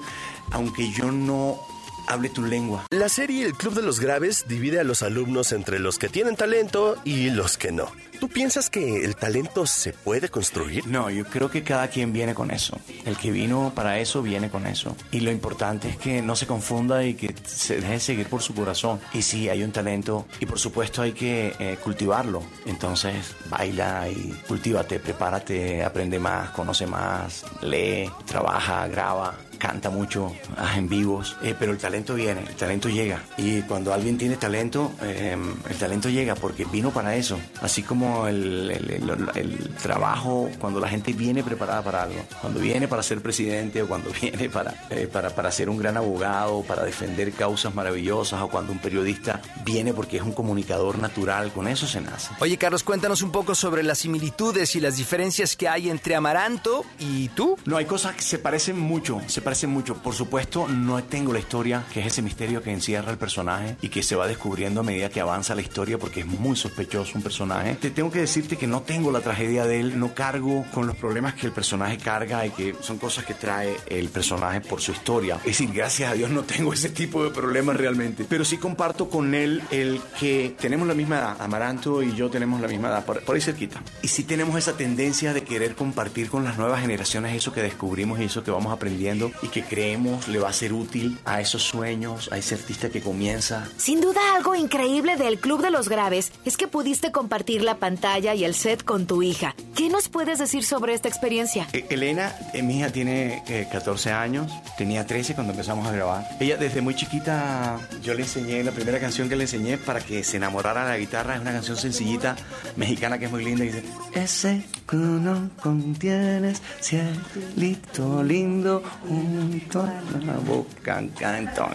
aunque 0.50 0.90
yo 0.90 1.12
no 1.12 1.58
hable 2.06 2.28
tu 2.28 2.44
lengua. 2.44 2.86
La 2.90 3.08
serie 3.08 3.44
El 3.44 3.54
Club 3.54 3.74
de 3.74 3.82
los 3.82 4.00
Graves 4.00 4.46
divide 4.48 4.80
a 4.80 4.84
los 4.84 5.02
alumnos 5.02 5.52
entre 5.52 5.78
los 5.78 5.98
que 5.98 6.08
tienen 6.08 6.36
talento 6.36 6.96
y 7.04 7.30
los 7.30 7.56
que 7.56 7.72
no. 7.72 7.90
¿Tú 8.18 8.28
piensas 8.28 8.70
que 8.70 9.04
el 9.04 9.14
talento 9.14 9.66
se 9.66 9.92
puede 9.92 10.30
construir? 10.30 10.86
No, 10.86 11.10
yo 11.10 11.26
creo 11.26 11.50
que 11.50 11.62
cada 11.62 11.88
quien 11.88 12.12
viene 12.12 12.34
con 12.34 12.50
eso. 12.50 12.78
El 13.04 13.16
que 13.16 13.30
vino 13.30 13.72
para 13.74 13.98
eso 13.98 14.22
viene 14.22 14.48
con 14.48 14.66
eso. 14.66 14.96
Y 15.10 15.20
lo 15.20 15.30
importante 15.30 15.90
es 15.90 15.96
que 15.98 16.22
no 16.22 16.34
se 16.34 16.46
confunda 16.46 17.04
y 17.04 17.14
que 17.14 17.34
se 17.44 17.80
deje 17.80 18.00
seguir 18.00 18.28
por 18.28 18.40
su 18.40 18.54
corazón. 18.54 19.00
Y 19.12 19.20
sí, 19.20 19.48
hay 19.50 19.62
un 19.62 19.72
talento 19.72 20.26
y 20.40 20.46
por 20.46 20.58
supuesto 20.58 21.02
hay 21.02 21.12
que 21.12 21.54
eh, 21.58 21.78
cultivarlo. 21.82 22.42
Entonces, 22.64 23.34
baila 23.50 24.08
y 24.08 24.30
cultívate, 24.48 24.98
prepárate, 24.98 25.84
aprende 25.84 26.18
más, 26.18 26.50
conoce 26.50 26.86
más, 26.86 27.44
lee, 27.60 28.10
trabaja, 28.24 28.88
graba. 28.88 29.34
Canta 29.58 29.90
mucho, 29.90 30.32
haz 30.56 30.76
en 30.76 30.88
vivos, 30.88 31.36
eh, 31.42 31.54
pero 31.58 31.72
el 31.72 31.78
talento 31.78 32.14
viene, 32.14 32.42
el 32.42 32.54
talento 32.56 32.88
llega. 32.88 33.22
Y 33.36 33.62
cuando 33.62 33.92
alguien 33.92 34.18
tiene 34.18 34.36
talento, 34.36 34.92
eh, 35.02 35.36
el 35.70 35.76
talento 35.76 36.08
llega 36.08 36.34
porque 36.34 36.64
vino 36.66 36.90
para 36.90 37.16
eso. 37.16 37.38
Así 37.62 37.82
como 37.82 38.26
el, 38.26 38.70
el- 38.70 38.90
el- 38.90 39.30
el 39.34 39.68
trabajo, 39.82 40.50
cuando 40.58 40.78
la 40.80 40.88
gente 40.88 41.12
viene 41.12 41.42
preparada 41.42 41.82
para 41.82 42.02
algo, 42.02 42.20
cuando 42.40 42.60
viene 42.60 42.86
para 42.88 43.02
ser 43.02 43.20
presidente 43.22 43.82
o 43.82 43.88
cuando 43.88 44.10
viene 44.20 44.48
para, 44.50 44.74
eh, 44.90 45.08
para, 45.10 45.30
para 45.30 45.50
ser 45.50 45.68
un 45.70 45.78
gran 45.78 45.96
abogado, 45.96 46.62
para 46.62 46.84
defender 46.84 47.32
causas 47.32 47.74
maravillosas 47.74 48.40
o 48.42 48.48
cuando 48.48 48.72
un 48.72 48.78
periodista 48.78 49.40
viene 49.64 49.94
porque 49.94 50.18
es 50.18 50.22
un 50.22 50.32
comunicador 50.32 50.98
natural, 50.98 51.52
con 51.52 51.66
eso 51.68 51.86
se 51.86 52.00
nace. 52.00 52.30
Oye, 52.40 52.56
Carlos, 52.58 52.82
cuéntanos 52.82 53.22
un 53.22 53.30
poco 53.32 53.54
sobre 53.54 53.82
las 53.82 53.98
similitudes 53.98 54.76
y 54.76 54.80
las 54.80 54.96
diferencias 54.96 55.56
que 55.56 55.68
hay 55.68 55.88
entre 55.90 56.14
Amaranto 56.14 56.84
y 56.98 57.28
tú. 57.30 57.56
No, 57.64 57.76
hay 57.76 57.86
cosas 57.86 58.14
que 58.16 58.22
se 58.22 58.38
parecen 58.38 58.78
mucho, 58.78 59.20
se 59.26 59.40
parecen 59.46 59.70
mucho. 59.70 59.94
Por 59.94 60.12
supuesto, 60.12 60.66
no 60.66 61.04
tengo 61.04 61.32
la 61.32 61.38
historia, 61.38 61.84
que 61.92 62.00
es 62.00 62.06
ese 62.08 62.20
misterio 62.20 62.64
que 62.64 62.72
encierra 62.72 63.12
el 63.12 63.16
personaje 63.16 63.76
y 63.80 63.90
que 63.90 64.02
se 64.02 64.16
va 64.16 64.26
descubriendo 64.26 64.80
a 64.80 64.82
medida 64.82 65.08
que 65.08 65.20
avanza 65.20 65.54
la 65.54 65.60
historia 65.60 65.98
porque 65.98 66.18
es 66.18 66.26
muy 66.26 66.56
sospechoso 66.56 67.12
un 67.14 67.22
personaje. 67.22 67.76
Te 67.76 67.90
tengo 67.90 68.10
que 68.10 68.18
decirte 68.18 68.56
que 68.56 68.66
no 68.66 68.82
tengo 68.82 69.12
la 69.12 69.20
tragedia 69.20 69.64
de 69.64 69.78
él, 69.78 70.00
no 70.00 70.14
cargo 70.14 70.66
con 70.74 70.88
los 70.88 70.96
problemas 70.96 71.34
que 71.34 71.46
el 71.46 71.52
personaje 71.52 71.96
carga 71.96 72.44
y 72.44 72.50
que 72.50 72.74
son 72.80 72.98
cosas 72.98 73.24
que 73.24 73.34
trae 73.34 73.76
el 73.86 74.08
personaje 74.08 74.62
por 74.62 74.80
su 74.80 74.90
historia. 74.90 75.36
Es 75.36 75.58
decir, 75.58 75.70
gracias 75.72 76.10
a 76.10 76.14
Dios 76.14 76.28
no 76.28 76.42
tengo 76.42 76.72
ese 76.72 76.88
tipo 76.88 77.22
de 77.22 77.30
problemas 77.30 77.76
realmente. 77.76 78.26
Pero 78.28 78.44
sí 78.44 78.56
comparto 78.56 79.08
con 79.08 79.32
él 79.32 79.62
el 79.70 80.00
que 80.18 80.56
tenemos 80.58 80.88
la 80.88 80.94
misma 80.94 81.18
edad, 81.18 81.36
Amaranto 81.40 82.02
y 82.02 82.16
yo 82.16 82.30
tenemos 82.30 82.60
la 82.60 82.66
misma 82.66 82.88
edad, 82.88 83.04
por, 83.04 83.22
por 83.22 83.36
ahí 83.36 83.40
cerquita. 83.40 83.80
Y 84.02 84.08
sí 84.08 84.24
tenemos 84.24 84.58
esa 84.58 84.76
tendencia 84.76 85.32
de 85.32 85.44
querer 85.44 85.76
compartir 85.76 86.30
con 86.30 86.42
las 86.42 86.58
nuevas 86.58 86.80
generaciones 86.80 87.36
eso 87.36 87.52
que 87.52 87.62
descubrimos 87.62 88.18
y 88.18 88.24
eso 88.24 88.42
que 88.42 88.50
vamos 88.50 88.72
aprendiendo 88.72 89.30
y 89.42 89.48
que 89.48 89.62
creemos 89.62 90.28
le 90.28 90.38
va 90.38 90.48
a 90.48 90.52
ser 90.52 90.72
útil 90.72 91.18
a 91.24 91.40
esos 91.40 91.62
sueños, 91.62 92.28
a 92.32 92.38
ese 92.38 92.54
artista 92.54 92.88
que 92.88 93.00
comienza. 93.00 93.68
Sin 93.76 94.00
duda 94.00 94.20
algo 94.34 94.54
increíble 94.54 95.16
del 95.16 95.38
Club 95.38 95.62
de 95.62 95.70
los 95.70 95.88
Graves 95.88 96.32
es 96.44 96.56
que 96.56 96.68
pudiste 96.68 97.12
compartir 97.12 97.62
la 97.62 97.76
pantalla 97.76 98.34
y 98.34 98.44
el 98.44 98.54
set 98.54 98.84
con 98.84 99.06
tu 99.06 99.22
hija. 99.22 99.54
¿Qué 99.74 99.88
nos 99.88 100.08
puedes 100.08 100.38
decir 100.38 100.64
sobre 100.64 100.94
esta 100.94 101.08
experiencia? 101.08 101.68
Eh, 101.72 101.86
Elena, 101.90 102.34
eh, 102.52 102.62
mi 102.62 102.78
hija 102.78 102.90
tiene 102.90 103.42
eh, 103.48 103.68
14 103.70 104.12
años, 104.12 104.50
tenía 104.78 105.06
13 105.06 105.34
cuando 105.34 105.52
empezamos 105.52 105.86
a 105.86 105.92
grabar. 105.92 106.26
Ella 106.40 106.56
desde 106.56 106.80
muy 106.80 106.94
chiquita, 106.94 107.78
yo 108.02 108.14
le 108.14 108.22
enseñé, 108.22 108.64
la 108.64 108.72
primera 108.72 109.00
canción 109.00 109.28
que 109.28 109.36
le 109.36 109.44
enseñé 109.44 109.78
para 109.78 110.00
que 110.00 110.24
se 110.24 110.36
enamorara 110.38 110.84
de 110.84 110.90
la 110.90 110.98
guitarra, 110.98 111.34
es 111.34 111.40
una 111.40 111.52
canción 111.52 111.76
sencillita, 111.76 112.36
mexicana 112.76 113.18
que 113.18 113.26
es 113.26 113.30
muy 113.30 113.44
linda, 113.44 113.64
y 113.64 113.68
dice, 113.68 113.84
ese 114.14 114.64
que 114.86 114.96
no 114.96 115.50
contienes, 115.60 116.62
cielito 116.80 118.22
lindo, 118.22 118.82
junto 119.06 119.82
a 119.82 120.02
la 120.24 120.34
boca 120.34 121.02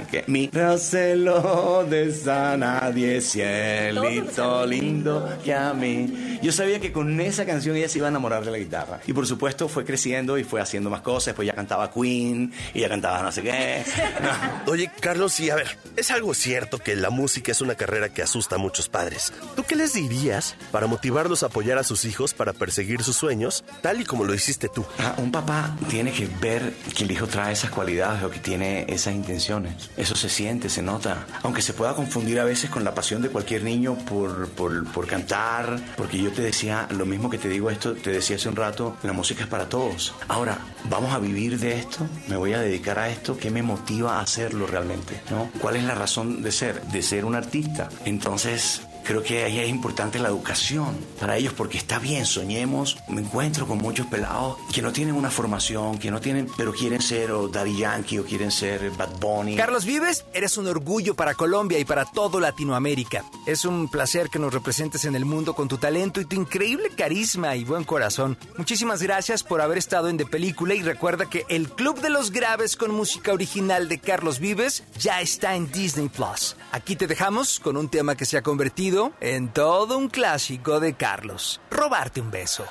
que 0.10 0.24
mi 0.28 0.50
recelo 0.52 1.86
de 1.90 2.12
a 2.32 2.56
nadie, 2.58 3.22
cielito 3.22 4.66
lindo 4.66 5.38
que 5.44 5.54
a 5.54 5.74
mí. 5.74 6.40
Yo 6.42 6.52
sabía 6.52 6.80
que 6.80 6.92
con 6.92 7.20
esa 7.20 7.46
canción 7.46 7.76
ella 7.76 7.90
se 7.90 8.00
iba 8.00 8.08
a 8.08 8.10
enamorar 8.10 8.44
de 8.44 8.52
la 8.52 8.58
guitarra. 8.58 9.00
Y 9.06 9.14
por 9.14 9.28
supuesto 9.28 9.68
fue 9.68 9.86
creciendo 9.86 10.38
y 10.38 10.44
fue 10.44 10.62
haciendo 10.62 10.90
más 10.90 11.02
cosas. 11.02 11.28
Después 11.28 11.46
ya 11.46 11.54
cantaba 11.54 11.92
Queen 11.92 12.52
y 12.74 12.80
ya 12.80 12.90
cantaba 12.90 13.22
no 13.22 13.32
sé 13.32 13.44
qué. 13.44 13.84
Oye, 14.68 14.92
Carlos, 15.00 15.40
y 15.40 15.50
a 15.50 15.56
ver, 15.56 15.78
es 15.96 16.10
algo 16.12 16.34
cierto 16.34 16.80
que 16.80 16.96
la 16.96 17.10
música 17.10 17.52
es 17.52 17.62
una 17.62 17.76
carrera 17.76 18.10
que 18.10 18.22
asusta 18.22 18.56
a 18.56 18.60
muchos 18.60 18.90
padres. 18.90 19.34
¿Tú 19.56 19.64
qué 19.64 19.76
les 19.76 19.94
dirías 19.94 20.56
para 20.72 20.88
motivarlos 20.88 21.44
a 21.44 21.48
apoyar 21.48 21.78
a 21.78 21.84
sus 21.84 22.06
hijos 22.06 22.34
para 22.34 22.54
perseguir 22.54 23.01
sus 23.04 23.16
sueños, 23.16 23.64
tal 23.82 24.02
y 24.02 24.06
como 24.06 24.24
lo 24.24 24.34
hiciste 24.34 24.70
tú? 24.70 24.86
Ah, 25.00 25.16
un 25.18 25.32
papá 25.32 25.76
tiene 25.90 26.12
que 26.12 26.28
ver 26.40 26.74
que 26.96 27.04
el 27.04 27.12
hijo 27.12 27.28
trae 27.28 27.54
esas 27.54 27.72
cualidades 27.72 28.24
o 28.24 28.30
que 28.30 28.40
tiene 28.40 28.86
esas 28.88 29.14
intenciones. 29.14 29.90
Eso 29.98 30.16
se 30.16 30.30
siente, 30.30 30.70
se 30.70 30.82
nota. 30.82 31.26
Aunque 31.44 31.62
se 31.62 31.74
pueda 31.74 31.96
confundir 31.96 32.40
a 32.40 32.44
veces 32.44 32.70
con 32.70 32.84
la 32.84 32.94
pasión 32.94 33.22
de 33.22 33.30
cualquier 33.30 33.64
niño 33.64 33.96
por, 33.96 34.50
por, 34.50 34.86
por 34.92 35.08
cantar, 35.08 35.80
porque 35.98 36.22
yo 36.22 36.32
te 36.32 36.42
decía 36.42 36.88
lo 36.92 37.06
mismo 37.06 37.30
que 37.30 37.38
te 37.38 37.50
digo 37.50 37.70
esto, 37.70 37.94
te 37.94 38.12
decía 38.12 38.36
hace 38.36 38.50
un 38.50 38.56
rato, 38.56 38.98
la 39.04 39.14
música 39.14 39.44
es 39.44 39.50
para 39.50 39.70
todos. 39.70 40.14
Ahora, 40.28 40.58
¿vamos 40.90 41.14
a 41.14 41.20
vivir 41.20 41.60
de 41.60 41.80
esto? 41.80 42.08
¿Me 42.28 42.38
voy 42.38 42.54
a 42.54 42.60
dedicar 42.60 43.00
a 43.00 43.10
esto? 43.10 43.38
¿Qué 43.38 43.50
me 43.52 43.64
motiva 43.64 44.18
a 44.18 44.22
hacerlo 44.22 44.68
realmente? 44.68 45.22
¿No? 45.30 45.50
¿Cuál 45.60 45.76
es 45.76 45.84
la 45.84 45.96
razón 45.96 46.42
de 46.42 46.52
ser? 46.52 46.82
De 46.84 47.02
ser 47.02 47.26
un 47.26 47.36
artista. 47.36 47.90
Entonces, 48.06 48.82
Creo 49.04 49.24
que 49.24 49.44
ahí 49.44 49.60
es 49.60 49.70
importante 49.70 50.20
la 50.20 50.30
educación 50.30 50.98
para 51.20 51.38
ellos 51.38 51.54
porque 51.54 51.78
está 51.78 52.00
bien, 52.00 52.26
soñemos. 52.26 52.98
Me 53.08 53.22
encuentro 53.22 53.68
con 53.68 53.80
muchos 53.80 54.08
pelados 54.08 54.58
que 54.74 54.82
no 54.82 54.92
tienen 54.92 55.16
una 55.16 55.32
formación, 55.32 55.98
que 55.98 56.12
no 56.12 56.22
tienen, 56.22 56.48
pero 56.56 56.72
quieren 56.72 57.02
ser 57.02 57.32
o 57.32 57.48
Daddy 57.48 57.78
Yankee 57.78 58.20
o 58.20 58.26
quieren 58.26 58.52
ser 58.52 58.92
Bad 58.92 59.20
Bunny. 59.20 59.56
Carlos 59.56 59.86
Vives, 59.86 60.26
eres 60.34 60.58
un 60.58 60.68
orgullo 60.68 61.16
para 61.16 61.36
Colombia 61.36 61.80
y 61.80 61.86
para 61.86 62.06
todo 62.06 62.40
Latinoamérica. 62.40 63.26
Es 63.46 63.66
un 63.66 63.90
placer 63.90 64.30
que 64.30 64.40
nos 64.40 64.54
representes 64.54 65.06
en 65.06 65.16
el 65.16 65.26
mundo 65.26 65.54
con 65.54 65.68
tu 65.68 65.78
talento 65.78 66.22
y 66.22 66.26
tu 66.26 66.36
increíble 66.36 66.90
carisma 66.96 67.56
y 67.56 67.64
buen 67.64 67.84
corazón. 67.84 68.38
Muchísimas 68.58 69.02
gracias 69.02 69.44
por 69.44 69.62
haber 69.62 69.78
estado 69.78 70.10
en 70.10 70.18
De 70.18 70.26
Película 70.26 70.76
y 70.76 70.84
recuerda 70.84 71.30
que 71.30 71.46
el 71.50 71.70
Club 71.70 72.00
de 72.02 72.10
los 72.10 72.32
Graves 72.32 72.76
con 72.76 72.92
música 72.92 73.34
original 73.34 73.90
de 73.90 74.00
Carlos 74.00 74.40
Vives 74.40 74.84
ya 75.00 75.22
está 75.22 75.56
en 75.56 75.72
Disney 75.72 76.10
Plus. 76.10 76.56
Aquí 76.72 76.96
te 76.96 77.08
dejamos 77.08 77.60
con 77.60 77.78
un 77.78 77.90
tema 77.90 78.16
que 78.16 78.26
se 78.26 78.38
ha 78.38 78.42
convertido 78.42 79.01
en 79.20 79.52
todo 79.54 79.98
un 79.98 80.10
clásico 80.10 80.80
de 80.80 80.94
Carlos. 80.94 81.60
Robarte 81.70 82.22
un 82.22 82.32
beso. 82.32 82.66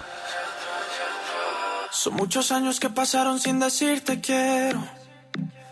Son 1.91 2.15
muchos 2.15 2.53
años 2.53 2.79
que 2.79 2.89
pasaron 2.89 3.41
sin 3.41 3.59
decirte 3.59 4.21
quiero. 4.21 4.83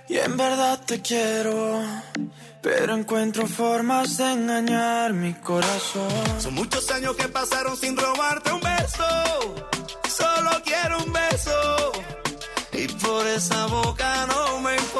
Y 0.09 0.19
en 0.19 0.37
verdad 0.37 0.81
te 0.85 1.01
quiero. 1.01 1.83
Pero 2.63 2.95
encuentro 2.95 3.47
formas 3.47 4.17
de 4.17 4.33
engañar 4.33 5.13
mi 5.13 5.35
corazón. 5.35 6.41
Son 6.41 6.55
muchos 6.55 6.91
años 6.91 7.15
que 7.17 7.29
pasaron 7.29 7.77
sin 7.77 7.97
robarte 7.97 8.53
un 8.53 8.61
beso. 8.61 9.05
Solo 10.09 10.51
quiero 10.65 10.99
un 11.05 11.13
beso. 11.13 11.93
Y 12.73 12.89
por 12.89 13.27
esa 13.27 13.67
boca 13.67 14.27
no 14.27 14.61
me 14.61 14.78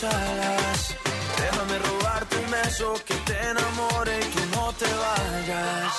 Déjame 0.00 1.78
robarte 1.78 2.36
un 2.38 2.50
beso 2.50 2.94
que 3.04 3.14
te 3.14 3.38
enamore 3.50 4.18
y 4.18 4.24
tú 4.34 4.40
no 4.56 4.72
te 4.72 4.86
vayas. 4.86 5.92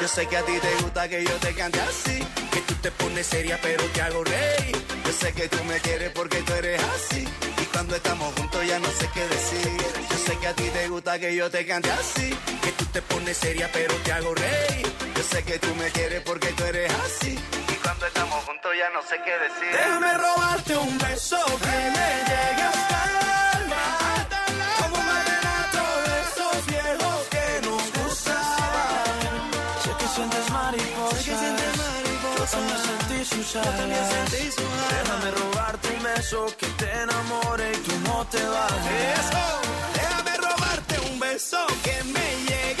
Yo 0.00 0.06
sé 0.06 0.28
que 0.28 0.36
a 0.36 0.42
ti 0.44 0.52
te 0.60 0.82
gusta 0.82 1.08
que 1.08 1.24
yo 1.24 1.32
te 1.38 1.52
cante 1.54 1.80
así, 1.80 2.20
que 2.52 2.60
tú 2.60 2.74
te 2.74 2.92
pones 2.92 3.26
seria 3.26 3.58
pero 3.60 3.82
te 3.86 4.00
hago 4.00 4.22
reír. 4.22 4.76
Yo 5.04 5.12
sé 5.12 5.32
que 5.32 5.48
tú 5.48 5.58
me 5.64 5.80
quieres 5.80 6.12
porque 6.12 6.40
tú 6.42 6.52
eres 6.52 6.80
así, 6.94 7.26
y 7.60 7.64
cuando 7.72 7.96
estamos 7.96 8.32
juntos 8.36 8.64
ya 8.64 8.78
no 8.78 8.88
sé 8.88 9.10
qué 9.12 9.26
decir. 9.26 9.76
Yo 10.08 10.16
sé 10.16 10.38
que 10.38 10.46
a 10.46 10.54
ti 10.54 10.70
te 10.72 10.88
gusta 10.88 11.18
que 11.18 11.34
yo 11.34 11.50
te 11.50 11.66
cante 11.66 11.90
así, 11.90 12.30
que 12.62 12.72
tú 12.78 12.84
te 12.92 13.02
pones 13.02 13.36
seria 13.36 13.68
pero 13.72 13.92
te 14.04 14.12
hago 14.12 14.34
reír. 14.36 14.99
Yo 15.20 15.26
sé 15.26 15.42
que 15.44 15.58
tú 15.58 15.74
me 15.74 15.90
quieres 15.90 16.22
porque 16.22 16.48
tú 16.52 16.64
eres 16.64 16.90
así, 17.04 17.38
y 17.68 17.74
cuando 17.84 18.06
estamos 18.06 18.42
juntos 18.46 18.72
ya 18.78 18.88
no 18.88 19.02
sé 19.02 19.20
qué 19.22 19.32
decir. 19.32 19.70
Déjame 19.70 20.16
robarte 20.16 20.76
un 20.78 20.96
beso 20.96 21.36
que 21.60 21.76
me 21.96 22.08
llegue 22.30 22.62
hasta 22.72 22.98
el 23.04 23.16
alma. 23.60 23.84
Como 24.80 24.96
un 24.96 25.06
vallenato 25.12 25.82
de 26.06 26.14
esos 26.24 26.56
viejos 26.72 27.18
que 27.34 27.46
nos 27.68 27.82
gustaban. 28.00 29.12
Sé 29.84 29.90
que 29.98 30.06
sientes 30.14 30.50
mariposas. 30.50 31.26
Yo 31.26 31.34
también 31.36 32.84
sentí 32.88 33.18
sus 33.26 33.56
alas. 33.56 34.32
Déjame 34.90 35.30
robarte 35.32 35.88
un 35.98 36.02
beso 36.02 36.46
que 36.56 36.66
te 36.80 36.90
enamore 37.02 37.72
y 37.74 37.76
tú 37.76 37.92
no 38.08 38.24
te 38.24 38.42
vayas. 38.42 39.26
Déjame 40.00 40.32
robarte 40.38 40.94
un 41.10 41.20
beso 41.20 41.66
que 41.84 42.04
me 42.04 42.26
llegue 42.48 42.79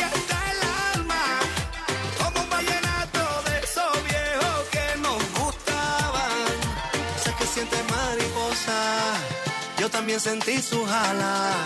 Yo 9.90 9.96
también 9.96 10.20
sentí 10.20 10.62
sus 10.62 10.88
alas. 10.88 11.56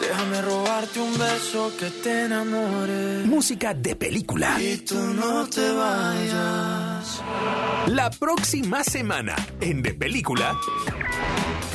Déjame 0.00 0.42
robarte 0.42 0.98
un 0.98 1.16
beso 1.16 1.72
que 1.78 1.90
te 1.90 2.24
enamore. 2.24 3.22
Música 3.24 3.72
de 3.72 3.94
película. 3.94 4.60
Y 4.60 4.78
tú 4.78 4.96
no 4.96 5.46
te 5.46 5.70
vayas. 5.70 7.22
La 7.86 8.10
próxima 8.10 8.82
semana 8.82 9.36
en 9.60 9.80
De 9.80 9.94
Película. 9.94 10.56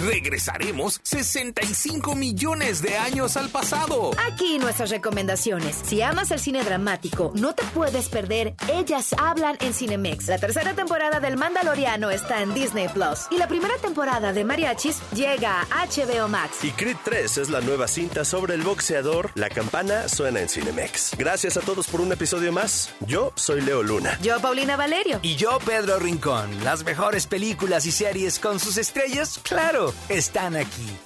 Regresaremos 0.06 1.00
65 1.02 2.14
millones 2.16 2.82
de 2.84 2.98
años 2.98 3.36
al 3.36 3.50
pasado. 3.50 4.12
Aquí 4.32 4.60
nuestras 4.60 4.92
recomendaciones. 4.92 5.76
Si 5.84 6.02
amas 6.04 6.30
el 6.30 6.40
cine 6.40 6.64
dramático, 6.64 7.32
no 7.36 7.56
te 7.56 7.64
puedes 7.74 8.08
perder 8.10 8.56
Ellas 8.72 9.16
hablan 9.18 9.58
en 9.60 9.74
Cinemex. 9.74 10.28
La 10.28 10.38
tercera 10.38 10.74
temporada 10.76 11.20
del 11.20 11.38
Mandaloriano 11.38 12.12
está 12.12 12.44
en 12.44 12.54
Disney 12.54 12.88
Plus 12.90 13.28
y 13.32 13.38
la 13.38 13.48
primera 13.48 13.76
temporada 13.78 14.34
de 14.34 14.44
Mariachis 14.44 14.98
llega 15.14 15.62
a 15.62 15.86
HBO 15.88 16.28
Max. 16.28 16.64
Y 16.64 16.72
Creed 16.72 16.98
3 17.04 17.38
es 17.40 17.50
la 17.50 17.62
nueva 17.62 17.88
cinta 17.88 18.24
sobre 18.24 18.54
el 18.54 18.62
boxeador. 18.62 19.32
La 19.36 19.50
campana 19.50 20.08
suena 20.08 20.42
en 20.42 20.50
Cinemex. 20.50 21.16
Gracias 21.18 21.58
a 21.58 21.62
todos 21.62 21.88
por 21.88 22.02
un 22.02 22.12
episodio 22.12 22.52
más. 22.52 22.92
Yo 23.08 23.34
soy 23.36 23.62
Leo 23.62 23.82
Luna. 23.82 24.20
Yo, 24.22 24.40
Paulina 24.42 24.76
Valerio. 24.76 25.20
Y 25.24 25.36
yo, 25.36 25.58
Pedro 25.66 25.98
Rincón. 25.98 26.64
Las 26.64 26.84
mejores 26.84 27.26
películas 27.26 27.86
y 27.86 27.92
series 27.92 28.38
con 28.40 28.60
sus 28.60 28.78
estrellas, 28.78 29.40
claro, 29.42 29.87
están 30.10 30.56
aquí. 30.56 30.98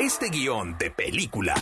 Este 0.00 0.30
guion 0.30 0.78
de 0.78 0.90
película 0.90 1.54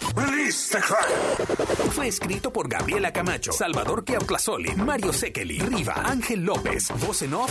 fue 1.91 2.07
escrito 2.07 2.53
por 2.53 2.69
Gabriela 2.69 3.13
Camacho, 3.13 3.53
Salvador 3.53 4.05
Keautlazoli, 4.05 4.75
Mario 4.77 5.13
Sekeli, 5.13 5.59
Riva, 5.59 5.95
Ángel 6.05 6.45
López, 6.45 6.89
voz 7.01 7.23
en 7.23 7.35
off, 7.35 7.51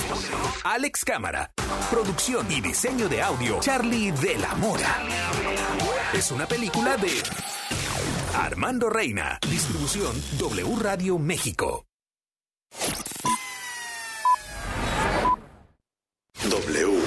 Alex 0.64 1.04
Cámara, 1.04 1.52
producción 1.92 2.50
y 2.50 2.62
diseño 2.62 3.10
de 3.10 3.22
audio, 3.22 3.60
Charlie 3.60 4.12
de 4.12 4.38
la 4.38 4.56
Mora. 4.56 5.04
Es 6.14 6.32
una 6.32 6.48
película 6.48 6.96
de 6.96 7.12
Armando 8.36 8.90
Reina, 8.90 9.40
distribución 9.50 10.16
W 10.40 10.76
Radio 10.80 11.20
México. 11.20 11.86
W. 16.50 17.07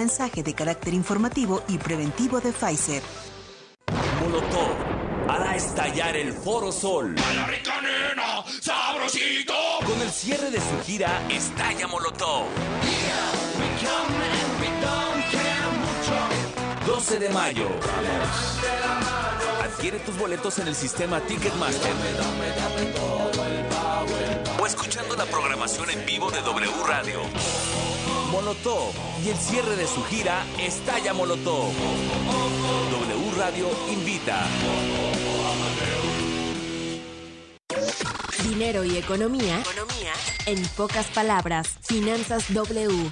Mensaje 0.01 0.41
de 0.41 0.55
carácter 0.55 0.95
informativo 0.95 1.61
y 1.67 1.77
preventivo 1.77 2.41
de 2.41 2.51
Pfizer. 2.51 3.03
Molotov 4.19 4.75
hará 5.29 5.55
estallar 5.55 6.17
el 6.17 6.33
Foro 6.33 6.71
Sol. 6.71 7.13
¡Sabrosito! 8.59 9.53
Con 9.85 10.01
el 10.01 10.09
cierre 10.09 10.49
de 10.49 10.59
su 10.59 10.75
gira 10.83 11.21
Estalla 11.29 11.85
Molotov. 11.85 12.45
12 16.87 17.19
de 17.19 17.29
mayo. 17.29 17.67
Adquiere 19.63 19.99
tus 19.99 20.17
boletos 20.17 20.57
en 20.57 20.67
el 20.67 20.73
sistema 20.73 21.19
Ticketmaster. 21.19 21.93
O 24.59 24.65
escuchando 24.65 25.15
la 25.15 25.25
programación 25.25 25.91
en 25.91 26.03
vivo 26.07 26.31
de 26.31 26.41
W 26.41 26.71
Radio. 26.87 27.90
Molotov 28.31 28.93
y 29.25 29.29
el 29.29 29.37
cierre 29.37 29.75
de 29.75 29.85
su 29.85 30.01
gira 30.05 30.45
Estalla 30.57 31.13
Molotov. 31.13 31.71
W 32.91 33.31
Radio 33.37 33.69
invita. 33.91 34.47
Dinero 38.47 38.85
y 38.85 38.97
economía. 38.97 39.59
Economía. 39.59 40.13
En 40.45 40.61
pocas 40.77 41.07
palabras, 41.07 41.77
Finanzas 41.81 42.53
W. 42.53 43.11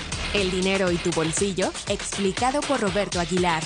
El 0.33 0.49
dinero 0.49 0.89
y 0.89 0.95
tu 0.95 1.11
bolsillo, 1.11 1.73
explicado 1.89 2.61
por 2.61 2.79
Roberto 2.79 3.19
Aguilar. 3.19 3.61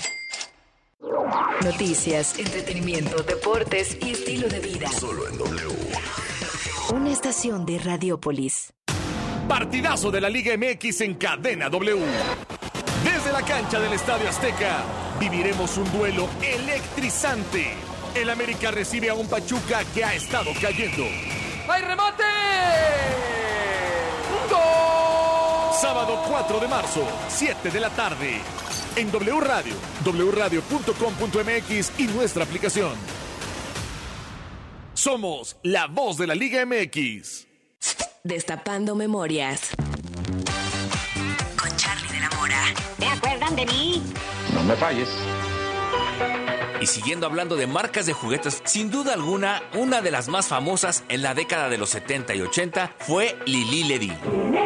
Noticias, 1.64 2.40
entretenimiento, 2.40 3.22
deportes 3.22 3.96
y 4.02 4.12
estilo 4.12 4.48
de 4.48 4.60
vida. 4.60 4.90
Solo 4.92 5.28
en 5.28 5.38
W. 5.38 5.78
Una 6.92 7.12
estación 7.12 7.68
de 7.68 7.78
Radiopolis. 7.78 8.74
Partidazo 9.48 10.10
de 10.10 10.22
la 10.22 10.30
Liga 10.30 10.58
MX 10.58 11.02
en 11.02 11.14
cadena 11.16 11.70
W. 11.70 12.02
Desde 13.04 13.32
la 13.32 13.44
cancha 13.44 13.80
del 13.80 13.94
Estadio 13.94 14.28
Azteca 14.28 14.84
viviremos 15.20 15.78
un 15.78 15.92
duelo 15.92 16.28
electrizante. 16.42 17.74
El 18.16 18.32
América 18.32 18.72
recibe 18.72 19.12
a 19.12 19.14
un 19.14 19.28
Pachuca 19.28 19.84
que 19.94 20.04
ha 20.04 20.16
estado 20.16 20.50
cayendo. 20.60 21.04
¡Hay 21.70 21.82
remate! 21.84 22.24
¡Gol! 24.50 24.95
Sábado 25.82 26.22
4 26.30 26.60
de 26.62 26.68
marzo, 26.70 27.06
7 27.28 27.70
de 27.70 27.80
la 27.82 27.90
tarde. 27.90 28.40
En 28.96 29.12
W 29.12 29.42
Radio, 29.42 29.74
wradio.com.mx 30.06 32.00
y 32.00 32.04
nuestra 32.08 32.46
aplicación. 32.46 32.94
Somos 34.94 35.58
la 35.64 35.88
voz 35.88 36.18
de 36.18 36.28
la 36.28 36.36
Liga 36.36 36.66
MX. 36.66 37.46
Destapando 38.24 38.96
memorias. 38.96 39.72
Con 41.60 41.76
Charlie 41.76 42.08
de 42.08 42.20
la 42.22 42.30
Mora. 42.30 42.64
¿Te 42.98 43.08
acuerdan 43.08 43.56
de 43.58 43.66
mí? 43.66 44.02
No 44.54 44.64
me 44.64 44.76
falles. 44.78 45.10
Y 46.80 46.86
siguiendo 46.88 47.26
hablando 47.26 47.58
de 47.58 47.68
marcas 47.68 48.06
de 48.06 48.14
juguetes, 48.14 48.62
sin 48.64 48.92
duda 48.92 49.14
alguna, 49.14 49.62
una 49.74 50.02
de 50.02 50.12
las 50.12 50.30
más 50.30 50.48
famosas 50.48 51.04
en 51.10 51.22
la 51.22 51.34
década 51.34 51.68
de 51.68 51.78
los 51.78 51.90
70 51.90 52.34
y 52.36 52.42
80 52.42 52.96
fue 53.00 53.38
Lili 53.46 53.84
Ledy. 53.84 54.65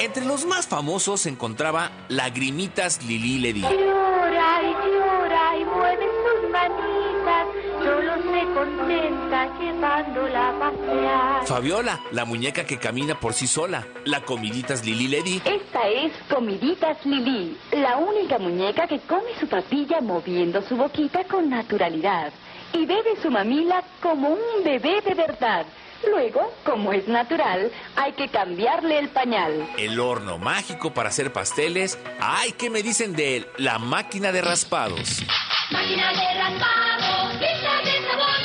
Entre 0.00 0.24
los 0.24 0.44
más 0.46 0.66
famosos 0.66 1.20
se 1.20 1.28
encontraba 1.28 1.92
Lagrimitas 2.08 3.02
Lili 3.04 3.38
Ledi. 3.38 3.60
Llora 3.60 4.62
y 4.62 4.72
llora 4.92 5.58
y 5.58 5.64
mueve 5.64 6.06
sus 6.24 6.50
manitas, 6.50 7.46
solo 7.78 8.14
se 8.16 8.54
contenta 8.54 9.58
llevándola 9.60 10.48
a 10.48 10.58
pasear. 10.58 11.46
Fabiola, 11.46 12.00
la 12.12 12.24
muñeca 12.24 12.64
que 12.64 12.78
camina 12.78 13.20
por 13.20 13.34
sí 13.34 13.46
sola. 13.46 13.86
La 14.04 14.22
Comiditas 14.22 14.84
Lili 14.84 15.06
Ledi. 15.06 15.42
Esta 15.44 15.88
es 15.88 16.12
Comiditas 16.28 17.04
Lili, 17.04 17.56
la 17.72 17.98
única 17.98 18.38
muñeca 18.38 18.88
que 18.88 19.00
come 19.00 19.38
su 19.38 19.46
papilla 19.48 20.00
moviendo 20.00 20.62
su 20.62 20.76
boquita 20.76 21.24
con 21.24 21.50
naturalidad 21.50 22.32
y 22.72 22.86
bebe 22.86 23.20
su 23.22 23.30
mamila 23.30 23.84
como 24.02 24.30
un 24.30 24.64
bebé 24.64 25.00
de 25.02 25.14
verdad. 25.14 25.66
Luego, 26.08 26.52
como 26.64 26.92
es 26.92 27.06
natural, 27.08 27.70
hay 27.96 28.12
que 28.12 28.28
cambiarle 28.28 28.98
el 28.98 29.10
pañal. 29.10 29.68
El 29.76 30.00
horno 30.00 30.38
mágico 30.38 30.94
para 30.94 31.10
hacer 31.10 31.32
pasteles. 31.32 31.98
Ay, 32.20 32.52
¿qué 32.52 32.70
me 32.70 32.82
dicen 32.82 33.14
de 33.14 33.36
él? 33.38 33.46
La 33.58 33.78
máquina 33.78 34.32
de 34.32 34.40
raspados. 34.40 35.22
Máquina 35.70 36.10
de 36.10 36.40
raspado, 36.40 37.38
fiesta 37.38 37.82
de 37.84 37.92
sabor. 38.08 38.40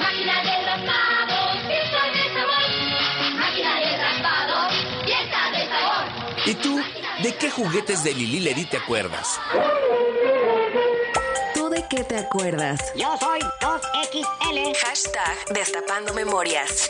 Máquina 0.00 0.42
de 0.42 0.66
raspado, 0.66 1.58
fiesta 1.66 2.06
de 2.12 2.22
sabor. 2.34 3.38
Máquina 3.38 3.80
de 3.80 3.96
raspado, 3.96 4.70
fiesta 5.04 5.50
de 5.52 5.68
sabor. 5.68 6.46
¿Y 6.46 6.54
tú? 6.54 6.80
¿De 7.22 7.36
qué 7.36 7.50
juguetes 7.50 8.02
de 8.02 8.14
Lili 8.14 8.40
Ledi 8.40 8.64
te 8.64 8.78
acuerdas? 8.78 9.40
¿Tú 11.90 11.96
de 11.96 12.02
qué 12.02 12.04
te 12.04 12.16
acuerdas? 12.18 12.80
Yo 12.96 13.16
soy 13.18 13.40
2XL. 13.60 14.76
Hashtag 14.76 15.54
Destapando 15.54 16.14
Memorias. 16.14 16.88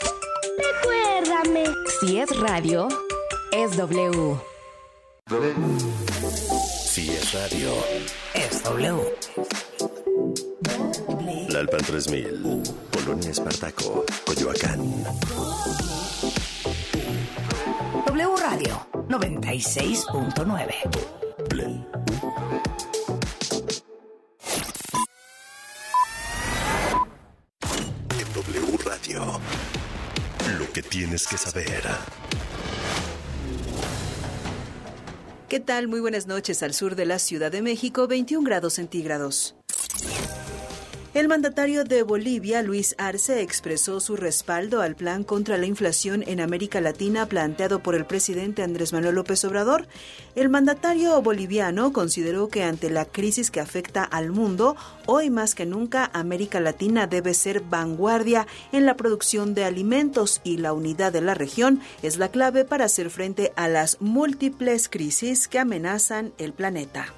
Recuérdame. 0.57 1.63
Si 1.99 2.19
es 2.19 2.39
radio, 2.39 2.87
es 3.51 3.75
W. 3.77 4.37
Si 6.85 7.09
es 7.09 7.33
radio. 7.33 7.73
Es 8.33 8.63
W. 8.63 9.15
Lalpan 11.49 11.81
3000. 11.81 12.63
Polonia 12.91 13.31
Espartaco. 13.31 14.05
Coyoacán. 14.25 15.03
W 18.05 18.35
Radio 18.37 18.87
96.9. 19.07 21.11
Lo 30.59 30.71
que 30.73 30.81
tienes 30.81 31.25
que 31.27 31.37
saber. 31.37 31.83
¿Qué 35.47 35.59
tal? 35.59 35.87
Muy 35.87 35.99
buenas 36.01 36.27
noches 36.27 36.61
al 36.61 36.73
sur 36.73 36.95
de 36.95 37.05
la 37.05 37.19
Ciudad 37.19 37.51
de 37.51 37.61
México, 37.61 38.07
21 38.07 38.45
grados 38.45 38.73
centígrados. 38.73 39.55
El 41.21 41.27
mandatario 41.27 41.83
de 41.83 42.01
Bolivia, 42.01 42.63
Luis 42.63 42.95
Arce, 42.97 43.43
expresó 43.43 43.99
su 43.99 44.15
respaldo 44.15 44.81
al 44.81 44.95
plan 44.95 45.23
contra 45.23 45.55
la 45.59 45.67
inflación 45.67 46.23
en 46.25 46.39
América 46.41 46.81
Latina 46.81 47.27
planteado 47.27 47.83
por 47.83 47.93
el 47.93 48.05
presidente 48.05 48.63
Andrés 48.63 48.91
Manuel 48.91 49.13
López 49.13 49.45
Obrador. 49.45 49.87
El 50.33 50.49
mandatario 50.49 51.21
boliviano 51.21 51.93
consideró 51.93 52.47
que 52.47 52.63
ante 52.63 52.89
la 52.89 53.05
crisis 53.05 53.51
que 53.51 53.59
afecta 53.59 54.03
al 54.03 54.31
mundo, 54.31 54.75
hoy 55.05 55.29
más 55.29 55.53
que 55.53 55.67
nunca 55.67 56.09
América 56.11 56.59
Latina 56.59 57.05
debe 57.05 57.35
ser 57.35 57.61
vanguardia 57.61 58.47
en 58.71 58.87
la 58.87 58.97
producción 58.97 59.53
de 59.53 59.65
alimentos 59.65 60.41
y 60.43 60.57
la 60.57 60.73
unidad 60.73 61.13
de 61.13 61.21
la 61.21 61.35
región 61.35 61.81
es 62.01 62.17
la 62.17 62.29
clave 62.29 62.65
para 62.65 62.85
hacer 62.85 63.11
frente 63.11 63.53
a 63.55 63.67
las 63.67 64.01
múltiples 64.01 64.89
crisis 64.89 65.47
que 65.47 65.59
amenazan 65.59 66.33
el 66.39 66.51
planeta. 66.51 67.13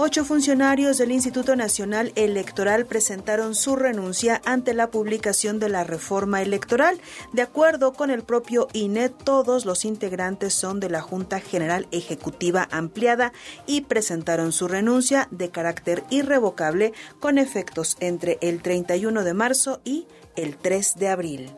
Ocho 0.00 0.24
funcionarios 0.24 0.96
del 0.96 1.10
Instituto 1.10 1.56
Nacional 1.56 2.12
Electoral 2.14 2.86
presentaron 2.86 3.56
su 3.56 3.74
renuncia 3.74 4.40
ante 4.44 4.72
la 4.72 4.92
publicación 4.92 5.58
de 5.58 5.68
la 5.68 5.82
reforma 5.82 6.40
electoral. 6.40 7.00
De 7.32 7.42
acuerdo 7.42 7.92
con 7.92 8.10
el 8.10 8.22
propio 8.22 8.68
INE, 8.72 9.08
todos 9.08 9.64
los 9.64 9.84
integrantes 9.84 10.54
son 10.54 10.78
de 10.78 10.88
la 10.88 11.00
Junta 11.00 11.40
General 11.40 11.88
Ejecutiva 11.90 12.68
Ampliada 12.70 13.32
y 13.66 13.80
presentaron 13.80 14.52
su 14.52 14.68
renuncia 14.68 15.26
de 15.32 15.50
carácter 15.50 16.04
irrevocable 16.10 16.92
con 17.18 17.36
efectos 17.36 17.96
entre 17.98 18.38
el 18.40 18.62
31 18.62 19.24
de 19.24 19.34
marzo 19.34 19.80
y 19.84 20.06
el 20.36 20.56
3 20.56 20.94
de 20.94 21.08
abril. 21.08 21.50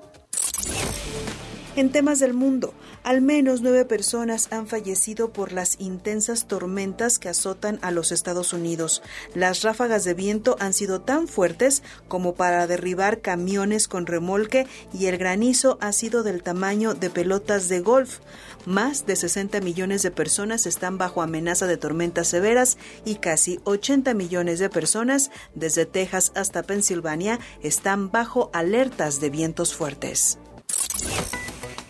En 1.76 1.92
temas 1.92 2.18
del 2.18 2.34
mundo, 2.34 2.74
al 3.02 3.22
menos 3.22 3.60
nueve 3.62 3.84
personas 3.84 4.48
han 4.50 4.66
fallecido 4.66 5.32
por 5.32 5.52
las 5.52 5.76
intensas 5.80 6.46
tormentas 6.46 7.18
que 7.18 7.28
azotan 7.28 7.78
a 7.82 7.90
los 7.90 8.12
Estados 8.12 8.52
Unidos. 8.52 9.02
Las 9.34 9.62
ráfagas 9.62 10.04
de 10.04 10.14
viento 10.14 10.56
han 10.60 10.72
sido 10.72 11.00
tan 11.00 11.28
fuertes 11.28 11.82
como 12.08 12.34
para 12.34 12.66
derribar 12.66 13.20
camiones 13.20 13.88
con 13.88 14.06
remolque 14.06 14.66
y 14.92 15.06
el 15.06 15.18
granizo 15.18 15.78
ha 15.80 15.92
sido 15.92 16.22
del 16.22 16.42
tamaño 16.42 16.94
de 16.94 17.10
pelotas 17.10 17.68
de 17.68 17.80
golf. 17.80 18.18
Más 18.66 19.06
de 19.06 19.16
60 19.16 19.60
millones 19.60 20.02
de 20.02 20.10
personas 20.10 20.66
están 20.66 20.98
bajo 20.98 21.22
amenaza 21.22 21.66
de 21.66 21.76
tormentas 21.76 22.28
severas 22.28 22.76
y 23.04 23.16
casi 23.16 23.60
80 23.64 24.14
millones 24.14 24.58
de 24.58 24.68
personas, 24.68 25.30
desde 25.54 25.86
Texas 25.86 26.32
hasta 26.34 26.62
Pensilvania, 26.62 27.38
están 27.62 28.10
bajo 28.10 28.50
alertas 28.52 29.20
de 29.20 29.30
vientos 29.30 29.74
fuertes. 29.74 30.38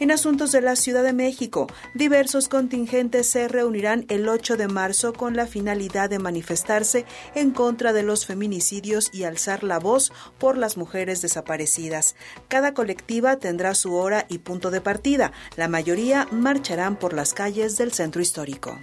En 0.01 0.11
asuntos 0.11 0.51
de 0.51 0.63
la 0.63 0.77
Ciudad 0.77 1.03
de 1.03 1.13
México, 1.13 1.67
diversos 1.93 2.49
contingentes 2.49 3.27
se 3.27 3.49
reunirán 3.49 4.07
el 4.09 4.31
8 4.31 4.57
de 4.57 4.67
marzo 4.67 5.13
con 5.13 5.37
la 5.37 5.47
finalidad 5.47 6.09
de 6.09 6.19
manifestarse 6.19 7.05
en 7.35 7.51
contra 7.51 7.93
de 7.93 8.03
los 8.03 8.25
feminicidios 8.25 9.11
y 9.13 9.25
alzar 9.25 9.63
la 9.63 9.79
voz 9.79 10.11
por 10.39 10.57
las 10.57 10.79
mujeres 10.79 11.21
desaparecidas. 11.21 12.17
Cada 12.49 12.73
colectiva 12.73 13.37
tendrá 13.37 13.75
su 13.75 13.95
hora 13.95 14.25
y 14.31 14.39
punto 14.39 14.71
de 14.71 14.81
partida. 14.81 15.33
La 15.59 15.69
mayoría 15.69 16.27
marcharán 16.31 16.97
por 16.97 17.13
las 17.13 17.35
calles 17.35 17.77
del 17.77 17.93
centro 17.93 18.23
histórico. 18.23 18.79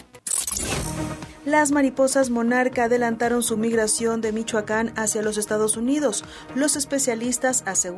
Las 1.48 1.72
mariposas 1.72 2.30
monarca 2.30 2.84
adelantaron 2.84 3.42
su 3.42 3.56
migración 3.56 4.20
de 4.20 4.34
Michoacán 4.34 4.92
hacia 4.98 5.22
los 5.22 5.38
Estados 5.38 5.78
Unidos. 5.78 6.26
Los 6.56 6.76
especialistas 6.76 7.64
aseguran 7.66 7.96